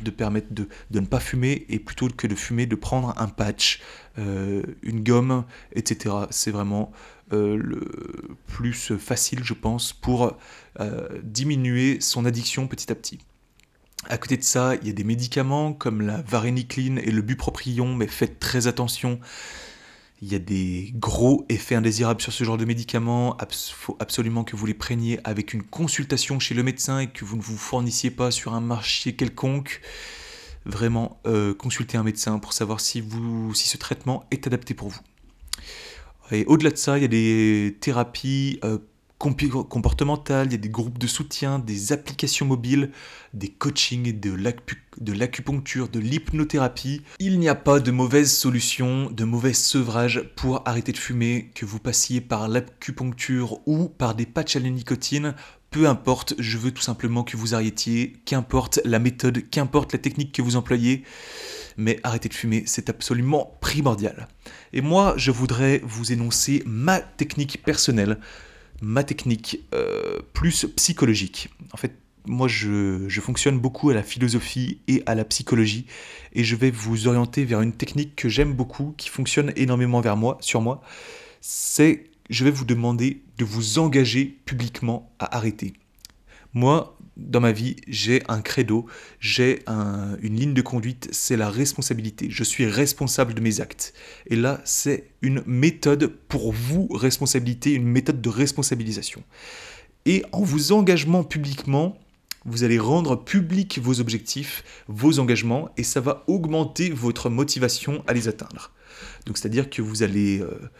[0.02, 3.82] de permettre de, ne pas fumer et plutôt que de fumer, de prendre un patch,
[4.18, 6.14] euh, une gomme, etc.
[6.30, 6.90] C'est vraiment
[7.34, 10.36] euh, le plus facile, je pense, pour
[11.24, 13.18] diminuer son addiction petit à petit.
[14.08, 17.94] À côté de ça, il y a des médicaments comme la varénicline et le bupropion,
[17.94, 19.20] mais faites très attention.
[20.22, 23.36] Il y a des gros effets indésirables sur ce genre de médicaments.
[23.38, 27.26] Il faut absolument que vous les preniez avec une consultation chez le médecin et que
[27.26, 29.82] vous ne vous fournissiez pas sur un marché quelconque.
[30.64, 34.88] Vraiment, euh, consultez un médecin pour savoir si, vous, si ce traitement est adapté pour
[34.88, 35.00] vous.
[36.30, 38.78] Et au-delà de ça, il y a des thérapies euh,
[39.18, 42.90] comportementales, il y a des groupes de soutien, des applications mobiles,
[43.34, 47.02] des coachings, de l'acupuncture, de l'hypnothérapie.
[47.18, 51.66] Il n'y a pas de mauvaise solution, de mauvais sevrage pour arrêter de fumer, que
[51.66, 55.34] vous passiez par l'acupuncture ou par des patchs à la nicotine.
[55.70, 60.32] Peu importe, je veux tout simplement que vous arrêtiez, qu'importe la méthode, qu'importe la technique
[60.32, 61.02] que vous employez
[61.78, 64.26] mais arrêter de fumer, c'est absolument primordial.
[64.72, 68.18] Et moi, je voudrais vous énoncer ma technique personnelle
[68.80, 71.50] ma technique euh, plus psychologique.
[71.72, 71.92] En fait,
[72.26, 75.86] moi, je, fonctionne beaucoup à la philosophie et à la psychologie,
[76.34, 80.02] et je vais vous orienter vers une technique que j'aime beaucoup, qui fonctionne énormément
[80.40, 80.82] sur moi.
[81.40, 85.72] C'est, je vais vous demander de vous engager publiquement à arrêter.
[86.54, 88.86] Moi, dans ma vie, j'ai un credo,
[89.20, 92.28] j'ai une ligne de conduite, c'est la responsabilité.
[92.30, 93.92] Je suis responsable de mes actes.
[94.26, 99.22] Et là, c'est une méthode pour vous, responsabilité, une méthode de responsabilisation.
[100.06, 101.98] Et en vous engageant publiquement,
[102.44, 108.14] vous allez rendre public vos objectifs, vos engagements, et ça va augmenter votre motivation à
[108.14, 108.72] les atteindre.
[109.26, 110.40] Donc c'est-à-dire que vous allez...
[110.40, 110.70] Euh,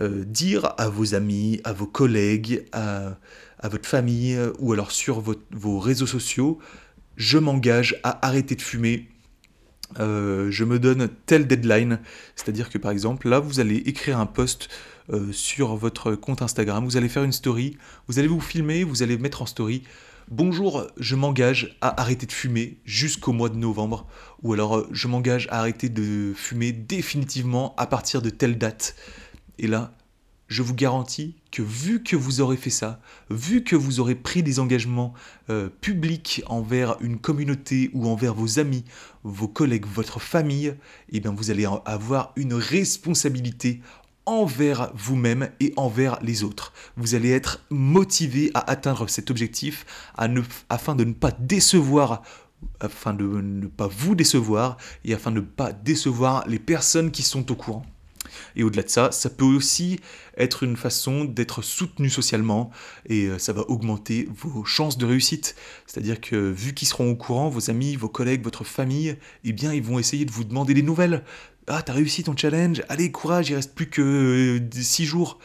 [0.00, 3.18] euh, dire à vos amis, à vos collègues, à,
[3.68, 6.58] votre famille ou alors sur vos réseaux sociaux,
[7.16, 9.08] je m'engage à arrêter de fumer.
[9.98, 11.98] Euh, je me donne tel deadline,
[12.36, 14.68] c'est-à-dire que par exemple là vous allez écrire un post
[15.12, 17.76] euh, sur votre compte Instagram, vous allez faire une story,
[18.06, 19.82] vous allez vous filmer, vous allez mettre en story.
[20.30, 24.06] Bonjour, je m'engage à arrêter de fumer jusqu'au mois de novembre,
[24.42, 28.94] ou alors je m'engage à arrêter de fumer définitivement à partir de telle date.
[29.58, 29.92] Et là,
[30.50, 33.00] je vous garantis que vu que vous aurez fait ça,
[33.30, 35.14] vu que vous aurez pris des engagements
[35.48, 38.84] euh, publics envers une communauté ou envers vos amis,
[39.22, 40.74] vos collègues, votre famille,
[41.12, 43.80] eh bien vous allez avoir une responsabilité
[44.26, 46.72] envers vous-même et envers les autres.
[46.96, 49.86] Vous allez être motivé à atteindre cet objectif
[50.68, 52.22] afin de ne pas décevoir
[52.80, 57.22] afin de ne pas vous décevoir et afin de ne pas décevoir les personnes qui
[57.22, 57.86] sont au courant.
[58.56, 60.00] Et au-delà de ça, ça peut aussi
[60.36, 62.70] être une façon d'être soutenu socialement
[63.06, 65.54] et euh, ça va augmenter vos chances de réussite.
[65.86, 69.72] C'est-à-dire que vu qu'ils seront au courant, vos amis, vos collègues, votre famille, eh bien
[69.72, 71.24] ils vont essayer de vous demander des nouvelles.
[71.66, 75.38] Ah, t'as réussi ton challenge, allez, courage, il reste plus que 6 euh, jours.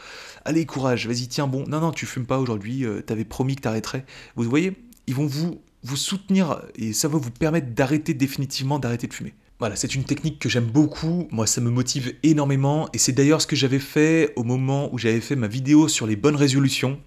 [0.44, 3.62] Allez, courage, vas-y, tiens, bon, non, non, tu fumes pas aujourd'hui, euh, t'avais promis que
[3.62, 4.04] t'arrêterais.
[4.34, 4.72] Vous voyez,
[5.06, 9.34] ils vont vous, vous soutenir et ça va vous permettre d'arrêter définitivement d'arrêter de fumer.
[9.58, 13.40] Voilà, c'est une technique que j'aime beaucoup, moi ça me motive énormément, et c'est d'ailleurs
[13.40, 17.00] ce que j'avais fait au moment où j'avais fait ma vidéo sur les bonnes résolutions.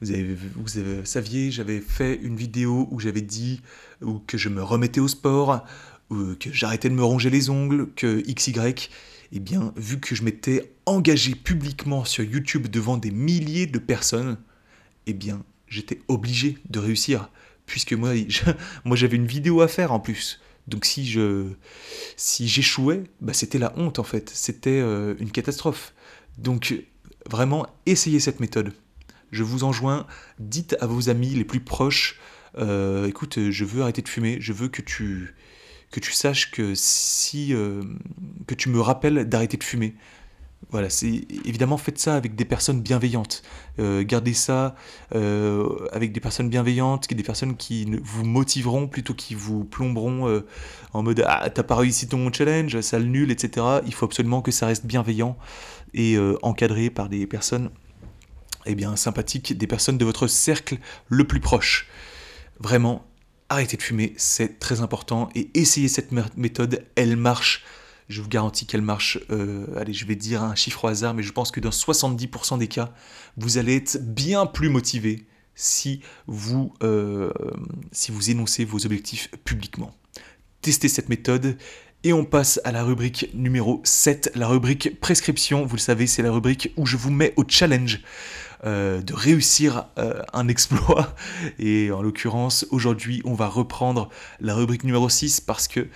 [0.00, 3.60] Vous, avez, vous saviez, j'avais fait une vidéo où j'avais dit
[4.28, 5.64] que je me remettais au sport,
[6.10, 8.88] ou que j'arrêtais de me ronger les ongles, que XY,
[9.32, 14.38] eh bien, vu que je m'étais engagé publiquement sur YouTube devant des milliers de personnes,
[15.08, 17.30] eh bien, j'étais obligé de réussir,
[17.66, 18.12] puisque moi,
[18.84, 20.40] moi j'avais une vidéo à faire en plus.
[20.66, 21.52] Donc si je
[22.16, 25.94] j'échouais, bah, c'était la honte en fait, c'était euh, une catastrophe.
[26.38, 26.74] Donc
[27.28, 28.72] vraiment essayez cette méthode.
[29.32, 30.06] Je vous enjoins,
[30.38, 32.18] dites à vos amis les plus proches,
[32.58, 35.34] euh, écoute, je veux arrêter de fumer, je veux que tu
[35.92, 37.82] que tu saches que si euh,
[38.46, 39.94] que tu me rappelles d'arrêter de fumer.
[40.70, 43.42] Voilà, c'est évidemment faites ça avec des personnes bienveillantes.
[43.78, 44.74] Euh, gardez ça
[45.14, 50.44] euh, avec des personnes bienveillantes, des personnes qui vous motiveront plutôt qui vous plomberont euh,
[50.92, 53.64] en mode ah t'as pas réussi ton challenge, ça le nul, etc.
[53.86, 55.36] Il faut absolument que ça reste bienveillant
[55.94, 57.70] et encadré par des personnes
[58.66, 60.78] eh bien sympathiques, des personnes de votre cercle
[61.08, 61.86] le plus proche.
[62.58, 63.06] Vraiment,
[63.48, 67.64] arrêtez de fumer, c'est très important et essayez cette méthode, elle marche
[68.08, 69.18] je vous garantis qu'elle marche.
[69.30, 72.58] Euh, allez, je vais dire un chiffre au hasard, mais je pense que dans 70%
[72.58, 72.92] des cas,
[73.36, 77.32] vous allez être bien plus motivé si vous, euh,
[77.92, 79.94] si vous énoncez vos objectifs publiquement.
[80.60, 81.56] Testez cette méthode
[82.04, 85.64] et on passe à la rubrique numéro 7, la rubrique prescription.
[85.66, 88.00] Vous le savez, c'est la rubrique où je vous mets au challenge.
[88.64, 89.84] Euh, de réussir
[90.32, 91.14] un exploit.
[91.58, 94.08] Et en l'occurrence, aujourd'hui, on va reprendre
[94.40, 95.86] la rubrique numéro 6 parce que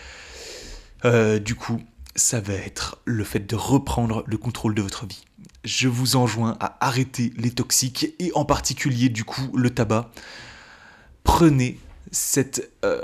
[1.38, 1.80] du coup,
[2.16, 5.24] ça va être le fait de reprendre le contrôle de votre vie.
[5.64, 10.10] Je vous enjoins à arrêter les toxiques et en particulier du coup le tabac.
[11.22, 11.78] Prenez
[12.10, 13.00] cette euh,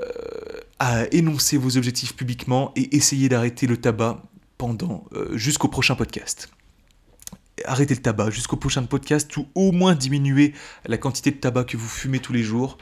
[0.78, 4.22] à énoncer vos objectifs publiquement et essayez d'arrêter le tabac
[4.58, 6.48] pendant euh, jusqu'au prochain podcast.
[7.64, 10.54] Arrêtez le tabac jusqu'au prochain podcast ou au moins diminuer
[10.86, 12.78] la quantité de tabac que vous fumez tous les jours.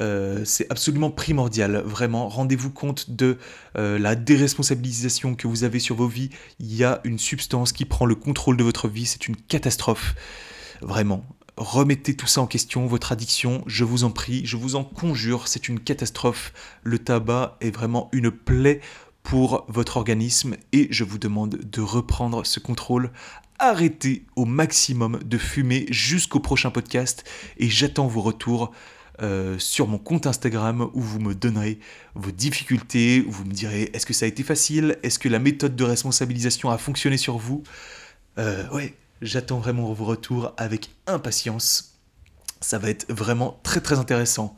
[0.00, 2.28] Euh, c'est absolument primordial, vraiment.
[2.28, 3.38] Rendez-vous compte de
[3.76, 6.30] euh, la déresponsabilisation que vous avez sur vos vies.
[6.60, 10.14] Il y a une substance qui prend le contrôle de votre vie, c'est une catastrophe.
[10.80, 11.24] Vraiment.
[11.56, 15.48] Remettez tout ça en question, votre addiction, je vous en prie, je vous en conjure,
[15.48, 16.52] c'est une catastrophe.
[16.82, 18.80] Le tabac est vraiment une plaie
[19.22, 23.12] pour votre organisme et je vous demande de reprendre ce contrôle.
[23.58, 27.22] Arrêtez au maximum de fumer jusqu'au prochain podcast
[27.58, 28.72] et j'attends vos retours.
[29.20, 31.78] Euh, sur mon compte Instagram où vous me donnerez
[32.14, 35.38] vos difficultés, où vous me direz est-ce que ça a été facile, est-ce que la
[35.38, 37.62] méthode de responsabilisation a fonctionné sur vous?
[38.38, 41.98] Euh, ouais, j'attends vraiment vos retours avec impatience.
[42.62, 44.56] Ça va être vraiment très très intéressant.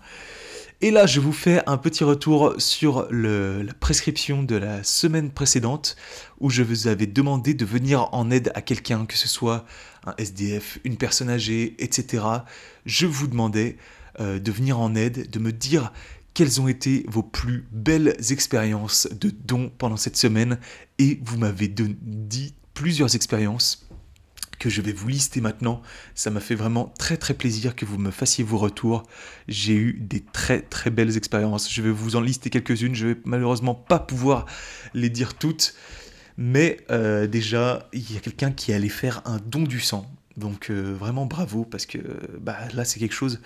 [0.81, 5.97] Et là, je vous fais un petit retour sur la prescription de la semaine précédente,
[6.41, 9.65] où je vous avais demandé de venir en aide à quelqu'un, que ce soit
[10.05, 12.25] un SDF, une personne âgée, etc.
[12.85, 13.79] Je vous demandais
[14.21, 15.93] euh, de venir en aide, de me dire
[16.35, 20.59] quelles ont été vos plus belles expériences de dons pendant cette semaine.
[20.99, 23.89] Et vous m'avez dit plusieurs expériences
[24.59, 25.83] que je vais vous lister maintenant.
[26.15, 29.05] Ça m'a fait vraiment très très plaisir que vous me fassiez vos retours.
[29.47, 31.73] J'ai eu des très très belles expériences.
[31.73, 32.95] Je vais vous en lister quelques-unes.
[32.95, 34.47] Je vais malheureusement pas pouvoir
[34.93, 35.75] les dire toutes.
[36.37, 40.11] Mais euh, déjà, il y a quelqu'un qui allait faire un don du sang.
[40.37, 41.99] Donc euh, vraiment bravo parce que
[42.41, 43.41] bah, là c'est quelque chose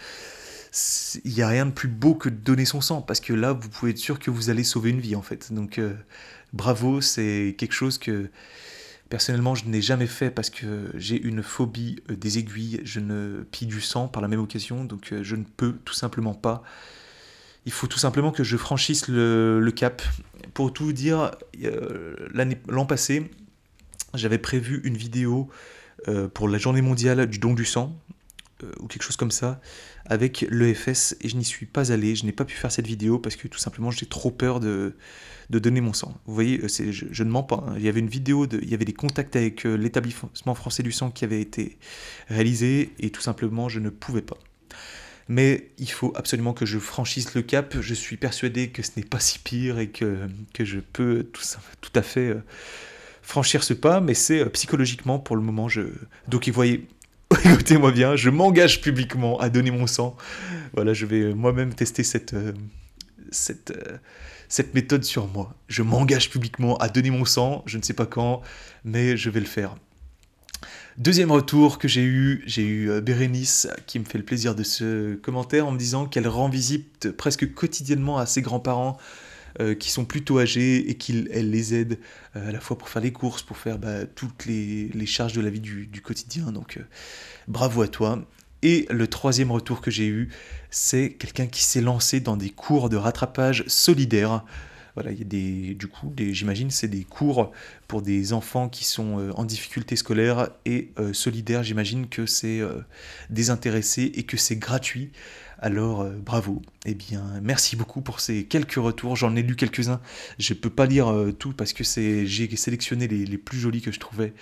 [1.24, 3.52] il n'y a rien de plus beau que de donner son sang, parce que là,
[3.52, 5.52] vous pouvez être sûr que vous allez sauver une vie, en fait.
[5.52, 5.94] Donc, euh,
[6.52, 8.30] bravo, c'est quelque chose que
[9.08, 13.42] personnellement, je n'ai jamais fait parce que j'ai une phobie euh, des aiguilles, je ne
[13.50, 16.62] pille du sang par la même occasion, donc euh, je ne peux tout simplement pas.
[17.64, 20.02] Il faut tout simplement que je franchisse le, cap.
[20.54, 21.32] Pour tout vous dire,
[22.68, 23.30] l'an passé,
[24.14, 25.50] j'avais prévu une vidéo
[26.32, 27.94] pour la journée mondiale du don du sang,
[28.80, 29.60] ou quelque chose comme ça,
[30.08, 33.18] avec l'EFS et je n'y suis pas allé, je n'ai pas pu faire cette vidéo
[33.18, 34.94] parce que tout simplement j'ai trop peur de,
[35.50, 36.18] de donner mon sang.
[36.26, 37.74] Vous voyez, euh, je, je, ne mens pas, hein.
[37.76, 40.82] il y avait une vidéo, de, il y avait des contacts avec euh, l'établissement français
[40.82, 41.78] du sang qui avait été
[42.28, 44.38] réalisé et tout simplement je ne pouvais pas.
[45.30, 49.04] Mais il faut absolument que je franchisse le cap, je suis persuadé que ce n'est
[49.04, 51.42] pas si pire et que, que je peux tout,
[51.80, 52.30] tout à fait...
[52.30, 52.42] Euh,
[53.28, 55.68] franchir ce pas, mais c'est psychologiquement pour le moment.
[55.68, 55.82] Je...
[56.28, 56.88] Donc, voyez,
[57.44, 60.16] écoutez-moi bien, je m'engage publiquement à donner mon sang.
[60.74, 62.34] Voilà, je vais moi-même tester cette,
[63.30, 63.72] cette,
[64.48, 65.54] cette méthode sur moi.
[65.68, 68.40] Je m'engage publiquement à donner mon sang, je ne sais pas quand,
[68.84, 69.76] mais je vais le faire.
[70.98, 74.64] Deuxième retour que j'ai eu, j'ai eu euh, Bérénice qui me fait le plaisir de
[74.64, 78.98] ce commentaire en me disant qu'elle rend visite presque quotidiennement à ses grands-parents
[79.60, 81.98] euh, qui sont plutôt âgés et qu'elle les aide
[82.36, 85.40] euh, à la fois pour faire les courses, pour faire bah, toutes les, charges de
[85.40, 86.52] la vie du, quotidien.
[86.52, 86.78] Donc
[87.46, 88.24] bravo à toi.
[88.62, 90.30] Et le troisième retour que j'ai eu,
[90.70, 94.44] c'est quelqu'un qui s'est lancé dans des cours de rattrapage solidaire.
[94.94, 97.52] Voilà, il y a des, du coup, j'imagine, c'est des cours
[97.86, 101.62] pour des enfants qui sont euh, en difficulté scolaire et euh, solidaire.
[101.62, 102.80] J'imagine que c'est euh,
[103.30, 105.12] désintéressé et que c'est gratuit.
[105.58, 106.62] Alors bravo.
[106.86, 109.16] Eh bien, merci beaucoup pour ces quelques retours.
[109.16, 110.00] J'en ai lu quelques-uns.
[110.38, 113.90] Je ne peux pas lire tout parce que c'est, j'ai sélectionné les, plus jolis que
[113.90, 114.34] je trouvais.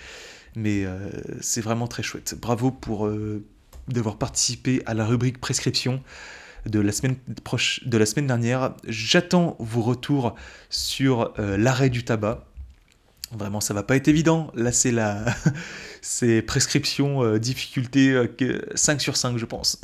[0.55, 0.85] Mais
[1.41, 2.35] c'est vraiment très chouette.
[2.39, 3.09] Bravo pour
[3.87, 6.01] d'avoir participé à la rubrique prescription
[6.65, 8.75] de la semaine, proche, de la semaine dernière.
[8.87, 10.35] J'attends vos retours
[10.69, 12.45] sur euh, l'arrêt du tabac.
[13.31, 14.51] Vraiment, ça va pas être évident.
[14.55, 15.25] Là, c'est la,
[16.01, 18.15] c'est prescription euh, difficulté
[18.73, 19.81] 5 euh, sur 5, je pense.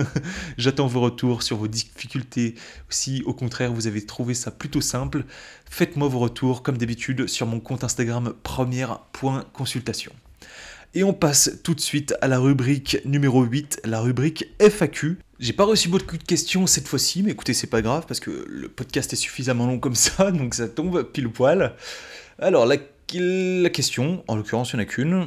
[0.58, 2.56] J'attends vos retours sur vos difficultés.
[2.88, 5.24] Si au contraire vous avez trouvé ça plutôt simple,
[5.70, 10.12] faites-moi vos retours comme d'habitude sur mon compte Instagram première.consultation.
[10.92, 15.18] Et on passe tout de suite à la rubrique numéro 8, la rubrique FAQ.
[15.38, 18.44] J'ai pas reçu beaucoup de questions cette fois-ci, mais écoutez, c'est pas grave parce que
[18.48, 21.76] le podcast est suffisamment long comme ça, donc ça tombe pile poil.
[22.42, 22.78] Alors, la,
[23.68, 25.26] question, en l'occurrence, il n'y en a qu'une.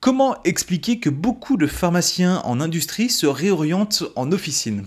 [0.00, 4.86] Comment expliquer que beaucoup de pharmaciens en industrie se réorientent en officine?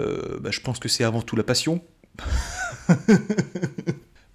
[0.00, 1.82] Euh, bah, Je pense que c'est avant tout la passion.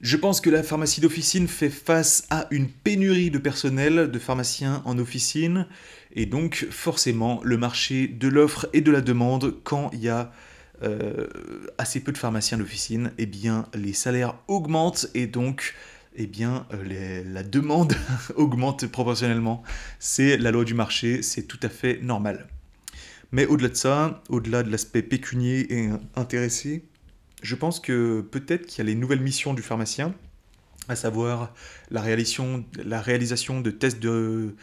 [0.01, 4.83] Je pense que la pharmacie d'officine fait face à une pénurie de personnel, de pharmaciens
[4.85, 5.65] en officine,
[6.11, 10.31] et donc forcément le marché de l'offre et de la demande, quand il y a
[10.83, 11.27] euh,
[11.77, 15.73] assez peu de pharmaciens d'officine, eh bien les salaires augmentent et donc
[16.15, 17.93] eh bien, euh, la demande
[18.35, 19.63] augmente proportionnellement.
[19.99, 22.47] C'est la loi du marché, c'est tout à fait normal.
[23.31, 26.83] Mais au-delà de ça, au-delà de l'aspect pécunier et intéressé,
[27.41, 30.13] je pense que peut-être qu'il y a les nouvelles missions du pharmacien,
[30.87, 31.53] à savoir
[31.91, 32.63] la réalisation,
[33.61, 34.55] de tests de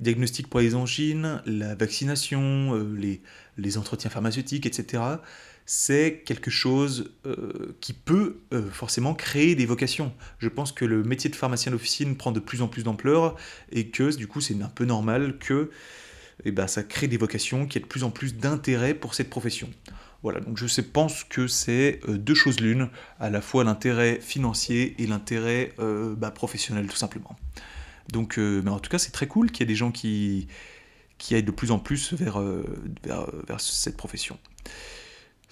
[0.00, 3.20] diagnostic pour les angines, la vaccination, euh,
[3.56, 5.02] les, entretiens pharmaceutiques, etc.
[5.64, 10.12] C'est quelque chose euh, qui peut euh, forcément créer des vocations.
[10.38, 13.36] Je pense que le métier de pharmacien d'officine prend de plus en plus d'ampleur
[13.70, 15.70] et que du coup c'est un peu normal que
[16.44, 19.14] eh ben, ça crée des vocations, qu'il y ait de plus en plus d'intérêt pour
[19.14, 19.70] cette profession.
[20.24, 22.88] Voilà, donc je pense que c'est euh, deux choses l'une,
[23.20, 25.74] à la fois l'intérêt financier et l'intérêt
[26.16, 27.36] bah, professionnel tout simplement.
[28.10, 30.48] Donc, mais en tout cas, c'est très cool qu'il y ait des gens qui,
[31.18, 32.42] qui aillent de plus en plus vers,
[33.46, 34.38] vers cette profession.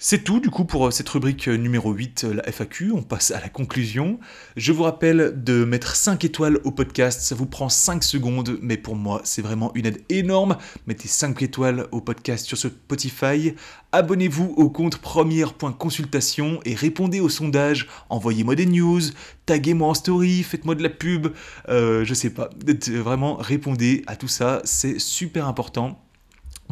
[0.03, 2.91] C'est tout du coup pour euh, cette rubrique euh, numéro 8, euh, la FAQ.
[2.91, 4.19] On passe à la conclusion.
[4.57, 7.21] Je vous rappelle de mettre 5 étoiles au podcast.
[7.21, 10.57] Ça vous prend 5 secondes, mais pour moi, c'est vraiment une aide énorme.
[10.87, 13.53] Mettez 5 étoiles au podcast sur Spotify.
[13.91, 17.87] Abonnez-vous au compte première.consultation et répondez au sondage.
[18.09, 19.01] Envoyez-moi des news,
[19.45, 21.27] taguez-moi en story, faites-moi de la pub.
[21.67, 22.49] je sais pas.
[22.87, 24.63] Vraiment, répondez à tout ça.
[24.63, 26.01] C'est super important.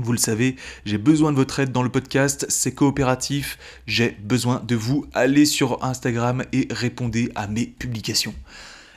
[0.02, 0.56] Vous le savez,
[0.86, 5.06] j'ai besoin de votre aide dans le podcast, c'est coopératif, j'ai besoin de vous.
[5.14, 8.34] Allez sur Instagram et répondez à mes publications.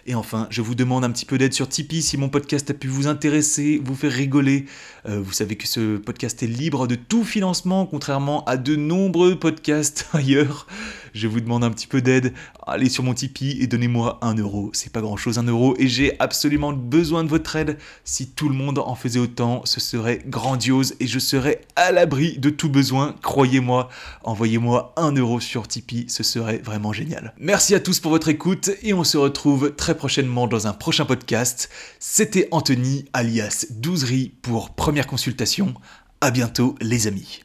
[0.06, 2.74] Et enfin, je vous demande un petit peu d'aide sur Tipeee si mon podcast a
[2.74, 4.66] pu vous intéresser, vous faire rigoler.
[5.06, 9.38] Euh, vous savez que ce podcast est libre de tout financement, contrairement à de nombreux
[9.38, 10.66] podcasts ailleurs
[11.14, 12.32] je vous demande un petit peu d'aide,
[12.66, 14.70] allez sur mon Tipeee et donnez-moi un euro.
[14.72, 17.78] C'est pas grand chose un euro et j'ai absolument besoin de votre aide.
[18.04, 22.38] Si tout le monde en faisait autant, ce serait grandiose et je serais à l'abri
[22.38, 23.14] de tout besoin.
[23.22, 23.88] Croyez-moi,
[24.24, 27.34] envoyez-moi un euro sur Tipeee, ce serait vraiment génial.
[27.38, 31.04] Merci à tous pour votre écoute et on se retrouve très prochainement dans un prochain
[31.04, 31.68] podcast.
[31.98, 35.72] C'était Anthony alias Douzerie pour première consultation.
[36.20, 37.40] À bientôt les amis.